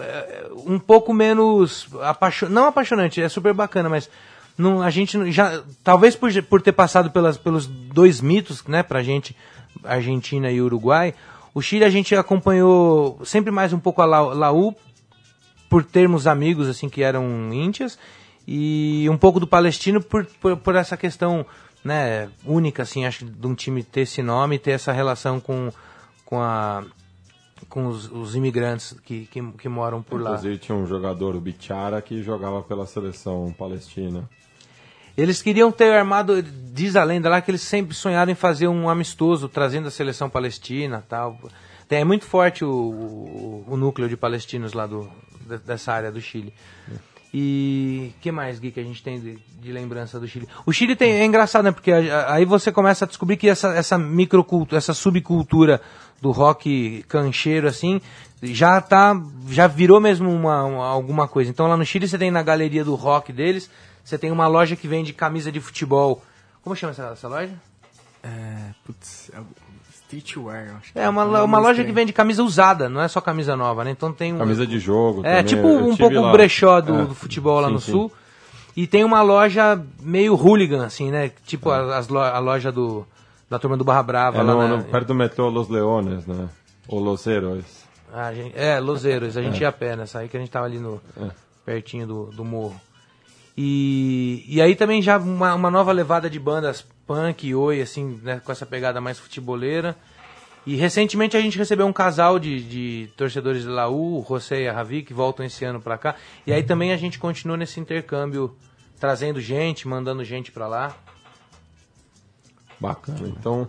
um 0.67 0.77
pouco 0.77 1.15
menos 1.15 1.87
apaixonante, 2.03 2.53
não 2.53 2.67
apaixonante, 2.67 3.23
é 3.23 3.29
super 3.29 3.55
bacana, 3.55 3.89
mas 3.89 4.11
não, 4.59 4.83
a 4.83 4.91
gente 4.91 5.31
já 5.31 5.63
talvez 5.85 6.17
por, 6.17 6.33
por 6.43 6.61
ter 6.61 6.73
passado 6.73 7.13
pelas, 7.13 7.39
pelos 7.39 7.69
dois 7.69 8.21
mitos, 8.21 8.65
né, 8.65 8.83
pra 8.83 9.05
gente, 9.05 9.37
Argentina 9.85 10.51
e 10.51 10.61
Uruguai, 10.61 11.15
o 11.55 11.61
Chile 11.61 11.85
a 11.85 11.91
gente 11.91 12.15
acompanhou 12.15 13.21
sempre 13.25 13.51
mais 13.51 13.73
um 13.73 13.79
pouco 13.79 14.03
a 14.03 14.05
La- 14.07 14.35
Laú 14.35 14.75
por 15.69 15.85
termos 15.85 16.27
amigos 16.27 16.69
assim 16.69 16.89
que 16.89 17.03
eram 17.03 17.53
índias 17.53 17.99
e 18.47 19.07
um 19.11 19.17
pouco 19.17 19.39
do 19.41 19.47
palestino 19.47 20.01
por, 20.03 20.25
por, 20.41 20.57
por 20.57 20.75
essa 20.77 20.97
questão 20.97 21.45
né, 21.85 22.29
única 22.45 22.83
assim 22.83 23.05
acho 23.07 23.25
de 23.25 23.47
um 23.47 23.55
time 23.55 23.83
ter 23.83 24.03
esse 24.03 24.23
nome 24.23 24.57
e 24.57 24.59
ter 24.59 24.73
essa 24.73 24.93
relação 24.93 25.39
com 25.41 25.71
com 26.25 26.41
a 26.41 26.85
com 27.69 27.87
os, 27.87 28.11
os 28.11 28.35
imigrantes 28.35 28.97
que, 29.05 29.27
que, 29.27 29.43
que 29.53 29.69
moram 29.69 30.03
por 30.03 30.21
lá 30.21 30.31
Inclusive 30.31 30.59
tinha 30.59 30.77
um 30.77 30.87
jogador, 30.87 31.37
o 31.37 31.41
Bichara, 31.41 32.01
que 32.01 32.23
jogava 32.23 32.63
pela 32.63 32.87
seleção 32.87 33.55
palestina. 33.57 34.29
Eles 35.17 35.43
queriam 35.43 35.71
ter 35.71 35.93
armado, 35.93 36.43
diz 36.81 36.97
a 36.97 37.05
lenda 37.05 37.29
lá 37.29 37.41
que 37.41 37.51
eles 37.51 37.61
sempre 37.61 37.95
sonharam 37.95 38.33
em 38.33 38.35
fazer 38.35 38.67
um 38.69 38.89
amistoso, 38.89 39.49
trazendo 39.49 39.89
a 39.89 39.91
seleção 39.91 40.29
palestina 40.31 41.05
tal. 41.09 41.39
É 41.91 42.05
muito 42.05 42.25
forte 42.25 42.65
o, 42.65 42.71
o, 42.71 43.65
o 43.69 43.77
núcleo 43.77 44.09
de 44.09 44.17
palestinos 44.17 44.73
lá 44.73 44.87
do, 44.87 45.11
de- 45.47 45.59
dessa 45.59 45.93
área 45.93 46.11
do 46.11 46.21
Chile. 46.21 46.55
E 47.33 48.13
que 48.21 48.33
mais, 48.33 48.59
Gui, 48.59 48.73
que 48.73 48.81
a 48.81 48.83
gente 48.85 49.03
tem 49.03 49.21
de, 49.21 49.39
de 49.61 49.73
lembrança 49.73 50.19
do 50.19 50.27
Chile? 50.27 50.49
O 50.67 50.73
Chile 50.73 50.97
tem, 50.97 51.13
é 51.13 51.25
engraçado, 51.25 51.65
né? 51.65 51.71
Porque 51.71 51.93
aí 51.93 52.45
você 52.45 52.73
começa 52.73 53.05
a 53.05 53.09
descobrir 53.09 53.37
que 53.37 53.49
essa, 53.49 53.69
essa 53.75 53.97
microcultura, 53.97 54.79
essa 54.79 54.93
subcultura 54.95 55.81
do 56.21 56.31
rock 56.33 57.05
cancheiro, 57.09 57.69
assim, 57.69 58.01
já 58.43 58.81
tá, 58.81 59.15
já 59.49 59.67
virou 59.69 60.01
mesmo 60.01 60.29
uma, 60.31 60.65
uma- 60.65 60.87
alguma 60.87 61.29
coisa. 61.29 61.51
Então 61.51 61.67
lá 61.69 61.77
no 61.77 61.85
Chile 61.85 62.09
você 62.09 62.19
tem 62.19 62.31
na 62.33 62.43
galeria 62.43 62.85
do 62.85 62.95
rock 62.97 63.33
deles, 63.33 63.71
você 64.03 64.19
tem 64.19 64.31
uma 64.33 64.49
loja 64.49 64.75
que 64.75 64.89
vende 64.89 65.13
camisa 65.13 65.53
de 65.53 65.61
futebol. 65.61 66.23
Como 66.63 66.77
chama 66.77 66.93
essa, 66.93 67.05
essa 67.13 67.29
loja? 67.29 67.53
É, 68.23 68.75
putz, 68.85 69.31
é 69.35 69.39
streetwear, 69.93 70.67
eu 70.69 70.77
acho. 70.77 70.93
É 70.95 71.09
uma, 71.09 71.25
Um 71.25 71.31
nome 71.31 71.45
uma 71.45 71.59
loja 71.59 71.83
que 71.85 71.93
vende 71.93 72.13
camisa 72.13 72.43
usada, 72.43 72.89
não 72.89 73.01
é 73.01 73.09
só 73.09 73.21
camisa 73.21 73.57
nova, 73.57 73.83
né? 73.85 73.91
Então 73.93 74.13
tem 74.13 74.35
um, 74.35 74.39
Camisa 74.39 74.67
de 74.67 74.79
jogo 74.79 75.21
É, 75.25 75.43
também, 75.43 75.45
tipo 75.45 75.67
eu 75.69 75.87
um 75.89 75.97
pouco 75.97 76.19
o 76.19 76.33
brechó 76.33 76.81
do, 76.81 76.95
É. 77.01 77.05
do 77.07 77.15
futebol 77.15 77.61
lá 77.61 77.69
Sim, 77.69 77.75
no 77.75 77.81
sim. 77.81 77.93
sul. 77.93 78.13
E 78.77 78.87
tem 78.87 79.05
uma 79.05 79.23
loja 79.23 79.81
meio 80.01 80.35
hooligan, 80.35 80.85
assim, 80.85 81.11
né? 81.11 81.31
Tipo 81.47 81.71
a, 81.71 81.97
as 81.97 82.09
lo- 82.09 82.19
a 82.21 82.39
loja 82.39 82.71
do, 82.71 83.07
da 83.49 83.59
turma 83.59 83.77
do 83.77 83.85
Barra 83.85 84.03
Brava 84.03 84.39
É 84.39 84.43
lá 84.43 84.53
no, 84.53 84.69
na- 84.69 84.77
no- 84.79 84.85
perto 84.85 85.09
do 85.09 85.15
metrô 85.15 85.49
Los 85.49 85.69
Leones, 85.69 86.27
né? 86.27 86.49
Ou 86.89 87.01
Los 87.01 87.27
Heróis. 87.27 87.65
Ah, 88.13 88.33
gente- 88.35 88.57
é, 88.59 88.79
Lozeiros, 88.81 89.37
a 89.37 89.43
gente 89.43 89.61
ia 89.61 89.69
a 89.69 89.73
pé 89.73 89.95
nessa 89.97 90.19
aí 90.19 90.29
que 90.29 90.37
a 90.37 90.41
gente 90.41 90.51
tava 90.51 90.67
ali 90.67 90.79
no, 90.81 91.01
pertinho 91.65 92.07
do, 92.07 92.25
do 92.27 92.45
morro. 92.45 92.79
E, 93.63 94.43
e 94.49 94.63
aí 94.63 94.75
também 94.75 95.03
já 95.03 95.19
uma, 95.19 95.55
uma 95.55 95.71
nova 95.71 95.93
levada 95.93 96.31
de 96.31 96.41
bandas 96.41 96.83
punk 97.07 97.47
e 97.47 97.55
oi, 97.55 97.83
assim, 97.83 98.19
né, 98.23 98.41
com 98.43 98.51
essa 98.51 98.65
pegada 98.65 99.03
mais 99.03 99.19
futeboleira. 99.19 99.95
E 100.65 100.77
recentemente 100.77 101.37
a 101.37 101.41
gente 101.43 101.59
recebeu 101.59 101.87
um 101.87 101.93
casal 101.93 102.39
de, 102.39 102.63
de 102.63 103.13
torcedores 103.19 103.65
de 103.65 103.69
Laú, 103.69 104.19
o 104.19 104.27
José 104.27 104.63
e 104.63 104.69
a 104.69 104.73
Ravi, 104.73 105.03
que 105.03 105.13
voltam 105.13 105.45
esse 105.45 105.63
ano 105.63 105.79
pra 105.79 105.99
cá. 105.99 106.15
E 106.47 106.55
aí 106.55 106.63
também 106.63 106.91
a 106.91 106.97
gente 106.97 107.19
continua 107.19 107.55
nesse 107.55 107.79
intercâmbio, 107.79 108.57
trazendo 108.99 109.39
gente, 109.43 109.87
mandando 109.87 110.25
gente 110.25 110.51
pra 110.51 110.67
lá. 110.67 110.97
Bacana. 112.81 113.29
Então, 113.29 113.69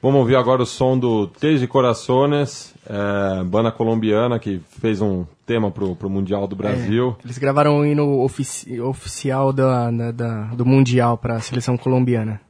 vamos 0.00 0.20
ouvir 0.20 0.36
agora 0.36 0.62
o 0.62 0.66
som 0.66 0.98
do 0.98 1.26
Três 1.26 1.60
de 1.60 1.66
Corazones, 1.66 2.74
é, 2.88 3.44
banda 3.44 3.70
colombiana 3.70 4.38
que 4.38 4.62
fez 4.80 5.02
um 5.02 5.26
tema 5.46 5.70
pro, 5.70 5.94
pro 5.94 6.10
Mundial 6.10 6.46
do 6.48 6.56
Brasil. 6.56 7.16
Eles 7.24 7.38
gravaram 7.38 7.78
o 7.78 7.86
hino 7.86 8.18
ofici 8.20 8.80
oficial 8.80 9.52
da, 9.52 9.90
da- 9.90 10.10
da- 10.10 10.42
do 10.54 10.66
Mundial 10.66 11.16
para 11.16 11.36
a 11.36 11.40
seleção 11.40 11.76
colombiana. 11.78 12.40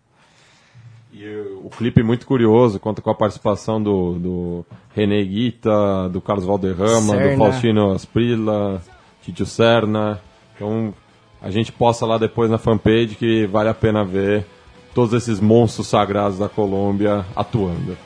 E 1.13 1.25
o, 1.27 1.67
o 1.67 1.71
clipe 1.71 2.01
é 2.01 2.05
muito 2.05 2.27
curioso, 2.27 2.81
conta 2.81 3.01
com 3.03 3.11
a 3.11 3.15
participação 3.15 3.83
do, 3.83 4.15
do 4.19 4.67
René 4.95 5.23
Guita, 5.25 6.09
do 6.11 6.21
Carlos 6.21 6.45
Valderrama, 6.47 7.15
do 7.15 7.19
Serna. 7.21 7.37
Faustino 7.45 7.91
Asprilla, 7.93 8.83
Tito 9.23 9.47
Serna. 9.47 10.21
Então, 10.55 10.93
a 11.41 11.51
gente 11.51 11.71
posta 11.73 12.05
lá 12.07 12.19
depois 12.19 12.51
na 12.51 12.59
fanpage 12.59 13.15
que 13.15 13.47
vale 13.47 13.69
a 13.69 13.75
pena 13.75 14.05
ver 14.05 14.47
todos 14.95 15.13
esses 15.13 15.39
monstros 15.41 15.87
sagrados 15.87 16.39
da 16.39 16.49
Colômbia 16.49 17.25
atuando. 17.37 17.97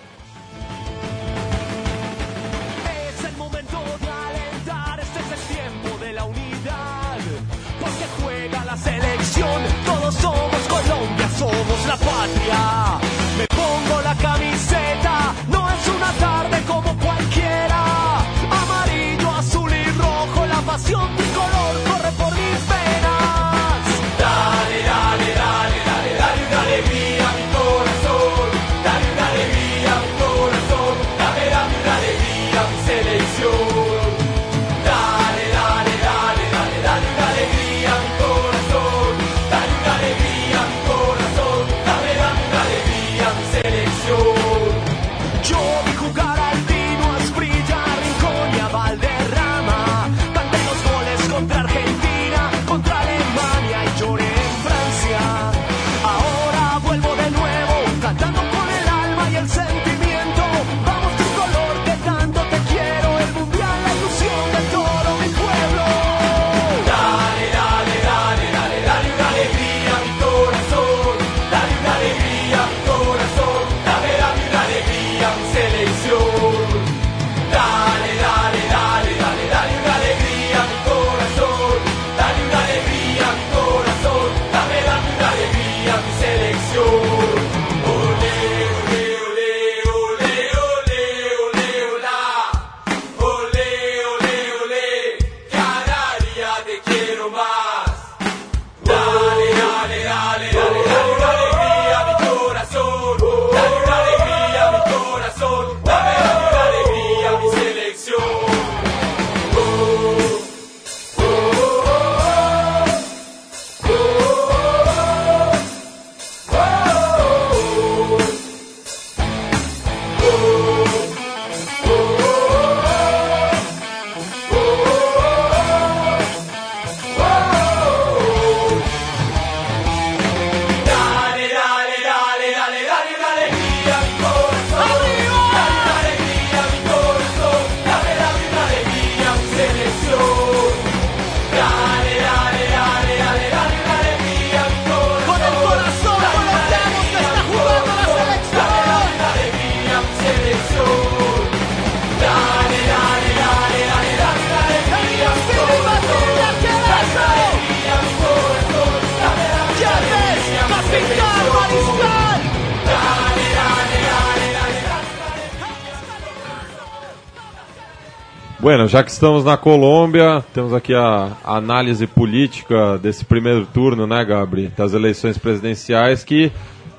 Bueno, 168.60 168.86
já 168.86 169.02
que 169.02 169.10
estamos 169.10 169.42
na 169.42 169.56
Colômbia, 169.56 170.44
temos 170.52 170.74
aqui 170.74 170.94
a 170.94 171.34
análise 171.42 172.06
política 172.06 172.98
desse 172.98 173.24
primeiro 173.24 173.64
turno, 173.64 174.06
né, 174.06 174.22
Gabri? 174.22 174.70
Das 174.76 174.92
eleições 174.92 175.38
presidenciais, 175.38 176.22
que 176.22 176.52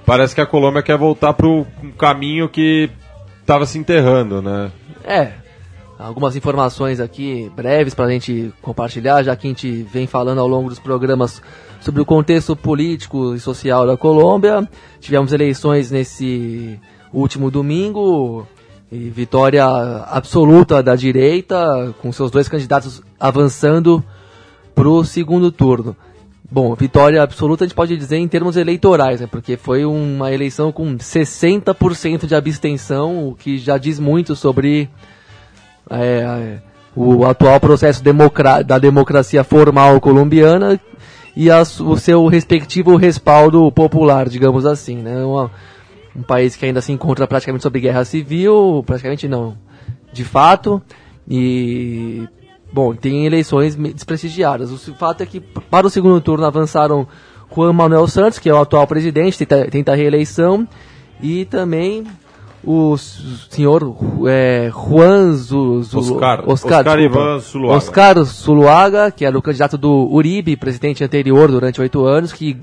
parece 0.04 0.34
que 0.34 0.42
a 0.42 0.46
Colômbia 0.48 0.82
quer 0.82 0.98
voltar 0.98 1.34
para 1.34 1.48
o 1.48 1.68
caminho 2.00 2.50
que 2.50 2.90
estava 3.42 3.68
se 3.68 3.78
enterrando, 3.78 4.42
né? 4.42 4.72
É, 5.04 5.34
algumas 6.00 6.36
informações 6.36 7.00
aqui 7.00 7.52
breves 7.56 7.94
para 7.94 8.06
a 8.06 8.12
gente 8.12 8.52
compartilhar, 8.60 9.22
já 9.22 9.36
que 9.36 9.46
a 9.46 9.50
gente 9.52 9.84
vem 9.84 10.08
falando 10.08 10.42
ao 10.42 10.48
longo 10.48 10.68
dos 10.68 10.80
programas 10.80 11.44
sobre 11.80 12.02
o 12.02 12.06
contexto 12.06 12.56
político 12.56 13.36
e 13.36 13.40
social 13.40 13.86
da 13.86 13.96
Colômbia. 13.96 14.68
Tivemos 15.00 15.32
eleições 15.32 15.92
nesse 15.92 16.80
último 17.14 17.52
domingo 17.52 18.48
e 18.92 19.10
vitória 19.10 19.66
absoluta 19.66 20.84
da 20.84 20.96
direita, 20.96 21.96
com 22.02 22.12
seus 22.12 22.30
dois 22.30 22.50
candidatos 22.50 23.02
avançando 23.20 24.04
para 24.76 24.90
o 24.90 25.04
segundo 25.06 25.52
turno. 25.52 25.96
Bom, 26.52 26.76
vitória 26.76 27.24
absoluta 27.24 27.64
a 27.64 27.68
gente 27.68 27.76
pode 27.76 27.96
dizer 27.96 28.18
em 28.18 28.28
termos 28.28 28.58
eleitorais, 28.58 29.22
né? 29.22 29.28
Porque 29.28 29.56
foi 29.56 29.86
uma 29.86 30.34
eleição 30.34 30.70
com 30.70 30.98
60% 30.98 32.26
de 32.26 32.36
abstenção, 32.36 33.30
o 33.30 33.36
que 33.36 33.58
já 33.58 33.78
diz 33.78 33.98
muito 33.98 34.36
sobre 34.36 34.90
é, 35.90 36.58
o 36.94 37.26
atual 37.26 37.58
processo 37.62 38.04
democra 38.04 38.62
da 38.62 38.78
democracia 38.78 39.46
formal 39.46 40.02
colombiana 40.02 40.78
e 41.34 41.50
a 41.50 41.62
o 41.62 41.96
seu 41.98 42.28
respectivo 42.28 42.98
respaldo 42.98 43.72
popular, 43.72 44.28
digamos 44.28 44.66
assim, 44.66 44.98
né? 44.98 45.24
Uma- 45.24 45.50
um 46.16 46.22
país 46.22 46.56
que 46.56 46.66
ainda 46.66 46.82
se 46.82 46.92
encontra 46.92 47.28
praticamente 47.28 47.64
sobre 47.64 47.80
guerra 47.82 48.04
civil, 48.06 48.84
praticamente 48.86 49.28
não, 49.28 49.56
de 50.12 50.24
fato, 50.26 50.82
e 51.28 52.28
bom, 52.72 52.94
tem 52.94 53.26
eleições 53.26 53.76
desprestigiadas. 53.76 54.72
O 54.72 54.94
fato 54.96 55.22
é 55.22 55.26
que 55.26 55.40
para 55.40 55.88
o 55.88 55.90
segundo 55.90 56.20
turno 56.22 56.46
avançaram 56.46 57.08
Juan 57.54 57.74
Manuel 57.74 58.08
Santos, 58.08 58.40
que 58.40 58.50
é 58.50 58.54
o 58.54 58.60
atual 58.62 58.86
presidente, 58.88 59.38
tenta, 59.38 59.66
tenta 59.70 59.96
reeleição, 59.96 60.68
e 61.22 61.46
também 61.46 62.06
o 62.64 62.96
senhor 62.98 63.96
é, 64.28 64.70
Juan 64.72 65.34
Zu, 65.34 65.82
Zu- 65.84 66.00
Oscar- 66.00 66.44
Oscar, 66.48 66.80
Oscar. 66.80 67.00
Ivan 67.00 67.40
Zuluaga. 67.40 67.78
Oscar 67.78 68.24
Zuluaga, 68.24 69.12
que 69.12 69.26
era 69.26 69.38
o 69.38 69.42
candidato 69.42 69.78
do 69.78 70.08
Uribe, 70.12 70.56
presidente 70.56 71.04
anterior 71.04 71.50
durante 71.52 71.82
oito 71.82 72.06
anos, 72.06 72.32
que 72.32 72.58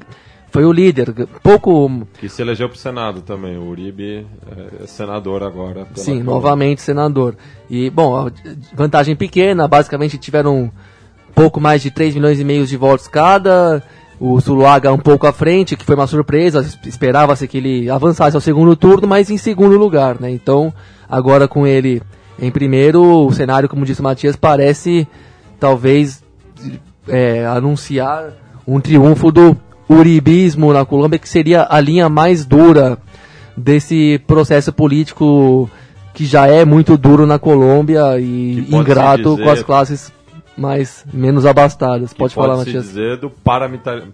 foi 0.50 0.64
o 0.64 0.72
líder, 0.72 1.12
pouco 1.42 2.06
Que 2.18 2.28
se 2.28 2.40
elegeu 2.42 2.68
para 2.68 2.76
o 2.76 2.78
Senado 2.78 3.20
também. 3.20 3.56
O 3.58 3.68
Uribe 3.68 4.26
é 4.82 4.86
senador 4.86 5.42
agora. 5.42 5.86
Sim, 5.94 6.04
Colômbia. 6.22 6.24
novamente 6.24 6.80
senador. 6.82 7.36
E, 7.68 7.90
bom, 7.90 8.30
vantagem 8.74 9.14
pequena, 9.14 9.68
basicamente 9.68 10.16
tiveram 10.18 10.70
pouco 11.34 11.60
mais 11.60 11.82
de 11.82 11.90
3 11.90 12.14
milhões 12.14 12.40
e 12.40 12.44
meio 12.44 12.66
de 12.66 12.76
votos 12.76 13.06
cada. 13.08 13.82
O 14.20 14.40
Zuluaga 14.40 14.92
um 14.92 14.98
pouco 14.98 15.28
à 15.28 15.32
frente, 15.32 15.76
que 15.76 15.84
foi 15.84 15.94
uma 15.94 16.06
surpresa, 16.08 16.60
es- 16.60 16.76
esperava-se 16.86 17.46
que 17.46 17.58
ele 17.58 17.88
avançasse 17.88 18.36
ao 18.36 18.40
segundo 18.40 18.74
turno, 18.74 19.06
mas 19.06 19.30
em 19.30 19.36
segundo 19.36 19.76
lugar, 19.78 20.18
né? 20.20 20.28
Então, 20.30 20.74
agora 21.08 21.46
com 21.46 21.64
ele 21.66 22.02
em 22.40 22.50
primeiro, 22.50 23.26
o 23.26 23.32
cenário, 23.32 23.68
como 23.68 23.84
disse 23.84 24.00
o 24.00 24.04
Matias, 24.04 24.34
parece 24.34 25.06
talvez 25.60 26.22
é, 27.06 27.46
anunciar 27.46 28.32
um 28.66 28.80
triunfo 28.80 29.30
do 29.30 29.56
uribismo 29.88 30.72
na 30.72 30.84
Colômbia, 30.84 31.18
que 31.18 31.28
seria 31.28 31.66
a 31.68 31.80
linha 31.80 32.08
mais 32.08 32.44
dura 32.44 32.98
desse 33.56 34.20
processo 34.26 34.72
político 34.72 35.68
que 36.14 36.24
já 36.26 36.46
é 36.46 36.64
muito 36.64 36.96
duro 36.96 37.26
na 37.26 37.38
Colômbia 37.38 38.18
e 38.18 38.66
ingrato 38.70 39.30
dizer- 39.30 39.44
com 39.44 39.50
as 39.50 39.62
classes 39.62 40.12
mais 40.56 41.04
menos 41.12 41.46
abastadas. 41.46 42.12
Pode 42.12 42.30
que 42.30 42.34
falar, 42.40 42.56
pode 42.56 42.70
se 42.70 42.76
Matias. 42.76 42.84
dizer 42.86 43.16
do 43.18 43.30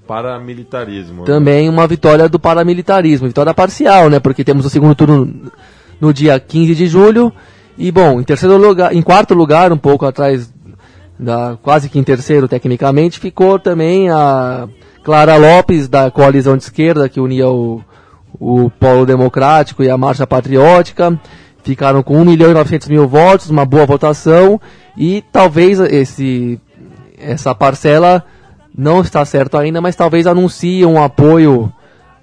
paramilitarismo. 0.07 1.21
né? 1.21 1.25
Também 1.27 1.69
uma 1.69 1.87
vitória 1.87 2.29
do 2.29 2.39
paramilitarismo, 2.39 3.27
vitória 3.27 3.55
parcial, 3.55 4.11
né? 4.11 4.21
Porque 4.21 4.45
temos 4.45 4.65
o 4.67 4.71
segundo 4.71 4.95
turno 4.95 5.51
no 6.01 6.13
dia 6.13 6.39
15 6.39 6.75
de 6.75 6.87
julho. 6.87 7.33
E 7.77 7.91
bom, 7.91 8.21
em 8.21 8.25
terceiro 8.25 8.57
lugar, 8.57 8.95
em 8.95 9.03
quarto 9.03 9.35
lugar, 9.35 9.73
um 9.73 9.77
pouco 9.79 10.07
atrás 10.07 10.53
da 11.19 11.57
quase 11.63 11.89
que 11.89 11.99
em 11.99 12.05
terceiro 12.05 12.49
tecnicamente, 12.49 13.19
ficou 13.19 13.59
também 13.59 14.11
a 14.11 14.69
Clara 15.05 15.37
Lopes 15.37 15.87
da 15.89 16.11
coalizão 16.11 16.57
de 16.57 16.65
esquerda 16.65 17.09
que 17.09 17.21
unia 17.21 17.49
o, 17.49 17.83
o 18.41 18.71
Polo 18.71 19.05
Democrático 19.07 19.83
e 19.85 19.91
a 19.91 19.97
Marcha 19.99 20.27
Patriótica. 20.27 21.19
Ficaram 21.63 22.03
com 22.03 22.19
1 22.21 22.25
milhão 22.25 22.51
e 22.51 22.55
900 22.55 22.89
mil 22.89 23.07
votos, 23.09 23.49
uma 23.51 23.65
boa 23.65 23.87
votação 23.87 24.61
e 24.97 25.23
talvez 25.33 25.79
esse 25.81 26.61
essa 27.19 27.55
parcela 27.55 28.23
não 28.77 29.01
está 29.01 29.25
certo 29.25 29.57
ainda, 29.57 29.81
mas 29.81 29.97
talvez 29.97 30.27
anuncie 30.27 30.85
um 30.85 31.03
apoio 31.03 31.73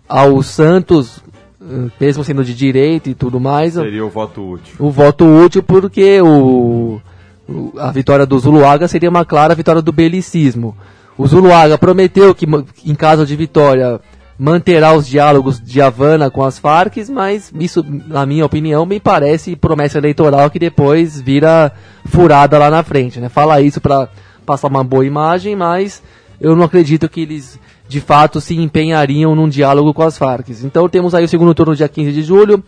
ao 0.08 0.44
Santos, 0.44 1.24
eh, 1.62 1.90
mesmo 2.00 2.24
sendo 2.24 2.44
de 2.44 2.54
direita 2.54 3.10
e 3.10 3.16
tudo 3.16 3.40
mais, 3.40 3.74
Seria 3.76 4.06
o 4.06 4.10
voto 4.10 4.42
útil. 4.52 4.76
o 4.78 4.92
voto 4.92 5.26
útil 5.26 5.64
porque 5.64 6.22
o, 6.22 7.02
o- 7.50 7.74
a 7.80 7.90
vitória 7.92 8.26
do 8.28 8.38
Zuluaga 8.38 8.88
seria 8.88 9.10
uma 9.10 9.26
clara 9.26 9.56
vitória 9.56 9.82
do 9.82 9.92
belicismo. 9.92 10.76
O 11.22 11.28
Zuluaga 11.28 11.78
prometeu 11.78 12.34
que, 12.34 12.46
em 12.86 12.96
caso 12.96 13.26
de 13.26 13.36
vitória, 13.36 14.00
manterá 14.38 14.94
os 14.94 15.08
diálogos 15.08 15.60
de 15.60 15.82
Havana 15.82 16.32
com 16.32 16.44
as 16.44 16.58
Farc, 16.58 16.98
mas 17.10 17.52
isso, 17.60 17.86
na 18.08 18.26
minha 18.26 18.46
opinião, 18.46 18.86
me 18.86 19.00
parece 19.00 19.56
promessa 19.56 20.00
eleitoral 20.00 20.50
que 20.50 20.58
depois 20.58 21.22
vira 21.22 21.72
furada 22.06 22.58
lá 22.58 22.70
na 22.70 22.82
frente. 22.84 23.20
Né? 23.20 23.30
Fala 23.30 23.62
isso 23.62 23.80
para 23.80 24.10
passar 24.46 24.68
uma 24.68 24.84
boa 24.84 25.06
imagem, 25.06 25.56
mas 25.56 26.02
eu 26.40 26.56
não 26.56 26.64
acredito 26.64 27.08
que 27.08 27.22
eles 27.22 27.60
de 27.88 28.00
fato 28.02 28.40
se 28.42 28.56
empenhariam 28.58 29.36
num 29.36 29.50
diálogo 29.50 29.94
com 29.94 30.02
as 30.02 30.18
Farc. 30.18 30.50
Então 30.64 30.88
temos 30.90 31.14
aí 31.14 31.26
o 31.26 31.28
segundo 31.28 31.54
turno 31.54 31.76
dia 31.76 31.88
15 31.90 32.12
de 32.12 32.24
julho. 32.24 32.64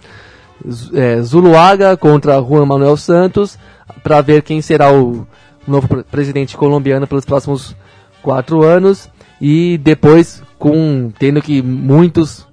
É, 0.93 1.21
Zuluaga 1.21 1.97
contra 1.97 2.39
Juan 2.41 2.65
Manuel 2.65 2.95
Santos 2.97 3.57
para 4.03 4.21
ver 4.21 4.43
quem 4.43 4.61
será 4.61 4.93
o 4.93 5.25
novo 5.67 5.87
pre- 5.87 6.03
presidente 6.03 6.55
colombiano 6.55 7.07
pelos 7.07 7.25
próximos 7.25 7.75
quatro 8.23 8.63
anos 8.63 9.09
e 9.39 9.77
depois 9.77 10.41
com 10.57 11.11
tendo 11.19 11.41
que 11.41 11.61
muitos 11.61 12.47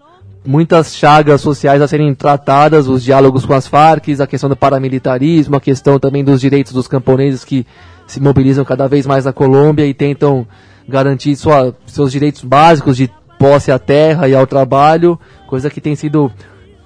muitas 0.45 0.95
chagas 0.97 1.41
sociais 1.41 1.81
a 1.81 1.87
serem 1.87 2.15
tratadas, 2.15 2.89
os 2.89 3.05
diálogos 3.05 3.45
com 3.45 3.55
as 3.55 3.67
Farc, 3.67 4.09
a 4.21 4.27
questão 4.27 4.49
do 4.49 4.57
paramilitarismo, 4.57 5.57
a 5.57 5.61
questão 5.61 5.99
também 5.99 6.25
dos 6.25 6.41
direitos 6.41 6.73
dos 6.73 6.89
camponeses 6.89 7.45
que 7.45 7.67
se 8.07 8.21
mobilizam 8.21 8.65
cada 8.65 8.89
vez 8.89 9.07
mais 9.07 9.27
na 9.27 9.33
Colômbia 9.33 9.87
e 9.87 9.95
tentam 9.95 10.47
garantir 10.89 11.37
sua, 11.37 11.75
seus 11.87 12.11
direitos 12.11 12.43
básicos 12.43 12.97
de 12.97 13.11
posse 13.39 13.71
à 13.71 13.79
terra 13.79 14.29
e 14.29 14.35
ao 14.35 14.47
trabalho, 14.47 15.19
coisa 15.47 15.71
que 15.71 15.81
tem 15.81 15.95
sido 15.95 16.33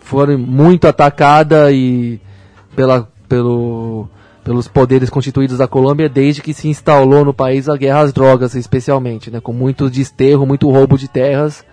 foi 0.00 0.36
muito 0.36 0.86
atacada 0.86 1.72
e 1.72 2.20
pela, 2.76 3.08
pelo, 3.28 4.08
pelos 4.44 4.68
poderes 4.68 5.08
constituídos 5.08 5.58
da 5.58 5.66
Colômbia 5.66 6.08
desde 6.08 6.42
que 6.42 6.52
se 6.52 6.68
instalou 6.68 7.24
no 7.24 7.32
país 7.32 7.68
a 7.68 7.76
guerra 7.76 8.00
às 8.00 8.12
drogas, 8.12 8.54
especialmente, 8.54 9.30
né, 9.30 9.40
com 9.40 9.52
muito 9.52 9.88
desterro, 9.88 10.46
muito 10.46 10.70
roubo 10.70 10.98
de 10.98 11.08
terras. 11.08 11.64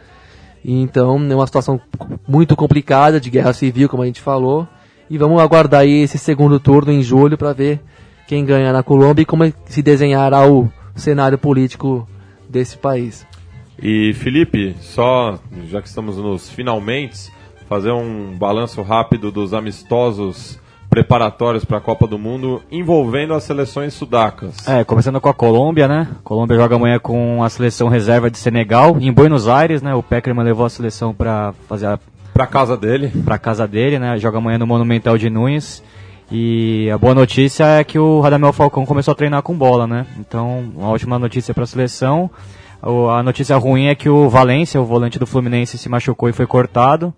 Então 0.63 1.17
é 1.29 1.35
uma 1.35 1.45
situação 1.45 1.81
muito 2.27 2.55
complicada 2.55 3.19
de 3.19 3.29
guerra 3.29 3.51
civil, 3.51 3.89
como 3.89 4.03
a 4.03 4.05
gente 4.05 4.21
falou. 4.21 4.67
E 5.09 5.17
vamos 5.17 5.41
aguardar 5.41 5.81
aí 5.81 6.03
esse 6.03 6.17
segundo 6.17 6.59
turno 6.59 6.91
em 6.91 7.03
julho 7.03 7.37
para 7.37 7.51
ver 7.51 7.81
quem 8.25 8.45
ganha 8.45 8.71
na 8.71 8.81
Colômbia 8.81 9.23
e 9.23 9.25
como 9.25 9.43
é 9.43 9.51
se 9.65 9.81
desenhará 9.81 10.49
o 10.49 10.71
cenário 10.95 11.37
político 11.37 12.07
desse 12.47 12.77
país. 12.77 13.27
E 13.81 14.13
Felipe, 14.13 14.75
só 14.79 15.37
já 15.67 15.81
que 15.81 15.89
estamos 15.89 16.15
nos 16.15 16.49
finalmente, 16.49 17.31
fazer 17.67 17.91
um 17.91 18.37
balanço 18.37 18.81
rápido 18.81 19.31
dos 19.31 19.53
amistosos 19.53 20.60
preparatórios 20.91 21.63
para 21.63 21.77
a 21.77 21.81
Copa 21.81 22.05
do 22.05 22.19
Mundo 22.19 22.61
envolvendo 22.69 23.33
as 23.33 23.45
seleções 23.45 23.93
sudacas. 23.93 24.67
É, 24.67 24.83
começando 24.83 25.21
com 25.21 25.29
a 25.29 25.33
Colômbia, 25.33 25.87
né? 25.87 26.09
A 26.19 26.21
Colômbia 26.21 26.57
joga 26.57 26.75
amanhã 26.75 26.99
com 26.99 27.41
a 27.41 27.49
seleção 27.49 27.87
reserva 27.87 28.29
de 28.29 28.37
Senegal, 28.37 28.97
em 28.99 29.09
Buenos 29.09 29.47
Aires, 29.47 29.81
né? 29.81 29.95
O 29.95 30.03
Peckerman 30.03 30.43
levou 30.43 30.65
a 30.65 30.69
seleção 30.69 31.13
para 31.13 31.53
fazer 31.69 31.85
a 31.85 31.97
Para 32.33 32.45
casa 32.45 32.75
dele. 32.75 33.07
para 33.23 33.37
casa 33.39 33.65
dele, 33.65 33.97
né? 33.99 34.17
Joga 34.19 34.39
amanhã 34.39 34.57
no 34.57 34.67
Monumental 34.67 35.17
de 35.17 35.29
Nunes. 35.29 35.81
E 36.29 36.89
a 36.93 36.97
boa 36.97 37.15
notícia 37.15 37.63
é 37.63 37.83
que 37.85 37.97
o 37.97 38.19
Radamel 38.19 38.51
Falcão 38.51 38.85
começou 38.85 39.13
a 39.13 39.15
treinar 39.15 39.41
com 39.43 39.53
bola, 39.57 39.87
né? 39.87 40.05
Então, 40.19 40.71
uma 40.75 40.89
ótima 40.89 41.17
notícia 41.17 41.53
para 41.53 41.63
a 41.63 41.67
seleção. 41.67 42.29
A 43.15 43.23
notícia 43.23 43.55
ruim 43.55 43.85
é 43.87 43.95
que 43.95 44.09
o 44.09 44.27
Valência, 44.27 44.81
o 44.81 44.85
volante 44.85 45.17
do 45.17 45.25
Fluminense, 45.25 45.77
se 45.77 45.87
machucou 45.87 46.27
e 46.27 46.33
foi 46.33 46.45
cortado. 46.45 47.13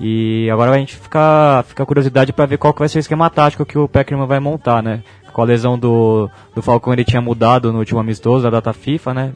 E 0.00 0.48
agora 0.50 0.72
a 0.72 0.78
gente 0.78 0.96
fica, 0.96 1.64
fica 1.68 1.86
curiosidade 1.86 2.32
para 2.32 2.46
ver 2.46 2.58
qual 2.58 2.74
vai 2.76 2.88
ser 2.88 2.98
o 2.98 3.00
esquema 3.00 3.30
tático 3.30 3.64
que 3.64 3.78
o 3.78 3.88
Peckerman 3.88 4.26
vai 4.26 4.40
montar, 4.40 4.82
né? 4.82 5.02
Com 5.32 5.42
a 5.42 5.44
lesão 5.44 5.78
do, 5.78 6.28
do 6.54 6.62
Falcão, 6.62 6.92
ele 6.92 7.04
tinha 7.04 7.20
mudado 7.20 7.72
no 7.72 7.78
último 7.78 8.00
amistoso 8.00 8.44
da 8.44 8.50
data 8.50 8.72
FIFA, 8.72 9.14
né? 9.14 9.32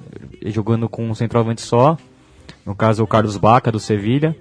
Jogando 0.46 0.88
com 0.88 1.08
um 1.08 1.14
centroavante 1.14 1.62
só. 1.62 1.96
No 2.64 2.74
caso, 2.74 3.02
o 3.02 3.06
Carlos 3.06 3.36
Baca, 3.36 3.72
do 3.72 3.80
Sevilha. 3.80 4.36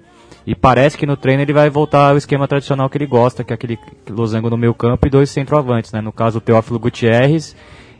E 0.46 0.54
parece 0.54 0.96
que 0.96 1.06
no 1.06 1.16
treino 1.16 1.42
ele 1.42 1.52
vai 1.52 1.68
voltar 1.68 2.10
ao 2.10 2.16
esquema 2.16 2.48
tradicional 2.48 2.88
que 2.88 2.96
ele 2.96 3.06
gosta, 3.06 3.44
que 3.44 3.52
é 3.52 3.54
aquele 3.54 3.78
losango 4.08 4.48
no 4.48 4.56
meio 4.56 4.72
campo 4.74 5.06
e 5.06 5.10
dois 5.10 5.30
centroavantes, 5.30 5.92
né? 5.92 6.00
No 6.00 6.12
caso, 6.12 6.38
o 6.38 6.40
Teófilo 6.40 6.78
Gutierrez 6.78 7.54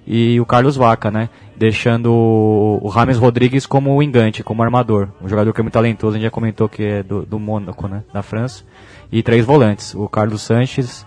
e 0.07 0.41
o 0.41 0.47
Carlos 0.47 0.77
Vaca, 0.77 1.11
né? 1.11 1.29
Deixando 1.59 2.13
o 2.13 2.89
Rames 2.89 3.19
Rodrigues 3.19 3.67
como 3.67 3.95
o 3.95 4.03
engante, 4.03 4.45
como 4.45 4.63
armador. 4.63 5.09
Um 5.21 5.29
jogador 5.29 5.53
que 5.53 5.61
é 5.61 5.63
muito 5.63 5.75
talentoso, 5.75 6.13
a 6.13 6.19
gente 6.19 6.27
já 6.27 6.31
comentou 6.31 6.69
que 6.69 6.83
é 6.83 7.03
do, 7.03 7.27
do 7.27 7.39
Mônaco, 7.39 7.89
né? 7.89 8.05
Da 8.13 8.23
França. 8.23 8.65
E 9.11 9.23
três 9.23 9.45
volantes, 9.45 9.95
o 9.95 10.09
Carlos 10.09 10.43
Sanches, 10.43 11.05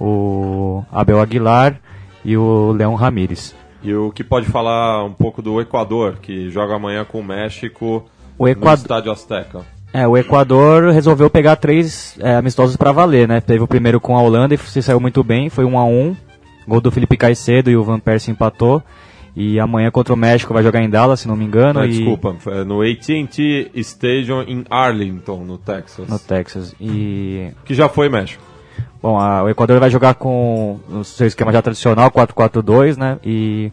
o 0.00 0.82
Abel 0.90 1.20
Aguilar 1.20 1.78
e 2.24 2.36
o 2.36 2.72
Leão 2.72 2.94
Ramírez. 2.94 3.54
E 3.82 3.92
o 3.94 4.10
que 4.10 4.24
pode 4.24 4.46
falar 4.46 5.04
um 5.04 5.12
pouco 5.12 5.42
do 5.42 5.60
Equador, 5.60 6.16
que 6.22 6.48
joga 6.50 6.76
amanhã 6.76 7.04
com 7.04 7.20
o 7.20 7.24
México 7.24 8.04
O 8.38 8.44
no 8.44 8.48
Equador, 8.48 8.78
Estádio 8.78 9.12
Azteca. 9.12 9.60
É, 9.92 10.08
o 10.08 10.16
Equador 10.16 10.90
resolveu 10.90 11.28
pegar 11.28 11.56
três 11.56 12.16
é, 12.20 12.36
amistosos 12.36 12.76
para 12.76 12.92
valer, 12.92 13.28
né? 13.28 13.40
Teve 13.40 13.62
o 13.62 13.68
primeiro 13.68 14.00
com 14.00 14.16
a 14.16 14.22
Holanda 14.22 14.54
e 14.54 14.58
se 14.58 14.80
saiu 14.82 15.00
muito 15.00 15.22
bem, 15.22 15.50
foi 15.50 15.64
1 15.64 15.78
a 15.78 15.84
1 15.84 16.16
Gol 16.66 16.80
do 16.80 16.90
Felipe 16.90 17.16
Caicedo 17.16 17.70
e 17.70 17.76
o 17.76 17.84
Van 17.84 17.98
Persie 17.98 18.30
empatou. 18.30 18.82
E 19.34 19.58
amanhã 19.58 19.90
contra 19.90 20.12
o 20.12 20.16
México 20.16 20.52
vai 20.52 20.62
jogar 20.62 20.82
em 20.82 20.90
Dallas, 20.90 21.20
se 21.20 21.28
não 21.28 21.34
me 21.36 21.44
engano. 21.44 21.80
Ah, 21.80 21.86
e... 21.86 21.90
Desculpa, 21.90 22.36
é 22.48 22.64
no 22.64 22.82
AT&T 22.82 23.70
Stadium 23.76 24.42
em 24.42 24.64
Arlington, 24.68 25.38
no 25.44 25.56
Texas. 25.56 26.06
No 26.08 26.18
Texas. 26.18 26.74
E. 26.78 27.48
Que 27.64 27.74
já 27.74 27.88
foi 27.88 28.08
México. 28.10 28.42
Bom, 29.02 29.18
a- 29.18 29.42
o 29.42 29.48
Equador 29.48 29.80
vai 29.80 29.88
jogar 29.90 30.14
com 30.14 30.78
o 30.90 31.02
seu 31.02 31.26
esquema 31.26 31.50
já 31.52 31.62
tradicional, 31.62 32.10
4-4-2, 32.10 32.96
né? 32.98 33.18
E. 33.24 33.72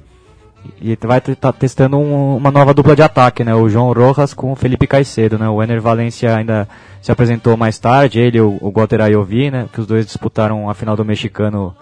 E 0.81 0.97
vai 1.05 1.17
estar 1.19 1.51
testando 1.53 1.97
um- 1.97 2.35
uma 2.37 2.51
nova 2.51 2.73
dupla 2.73 2.95
de 2.95 3.01
ataque, 3.01 3.43
né? 3.43 3.53
O 3.55 3.67
João 3.69 3.91
Rojas 3.93 4.33
com 4.33 4.51
o 4.51 4.55
Felipe 4.55 4.87
Caicedo, 4.87 5.37
né? 5.37 5.47
O 5.49 5.61
Ener 5.63 5.81
Valencia 5.81 6.35
ainda 6.35 6.67
se 7.01 7.11
apresentou 7.11 7.55
mais 7.57 7.77
tarde, 7.79 8.19
ele 8.19 8.37
e 8.37 8.41
o, 8.41 8.57
o 8.61 8.71
Walter 8.71 9.01
Ayoví, 9.01 9.49
né? 9.51 9.67
Que 9.73 9.79
os 9.81 9.87
dois 9.87 10.05
disputaram 10.05 10.69
a 10.69 10.73
final 10.73 10.95
do 10.97 11.03
mexicano 11.05 11.73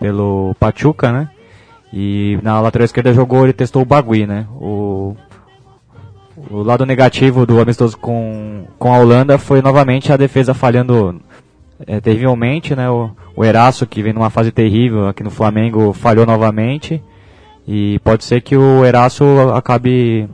pelo 0.00 0.54
Pachuca, 0.60 1.12
né? 1.12 1.28
E 1.98 2.38
na 2.42 2.60
lateral 2.60 2.84
esquerda 2.84 3.14
jogou, 3.14 3.44
ele 3.44 3.54
testou 3.54 3.80
o 3.80 3.86
Bagui, 3.86 4.26
né? 4.26 4.46
O, 4.60 5.16
o 6.50 6.62
lado 6.62 6.84
negativo 6.84 7.46
do 7.46 7.58
amistoso 7.58 7.96
com, 7.96 8.66
com 8.78 8.92
a 8.92 8.98
Holanda 8.98 9.38
foi 9.38 9.62
novamente 9.62 10.12
a 10.12 10.16
defesa 10.18 10.52
falhando 10.52 11.18
é, 11.86 11.98
terrivelmente, 11.98 12.76
né? 12.76 12.90
O, 12.90 13.12
o 13.34 13.42
Eraço, 13.42 13.86
que 13.86 14.02
vem 14.02 14.12
numa 14.12 14.28
fase 14.28 14.52
terrível 14.52 15.08
aqui 15.08 15.22
no 15.22 15.30
Flamengo, 15.30 15.94
falhou 15.94 16.26
novamente. 16.26 17.02
E 17.66 17.98
pode 18.00 18.26
ser 18.26 18.42
que 18.42 18.54
o 18.54 18.84
Eraço 18.84 19.24
acabe. 19.54 20.28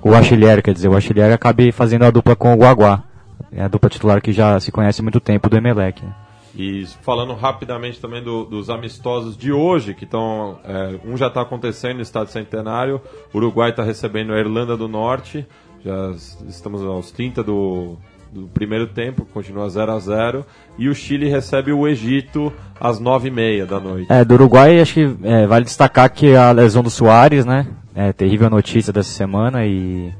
O 0.00 0.14
Achilher, 0.14 0.62
quer 0.62 0.72
dizer, 0.72 0.86
o 0.86 0.96
Achilher 0.96 1.32
acabe 1.32 1.72
fazendo 1.72 2.04
a 2.04 2.12
dupla 2.12 2.36
com 2.36 2.54
o 2.54 2.56
Guaguá. 2.56 3.02
É 3.50 3.60
a 3.60 3.66
dupla 3.66 3.90
titular 3.90 4.22
que 4.22 4.30
já 4.30 4.60
se 4.60 4.70
conhece 4.70 5.00
há 5.00 5.02
muito 5.02 5.18
tempo 5.18 5.50
do 5.50 5.56
Emelec. 5.56 6.00
né? 6.00 6.12
E 6.54 6.84
falando 7.02 7.32
rapidamente 7.34 8.00
também 8.00 8.22
do- 8.22 8.44
dos 8.44 8.68
amistosos 8.70 9.36
de 9.36 9.52
hoje, 9.52 9.94
que 9.94 10.04
estão. 10.04 10.58
é, 10.64 10.98
um 11.04 11.16
já 11.16 11.28
está 11.28 11.42
acontecendo 11.42 11.96
no 11.96 12.02
Estádio 12.02 12.32
Centenário, 12.32 13.00
o 13.32 13.36
Uruguai 13.38 13.70
está 13.70 13.82
recebendo 13.84 14.32
a 14.32 14.38
Irlanda 14.38 14.76
do 14.76 14.88
Norte, 14.88 15.46
já 15.84 16.10
estamos 16.48 16.82
aos 16.82 17.10
30 17.12 17.42
do, 17.44 17.96
do 18.32 18.48
primeiro 18.48 18.88
tempo, 18.88 19.24
continua 19.32 19.68
0 19.70 19.92
a 19.92 19.98
0 20.00 20.44
e 20.76 20.88
o 20.88 20.94
Chile 20.94 21.28
recebe 21.28 21.72
o 21.72 21.86
Egito 21.86 22.52
às 22.80 23.00
9h30 23.00 23.64
da 23.66 23.78
noite. 23.80 24.12
É, 24.12 24.24
do 24.24 24.34
Uruguai, 24.34 24.80
acho 24.80 24.94
que 24.94 25.16
é, 25.22 25.46
vale 25.46 25.64
destacar 25.64 26.10
que 26.12 26.34
a 26.34 26.50
lesão 26.50 26.82
do 26.82 26.90
Soares, 26.90 27.46
né? 27.46 27.66
É 27.94 28.12
terrível 28.12 28.50
notícia 28.50 28.92
dessa 28.92 29.10
semana 29.12 29.64
e 29.66 30.12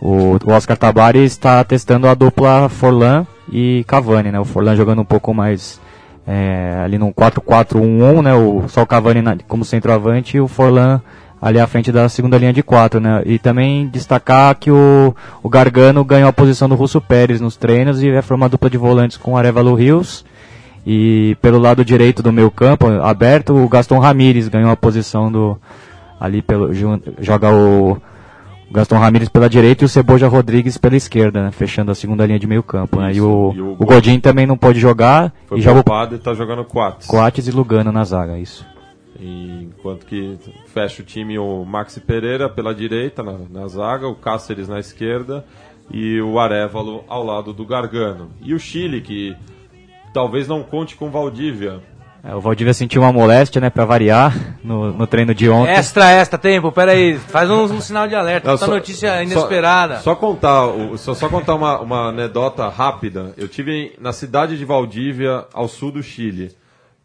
o, 0.00 0.36
Oscar 0.52 0.76
Tabari 0.76 1.24
está 1.24 1.62
testando 1.64 2.06
a 2.08 2.14
dupla 2.14 2.68
Forlan 2.68 3.26
e 3.50 3.84
Cavani, 3.86 4.30
né? 4.30 4.40
O 4.40 4.44
Forlan 4.44 4.76
jogando 4.76 5.02
um 5.02 5.04
pouco 5.04 5.32
mais 5.32 5.80
é, 6.26 6.80
ali 6.84 6.98
no 6.98 7.12
4-4-1-1, 7.12 8.22
né? 8.22 8.34
O, 8.34 8.64
só 8.68 8.82
o 8.82 8.86
Cavani 8.86 9.22
na- 9.22 9.36
como 9.48 9.64
centroavante 9.64 10.36
e 10.36 10.40
o 10.40 10.48
Forlan 10.48 11.00
ali 11.40 11.60
à 11.60 11.66
frente 11.66 11.92
da 11.92 12.08
segunda 12.08 12.38
linha 12.38 12.52
de 12.52 12.62
quatro, 12.62 12.98
né? 13.00 13.22
E 13.26 13.38
também 13.38 13.86
destacar 13.88 14.54
que 14.56 14.70
o, 14.70 15.14
o 15.42 15.48
Gargano 15.48 16.04
ganhou 16.04 16.28
a 16.28 16.32
posição 16.32 16.68
do 16.68 16.74
Russo 16.74 17.00
Pérez 17.00 17.40
nos 17.40 17.56
treinos 17.56 18.02
e 18.02 18.10
vai 18.10 18.22
formar 18.22 18.48
dupla 18.48 18.70
de 18.70 18.76
volantes 18.78 19.16
com 19.16 19.36
Arevalo 19.36 19.74
Rios. 19.74 20.24
E 20.86 21.36
pelo 21.42 21.58
lado 21.58 21.84
direito 21.84 22.22
do 22.22 22.32
meio 22.32 22.50
campo, 22.50 22.86
aberto, 22.86 23.54
o 23.56 23.68
Gaston 23.68 23.98
Ramírez 23.98 24.48
ganhou 24.48 24.70
a 24.70 24.76
posição 24.76 25.30
do. 25.32 25.58
Ali 26.20 26.42
pelo. 26.42 26.72
Joga 27.20 27.50
o, 27.52 27.98
o 28.68 28.72
Gaston 28.72 28.98
Ramírez 28.98 29.28
pela 29.28 29.48
direita 29.48 29.84
e 29.84 29.86
o 29.86 29.88
Ceboja 29.88 30.28
Rodrigues 30.28 30.76
pela 30.76 30.96
esquerda, 30.96 31.42
né? 31.42 31.50
Fechando 31.50 31.90
a 31.90 31.94
segunda 31.94 32.26
linha 32.26 32.38
de 32.38 32.46
meio 32.46 32.62
campo. 32.62 33.00
Né? 33.00 33.14
E, 33.14 33.20
o, 33.20 33.52
e 33.54 33.60
o 33.60 33.76
o 33.78 33.86
Godin 33.86 34.18
também 34.20 34.46
não 34.46 34.56
pode 34.56 34.80
jogar 34.80 35.32
Foi 35.46 35.58
e 35.58 35.62
joga 35.62 35.82
poupado 35.82 36.14
e 36.14 36.18
tá 36.18 36.34
jogando 36.34 36.64
Coates. 36.64 37.08
o 37.08 37.10
Coates 37.10 37.46
e 37.46 37.50
Lugano 37.50 37.92
na 37.92 38.04
zaga, 38.04 38.38
isso. 38.38 38.66
E 39.18 39.68
Enquanto 39.78 40.04
que 40.04 40.36
fecha 40.66 41.02
o 41.02 41.04
time 41.04 41.38
o 41.38 41.64
Maxi 41.64 42.00
Pereira 42.00 42.48
pela 42.48 42.74
direita 42.74 43.22
na, 43.22 43.38
na 43.48 43.68
zaga, 43.68 44.08
o 44.08 44.14
Cáceres 44.14 44.68
na 44.68 44.80
esquerda 44.80 45.44
e 45.90 46.20
o 46.20 46.38
Arevalo 46.38 47.04
ao 47.06 47.22
lado 47.22 47.52
do 47.52 47.64
Gargano. 47.64 48.30
E 48.42 48.52
o 48.52 48.58
Chile, 48.58 49.00
que 49.00 49.36
talvez 50.12 50.48
não 50.48 50.62
conte 50.62 50.96
com 50.96 51.10
Valdívia. 51.10 51.80
É, 52.28 52.34
o 52.34 52.40
Valdívia 52.40 52.74
sentiu 52.74 53.02
uma 53.02 53.12
moléstia, 53.12 53.60
né, 53.60 53.70
pra 53.70 53.84
variar, 53.84 54.34
no, 54.64 54.92
no 54.92 55.06
treino 55.06 55.32
de 55.32 55.48
ontem. 55.48 55.70
Extra, 55.72 56.10
extra, 56.10 56.36
tempo, 56.36 56.72
peraí. 56.72 57.16
Faz 57.18 57.48
um, 57.48 57.62
um 57.64 57.80
sinal 57.80 58.08
de 58.08 58.16
alerta. 58.16 58.48
Não, 58.48 58.54
Essa 58.54 58.66
só- 58.66 58.72
notícia 58.72 59.22
inesperada. 59.22 59.96
Só, 59.98 60.02
só 60.10 60.14
contar, 60.16 60.66
o- 60.66 60.98
só, 60.98 61.14
só 61.14 61.28
contar 61.28 61.54
uma, 61.54 61.78
uma 61.80 62.08
anedota 62.08 62.68
rápida. 62.68 63.32
Eu 63.36 63.46
tive 63.46 63.92
na 64.00 64.12
cidade 64.12 64.58
de 64.58 64.64
Valdívia, 64.64 65.44
ao 65.54 65.68
sul 65.68 65.92
do 65.92 66.02
Chile. 66.02 66.50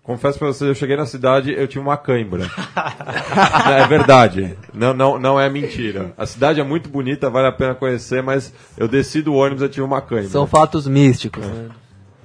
Confesso 0.03 0.39
pra 0.39 0.47
vocês, 0.47 0.67
eu 0.67 0.73
cheguei 0.73 0.97
na 0.97 1.05
cidade, 1.05 1.53
eu 1.53 1.67
tive 1.67 1.79
uma 1.83 1.95
cãibra. 1.97 2.49
é 3.83 3.85
verdade. 3.87 4.57
Não, 4.73 4.93
não, 4.95 5.19
não 5.19 5.39
é 5.39 5.47
mentira. 5.47 6.11
A 6.17 6.25
cidade 6.25 6.59
é 6.59 6.63
muito 6.63 6.89
bonita, 6.89 7.29
vale 7.29 7.47
a 7.47 7.51
pena 7.51 7.75
conhecer, 7.75 8.23
mas 8.23 8.51
eu 8.75 8.87
desci 8.87 9.21
do 9.21 9.35
ônibus 9.35 9.61
e 9.61 9.65
eu 9.65 9.69
tive 9.69 9.83
uma 9.85 10.01
cãibra. 10.01 10.29
São 10.29 10.47
fatos 10.47 10.87
místicos. 10.87 11.45
né? 11.45 11.69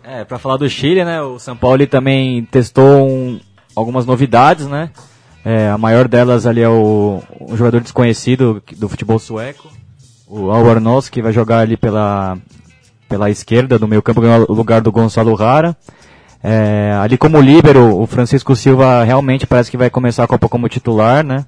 É, 0.09 0.25
pra 0.25 0.39
falar 0.39 0.57
do 0.57 0.71
Chile, 0.71 1.05
né, 1.05 1.21
o 1.21 1.37
São 1.37 1.57
Paulo 1.57 1.85
também 1.89 2.45
testou 2.45 3.09
um- 3.09 3.41
algumas 3.75 4.07
novidades, 4.07 4.69
né? 4.69 4.91
É, 5.45 5.69
a 5.69 5.77
maior 5.77 6.07
delas 6.07 6.47
ali 6.47 6.61
é 6.61 6.69
o 6.69 7.21
um 7.41 7.57
jogador 7.57 7.81
desconhecido 7.81 8.63
do 8.77 8.89
futebol 8.89 9.19
sueco, 9.19 9.69
o 10.29 10.53
Alvarnos, 10.53 11.09
que 11.09 11.21
vai 11.21 11.33
jogar 11.33 11.59
ali 11.59 11.77
pela, 11.77 12.39
pela 13.09 13.31
esquerda 13.31 13.81
do 13.81 13.89
meio 13.89 14.01
campo, 14.01 14.21
ganhou 14.21 14.47
o 14.49 14.55
lugar 14.55 14.81
do 14.81 14.93
Gonçalo 14.93 15.35
Rara. 15.35 15.77
É, 16.41 16.97
ali 17.01 17.19
como 17.19 17.41
líbero, 17.41 18.01
o 18.01 18.07
Francisco 18.07 18.55
Silva 18.55 19.03
realmente 19.03 19.45
parece 19.45 19.73
que 19.73 19.77
vai 19.77 19.91
começar 19.91 20.23
a 20.23 20.29
Copa 20.29 20.49
como 20.49 20.69
titular, 20.69 21.25
né? 21.25 21.45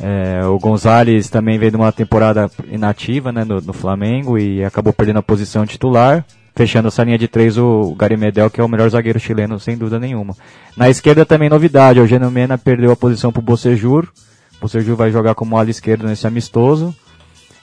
É, 0.00 0.42
o 0.46 0.58
Gonzalez 0.58 1.28
também 1.28 1.58
veio 1.58 1.72
de 1.72 1.76
uma 1.76 1.92
temporada 1.92 2.50
inativa 2.70 3.30
né, 3.30 3.44
no, 3.44 3.60
no 3.60 3.72
Flamengo 3.74 4.38
e 4.38 4.64
acabou 4.64 4.92
perdendo 4.92 5.18
a 5.18 5.22
posição 5.22 5.66
titular. 5.66 6.24
Fechando 6.58 6.88
essa 6.88 7.04
linha 7.04 7.16
de 7.16 7.28
três, 7.28 7.56
o 7.56 7.94
Gary 7.96 8.16
Medel, 8.16 8.50
que 8.50 8.60
é 8.60 8.64
o 8.64 8.68
melhor 8.68 8.90
zagueiro 8.90 9.20
chileno, 9.20 9.60
sem 9.60 9.76
dúvida 9.78 10.00
nenhuma. 10.00 10.34
Na 10.76 10.90
esquerda 10.90 11.24
também 11.24 11.48
novidade, 11.48 12.00
o 12.00 12.02
Eugênio 12.02 12.28
Mena 12.32 12.58
perdeu 12.58 12.90
a 12.90 12.96
posição 12.96 13.30
para 13.30 13.38
o 13.38 13.42
Bocejur. 13.44 14.08
O 14.56 14.62
Bocejur 14.62 14.96
vai 14.96 15.12
jogar 15.12 15.36
como 15.36 15.56
ala 15.56 15.70
esquerdo 15.70 16.08
nesse 16.08 16.26
amistoso. 16.26 16.92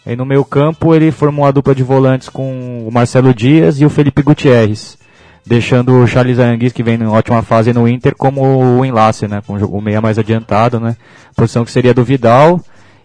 E 0.05 0.15
no 0.15 0.25
meio 0.25 0.45
campo 0.45 0.95
ele 0.95 1.11
formou 1.11 1.45
a 1.45 1.51
dupla 1.51 1.75
de 1.75 1.83
volantes 1.83 2.29
com 2.29 2.87
o 2.87 2.89
Marcelo 2.89 3.33
Dias 3.33 3.81
e 3.81 3.85
o 3.85 3.89
Felipe 3.89 4.21
Gutierrez. 4.23 4.97
Deixando 5.45 5.91
o 6.01 6.07
Charles 6.07 6.39
Aranguiz, 6.39 6.71
que 6.71 6.81
vem 6.81 6.95
em 6.95 7.05
ótima 7.05 7.41
fase 7.41 7.73
no 7.73 7.89
Inter, 7.89 8.15
como 8.15 8.79
o 8.79 8.85
enlace, 8.85 9.27
né? 9.27 9.41
Com 9.45 9.55
o 9.57 9.81
meia 9.81 9.99
mais 9.99 10.17
adiantado, 10.17 10.79
né? 10.79 10.95
Posição 11.35 11.65
que 11.65 11.71
seria 11.71 11.93
do 11.93 12.01
Vidal. 12.05 12.61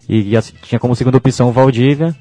E, 0.09 0.31
e 0.31 0.37
assim, 0.37 0.53
tinha 0.63 0.79
como 0.79 0.95
segunda 0.95 1.17
opção 1.17 1.49
o 1.49 1.53
Valdívia. 1.53 2.15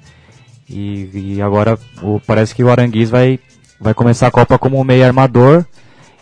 E, 0.67 1.35
e 1.35 1.41
agora 1.41 1.77
o- 2.01 2.19
parece 2.25 2.55
que 2.55 2.63
o 2.63 2.69
Aranguiz 2.71 3.09
vai, 3.11 3.39
vai 3.79 3.93
começar 3.93 4.27
a 4.27 4.31
Copa 4.31 4.57
como 4.59 4.83
meia 4.83 5.07
armador. 5.07 5.65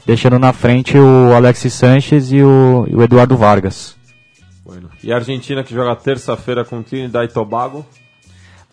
Deixando 0.06 0.40
na 0.40 0.54
frente 0.54 0.98
o 0.98 1.34
Alexis 1.34 1.74
Sanches 1.74 2.32
e 2.32 2.42
o, 2.42 2.86
e 2.88 2.96
o 2.96 3.04
Eduardo 3.04 3.36
Vargas. 3.36 3.96
Bueno. 4.66 4.90
E 5.04 5.12
a 5.12 5.16
Argentina 5.16 5.64
que 5.64 5.74
joga 5.74 5.96
terça-feira 5.98 6.64
com 6.64 6.82
Trinidad 6.82 7.30
e 7.30 7.34
Tobago. 7.34 7.86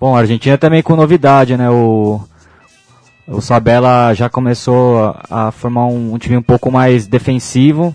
Bom, 0.01 0.15
a 0.15 0.21
Argentina 0.21 0.57
também 0.57 0.83
com 0.83 0.95
novidade, 0.95 1.57
né? 1.57 1.69
O, 1.71 2.21
o 3.27 3.41
Sabella 3.41 4.15
já 4.15 4.29
começou 4.29 5.05
a, 5.31 5.49
a 5.49 5.51
formar 5.51 5.87
um, 5.87 6.15
um 6.15 6.19
time 6.19 6.37
um 6.37 6.43
pouco 6.43 6.71
mais 6.71 7.07
defensivo. 7.07 7.95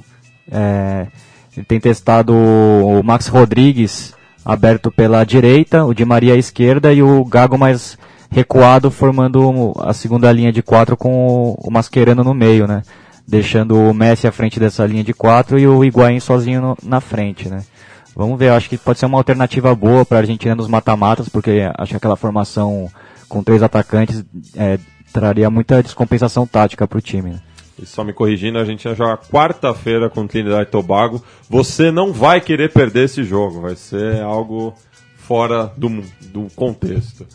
É, 0.51 1.07
ele 1.55 1.65
tem 1.65 1.79
testado 1.79 2.33
o, 2.33 2.99
o 2.99 3.03
Max 3.03 3.27
Rodrigues 3.27 4.13
aberto 4.43 4.91
pela 4.91 5.23
direita, 5.23 5.85
o 5.85 5.93
Di 5.93 6.03
Maria 6.03 6.33
à 6.33 6.37
esquerda 6.37 6.93
e 6.93 7.03
o 7.03 7.23
Gago 7.23 7.57
mais 7.57 7.97
recuado, 8.29 8.91
formando 8.91 9.73
a 9.79 9.93
segunda 9.93 10.31
linha 10.31 10.51
de 10.51 10.61
quatro 10.61 10.95
com 10.95 11.11
o, 11.27 11.53
o 11.67 11.71
Mascherano 11.71 12.23
no 12.23 12.33
meio, 12.33 12.67
né? 12.67 12.83
Deixando 13.27 13.75
o 13.77 13.93
Messi 13.93 14.27
à 14.27 14.31
frente 14.31 14.59
dessa 14.59 14.85
linha 14.85 15.03
de 15.03 15.13
quatro 15.13 15.57
e 15.59 15.67
o 15.67 15.83
Higuaín 15.83 16.19
sozinho 16.19 16.61
no- 16.61 16.77
na 16.83 16.99
frente, 17.01 17.47
né? 17.49 17.63
Vamos 18.15 18.37
ver, 18.37 18.49
acho 18.49 18.67
que 18.69 18.77
pode 18.77 18.99
ser 18.99 19.05
uma 19.05 19.17
alternativa 19.17 19.73
boa 19.75 20.03
para 20.03 20.17
a 20.17 20.21
Argentina 20.21 20.55
nos 20.55 20.67
mata-matas, 20.67 21.29
porque 21.29 21.61
acho 21.77 21.91
que 21.91 21.97
aquela 21.97 22.15
formação 22.15 22.89
com 23.29 23.43
três 23.43 23.61
atacantes 23.63 24.23
é, 24.55 24.77
traria 25.13 25.49
muita 25.49 25.81
descompensação 25.81 26.45
tática 26.45 26.87
para 26.87 26.97
o 26.97 27.01
time. 27.01 27.31
né? 27.31 27.39
E 27.81 27.85
só 27.85 28.03
me 28.03 28.11
corrigindo, 28.11 28.57
a 28.57 28.61
Argentina 28.61 28.93
joga 28.93 29.17
quarta-feira 29.31 30.09
com 30.09 30.27
Trinidad 30.27 30.63
e 30.63 30.65
Tobago. 30.65 31.23
Você 31.49 31.91
não 31.91 32.11
vai 32.11 32.41
querer 32.41 32.73
perder 32.73 33.05
esse 33.05 33.23
jogo, 33.23 33.61
vai 33.61 33.75
ser 33.75 34.21
algo 34.21 34.73
fora 35.15 35.71
do, 35.77 36.03
do 36.33 36.47
contexto. 36.55 37.25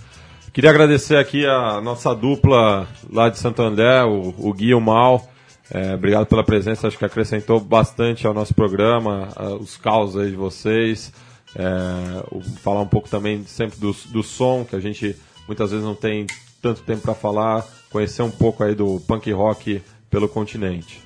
Queria 0.55 0.71
agradecer 0.71 1.17
aqui 1.17 1.45
a 1.45 1.81
nossa 1.81 2.15
dupla 2.15 2.89
lá 3.13 3.29
de 3.29 3.39
Santo 3.39 3.61
André, 3.61 4.05
o, 4.05 4.33
o 4.39 4.53
Gui 4.55 4.69
e 4.69 4.75
o 4.75 4.81
Mal. 4.81 5.29
É, 5.71 5.95
obrigado 5.95 6.27
pela 6.27 6.45
presença, 6.45 6.87
acho 6.87 6.97
que 6.97 7.05
acrescentou 7.05 7.59
bastante 7.59 8.27
ao 8.27 8.33
nosso 8.33 8.55
programa, 8.55 9.31
a- 9.35 9.55
os 9.55 9.77
causos 9.77 10.21
aí 10.23 10.31
de 10.31 10.37
vocês. 10.37 11.13
É, 11.57 12.25
o- 12.31 12.41
falar 12.41 12.83
um 12.83 12.87
pouco 12.87 13.09
também 13.09 13.45
sempre 13.47 13.79
do, 13.81 13.93
do 14.13 14.23
som, 14.23 14.65
que 14.65 14.77
a 14.77 14.81
gente 14.81 15.17
muitas 15.49 15.71
vezes 15.73 15.85
não 15.85 15.95
tem 15.95 16.27
tanto 16.63 16.83
tempo 16.83 17.03
para 17.03 17.15
falar, 17.15 17.67
conhecer 17.91 18.23
um 18.23 18.31
pouco 18.31 18.63
aí 18.63 18.75
do 18.77 19.01
punk 19.09 19.31
rock 19.33 19.83
pelo 20.09 20.29
continente. 20.29 21.03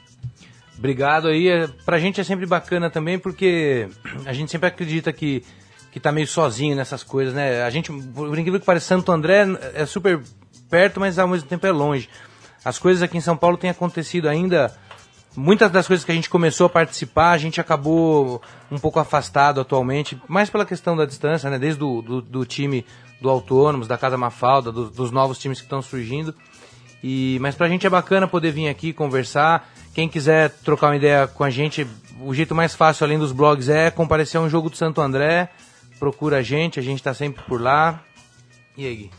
Obrigado 0.77 1.27
aí. 1.29 1.49
É, 1.49 1.67
Pra 1.87 1.99
gente 1.99 2.21
é 2.21 2.25
sempre 2.25 2.45
bacana 2.45 2.91
também, 2.91 3.19
porque 3.19 3.89
a 4.27 4.33
gente 4.35 4.51
sempre 4.51 4.69
acredita 4.69 5.11
que, 5.13 5.43
que 5.99 6.03
tá 6.03 6.13
meio 6.13 6.27
sozinho 6.27 6.75
nessas 6.77 7.03
coisas, 7.03 7.35
né? 7.35 7.63
A 7.63 7.71
gente, 7.71 7.93
por 7.93 8.39
incrível 8.39 8.59
que 8.61 8.67
pareça, 8.67 8.87
Santo 8.87 9.11
André 9.13 9.47
é 9.75 9.85
super 9.87 10.21
perto, 10.71 11.01
mas 11.01 11.19
ao 11.19 11.29
mesmo 11.29 11.49
tempo 11.49 11.67
é 11.67 11.73
longe. 11.73 12.09
As 12.65 12.79
coisas 12.79 13.03
aqui 13.03 13.17
em 13.17 13.21
São 13.21 13.37
Paulo 13.37 13.57
têm 13.57 13.71
acontecido 13.71 14.29
ainda. 14.29 14.73
Muitas 15.37 15.71
das 15.71 15.87
coisas 15.87 16.05
que 16.05 16.11
a 16.11 16.15
gente 16.15 16.29
começou 16.29 16.67
a 16.67 16.71
participar, 16.71 17.31
a 17.31 17.39
gente 17.39 17.61
acabou 17.61 18.43
um 18.71 18.79
pouco 18.79 18.99
afastado 18.99 19.61
atualmente, 19.61 20.21
mais 20.27 20.51
pela 20.51 20.65
questão 20.67 20.97
da 20.97 21.05
distância, 21.07 21.49
né? 21.49 21.59
Desde 21.59 21.79
do, 21.79 22.03
do, 22.03 22.23
do 22.23 22.45
time 22.45 22.85
do 23.21 23.29
Autônomos, 23.29 23.87
da 23.87 23.97
Casa 23.97 24.17
Mafalda, 24.17 24.73
dos- 24.73 24.91
dos 24.91 25.11
novos 25.13 25.39
times 25.39 25.59
que 25.61 25.67
estão 25.67 25.81
surgindo. 25.83 26.35
E, 27.03 27.39
mas 27.41 27.55
pra 27.55 27.69
gente 27.69 27.87
é 27.87 27.91
bacana 27.91 28.27
poder 28.27 28.51
vir 28.51 28.69
aqui 28.69 28.93
conversar. 28.93 29.69
Quem 29.95 30.09
quiser 30.09 30.51
trocar 30.65 30.89
uma 30.89 30.97
ideia 30.97 31.29
com 31.29 31.45
a 31.45 31.51
gente, 31.51 31.87
o 32.21 32.35
jeito 32.35 32.55
mais 32.55 32.75
fácil, 32.75 33.05
além 33.05 33.19
dos 33.19 33.31
blogs, 33.31 33.69
é 33.69 33.91
comparecer 33.91 34.41
a 34.41 34.45
um 34.45 34.49
jogo 34.49 34.69
do 34.69 34.77
Santo 34.77 35.01
André. 35.01 35.49
Procura 35.99 36.39
a 36.39 36.43
gente, 36.43 36.79
a 36.79 36.83
gente 36.83 37.03
tá 37.03 37.13
sempre 37.13 37.43
por 37.45 37.61
lá. 37.61 38.01
E 38.77 38.87
aí, 38.87 38.95
Gui? 38.95 39.11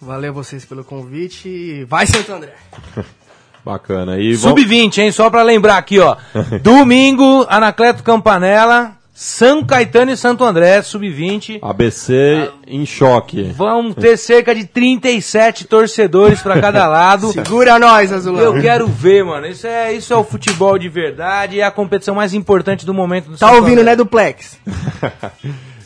Valeu 0.00 0.32
vocês 0.32 0.64
pelo 0.64 0.84
convite. 0.84 1.48
e 1.48 1.84
Vai, 1.84 2.06
Santo 2.06 2.32
André! 2.32 2.54
Bacana. 3.64 4.18
E 4.18 4.34
vamos- 4.34 4.60
Sub-20, 4.62 4.98
hein? 4.98 5.12
Só 5.12 5.28
pra 5.28 5.42
lembrar 5.42 5.76
aqui, 5.78 5.98
ó. 5.98 6.16
Domingo, 6.62 7.44
Anacleto 7.50 8.02
Campanella, 8.02 8.92
São 9.12 9.64
Caetano 9.64 10.12
e 10.12 10.16
Santo 10.16 10.44
André, 10.44 10.80
Sub-20. 10.80 11.58
ABC 11.60 12.50
em 12.66 12.86
choque. 12.86 13.42
Vão 13.42 13.92
ter 13.92 14.16
cerca 14.16 14.54
de 14.54 14.64
37 14.64 15.64
torcedores 15.66 16.40
pra 16.40 16.60
cada 16.60 16.86
lado. 16.88 17.32
Segura 17.32 17.78
nós, 17.78 18.12
Azulão! 18.12 18.40
Eu 18.56 18.62
quero 18.62 18.86
ver, 18.86 19.24
mano. 19.24 19.46
Isso 19.46 19.66
é, 19.66 19.92
isso 19.92 20.12
é 20.12 20.16
o 20.16 20.24
futebol 20.24 20.78
de 20.78 20.88
verdade. 20.88 21.58
É 21.60 21.64
a 21.64 21.70
competição 21.70 22.14
mais 22.14 22.32
importante 22.32 22.86
do 22.86 22.94
momento 22.94 23.26
do 23.30 23.36
Tá 23.36 23.48
Santo 23.48 23.56
ouvindo, 23.58 23.80
André. 23.80 23.90
né, 23.90 23.96
Duplex? 23.96 24.58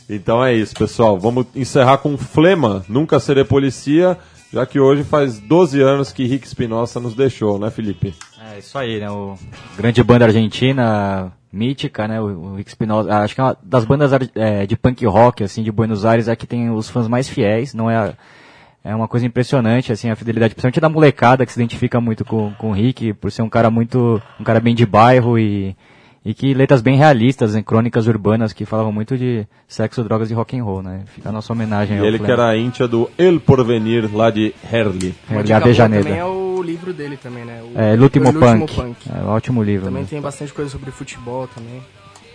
Então 0.08 0.44
é 0.44 0.54
isso, 0.54 0.74
pessoal. 0.74 1.18
Vamos 1.18 1.46
encerrar 1.54 1.98
com 1.98 2.16
Flema, 2.16 2.84
Nunca 2.88 3.20
Serei 3.20 3.44
Policia, 3.44 4.18
já 4.52 4.66
que 4.66 4.78
hoje 4.78 5.04
faz 5.04 5.38
12 5.38 5.80
anos 5.80 6.12
que 6.12 6.24
Rick 6.24 6.46
Spinossa 6.46 7.00
nos 7.00 7.14
deixou, 7.14 7.58
né, 7.58 7.70
Felipe? 7.70 8.14
É 8.52 8.58
isso 8.58 8.76
aí, 8.76 9.00
né? 9.00 9.10
O 9.10 9.38
grande 9.76 10.02
banda 10.02 10.26
argentina, 10.26 11.32
mítica, 11.52 12.06
né? 12.06 12.20
O, 12.20 12.24
o 12.24 12.54
Rick 12.56 12.70
Spinoza, 12.70 13.14
acho 13.18 13.34
que 13.34 13.40
é 13.40 13.44
uma 13.44 13.56
das 13.62 13.84
bandas 13.84 14.12
é, 14.34 14.66
de 14.66 14.76
punk 14.76 15.04
rock, 15.06 15.44
assim, 15.44 15.62
de 15.62 15.72
Buenos 15.72 16.04
Aires, 16.04 16.28
é 16.28 16.36
que 16.36 16.46
tem 16.46 16.70
os 16.70 16.90
fãs 16.90 17.08
mais 17.08 17.28
fiéis, 17.28 17.72
não 17.72 17.90
é 17.90 17.96
a, 17.96 18.14
É 18.84 18.94
uma 18.94 19.08
coisa 19.08 19.24
impressionante, 19.24 19.92
assim, 19.92 20.10
a 20.10 20.16
fidelidade, 20.16 20.54
principalmente 20.54 20.80
da 20.80 20.88
molecada 20.88 21.46
que 21.46 21.52
se 21.52 21.58
identifica 21.58 22.00
muito 22.00 22.24
com, 22.24 22.52
com 22.54 22.70
o 22.70 22.74
Rick, 22.74 23.14
por 23.14 23.30
ser 23.30 23.42
um 23.42 23.48
cara 23.48 23.70
muito, 23.70 24.20
um 24.40 24.44
cara 24.44 24.60
bem 24.60 24.74
de 24.74 24.84
bairro 24.84 25.38
e, 25.38 25.76
e 26.24 26.32
que 26.34 26.54
letras 26.54 26.80
bem 26.80 26.96
realistas, 26.96 27.54
em 27.56 27.62
crônicas 27.62 28.06
urbanas 28.06 28.52
que 28.52 28.64
falavam 28.64 28.92
muito 28.92 29.16
de 29.18 29.46
sexo, 29.66 30.04
drogas 30.04 30.30
e 30.30 30.34
rock 30.34 30.56
and 30.58 30.64
roll, 30.64 30.82
né? 30.82 31.02
Fica 31.06 31.28
a 31.28 31.32
nossa 31.32 31.52
homenagem 31.52 31.96
E 31.96 32.00
ao 32.00 32.06
ele 32.06 32.18
que 32.18 32.24
Flem. 32.24 32.32
era 32.34 32.56
íntia 32.56 32.86
do 32.86 33.10
El 33.18 33.40
Porvenir, 33.40 34.08
lá 34.14 34.30
de 34.30 34.54
Herli. 34.72 35.14
É, 35.28 35.42
boa 35.42 35.56
Avejaneda. 35.56 36.04
também 36.04 36.18
é 36.18 36.24
o 36.24 36.62
livro 36.62 36.92
dele 36.92 37.16
também, 37.16 37.44
né? 37.44 37.60
O, 37.62 37.78
É, 37.78 37.96
L'Ultimo 37.96 38.28
o 38.28 38.32
L'Ultimo 38.32 38.66
Punk. 38.68 39.10
É 39.12 39.18
um 39.22 39.28
ótimo 39.28 39.62
livro. 39.62 39.86
Também 39.86 40.02
né? 40.02 40.08
tem 40.08 40.20
bastante 40.20 40.52
coisa 40.52 40.70
sobre 40.70 40.90
futebol 40.92 41.48
também. 41.48 41.82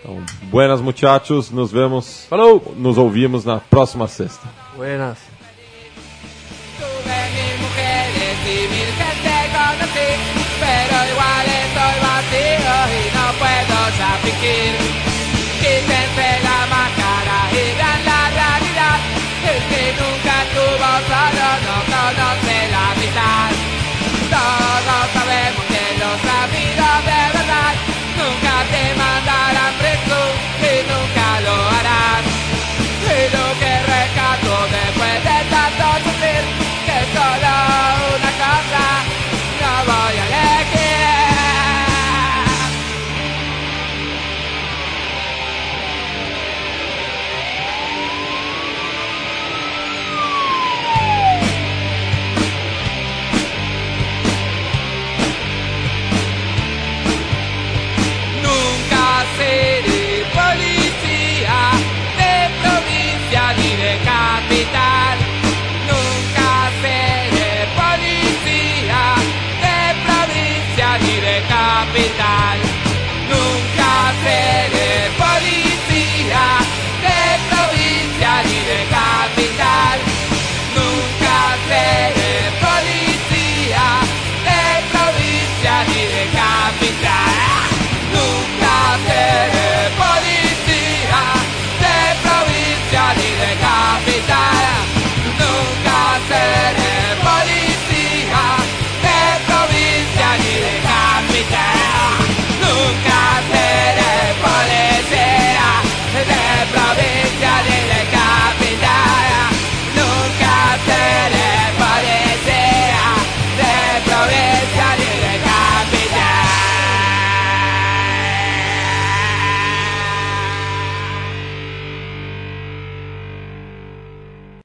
Então, 0.02 0.18
buenas 0.52 0.82
muchachos, 0.82 1.50
nos 1.50 1.72
vemos. 1.72 2.26
Falou! 2.30 2.76
Nos 2.78 2.98
ouvimos 2.98 3.46
na 3.46 3.60
próxima 3.60 4.08
sexta. 4.08 4.48
Buenas. 4.76 5.37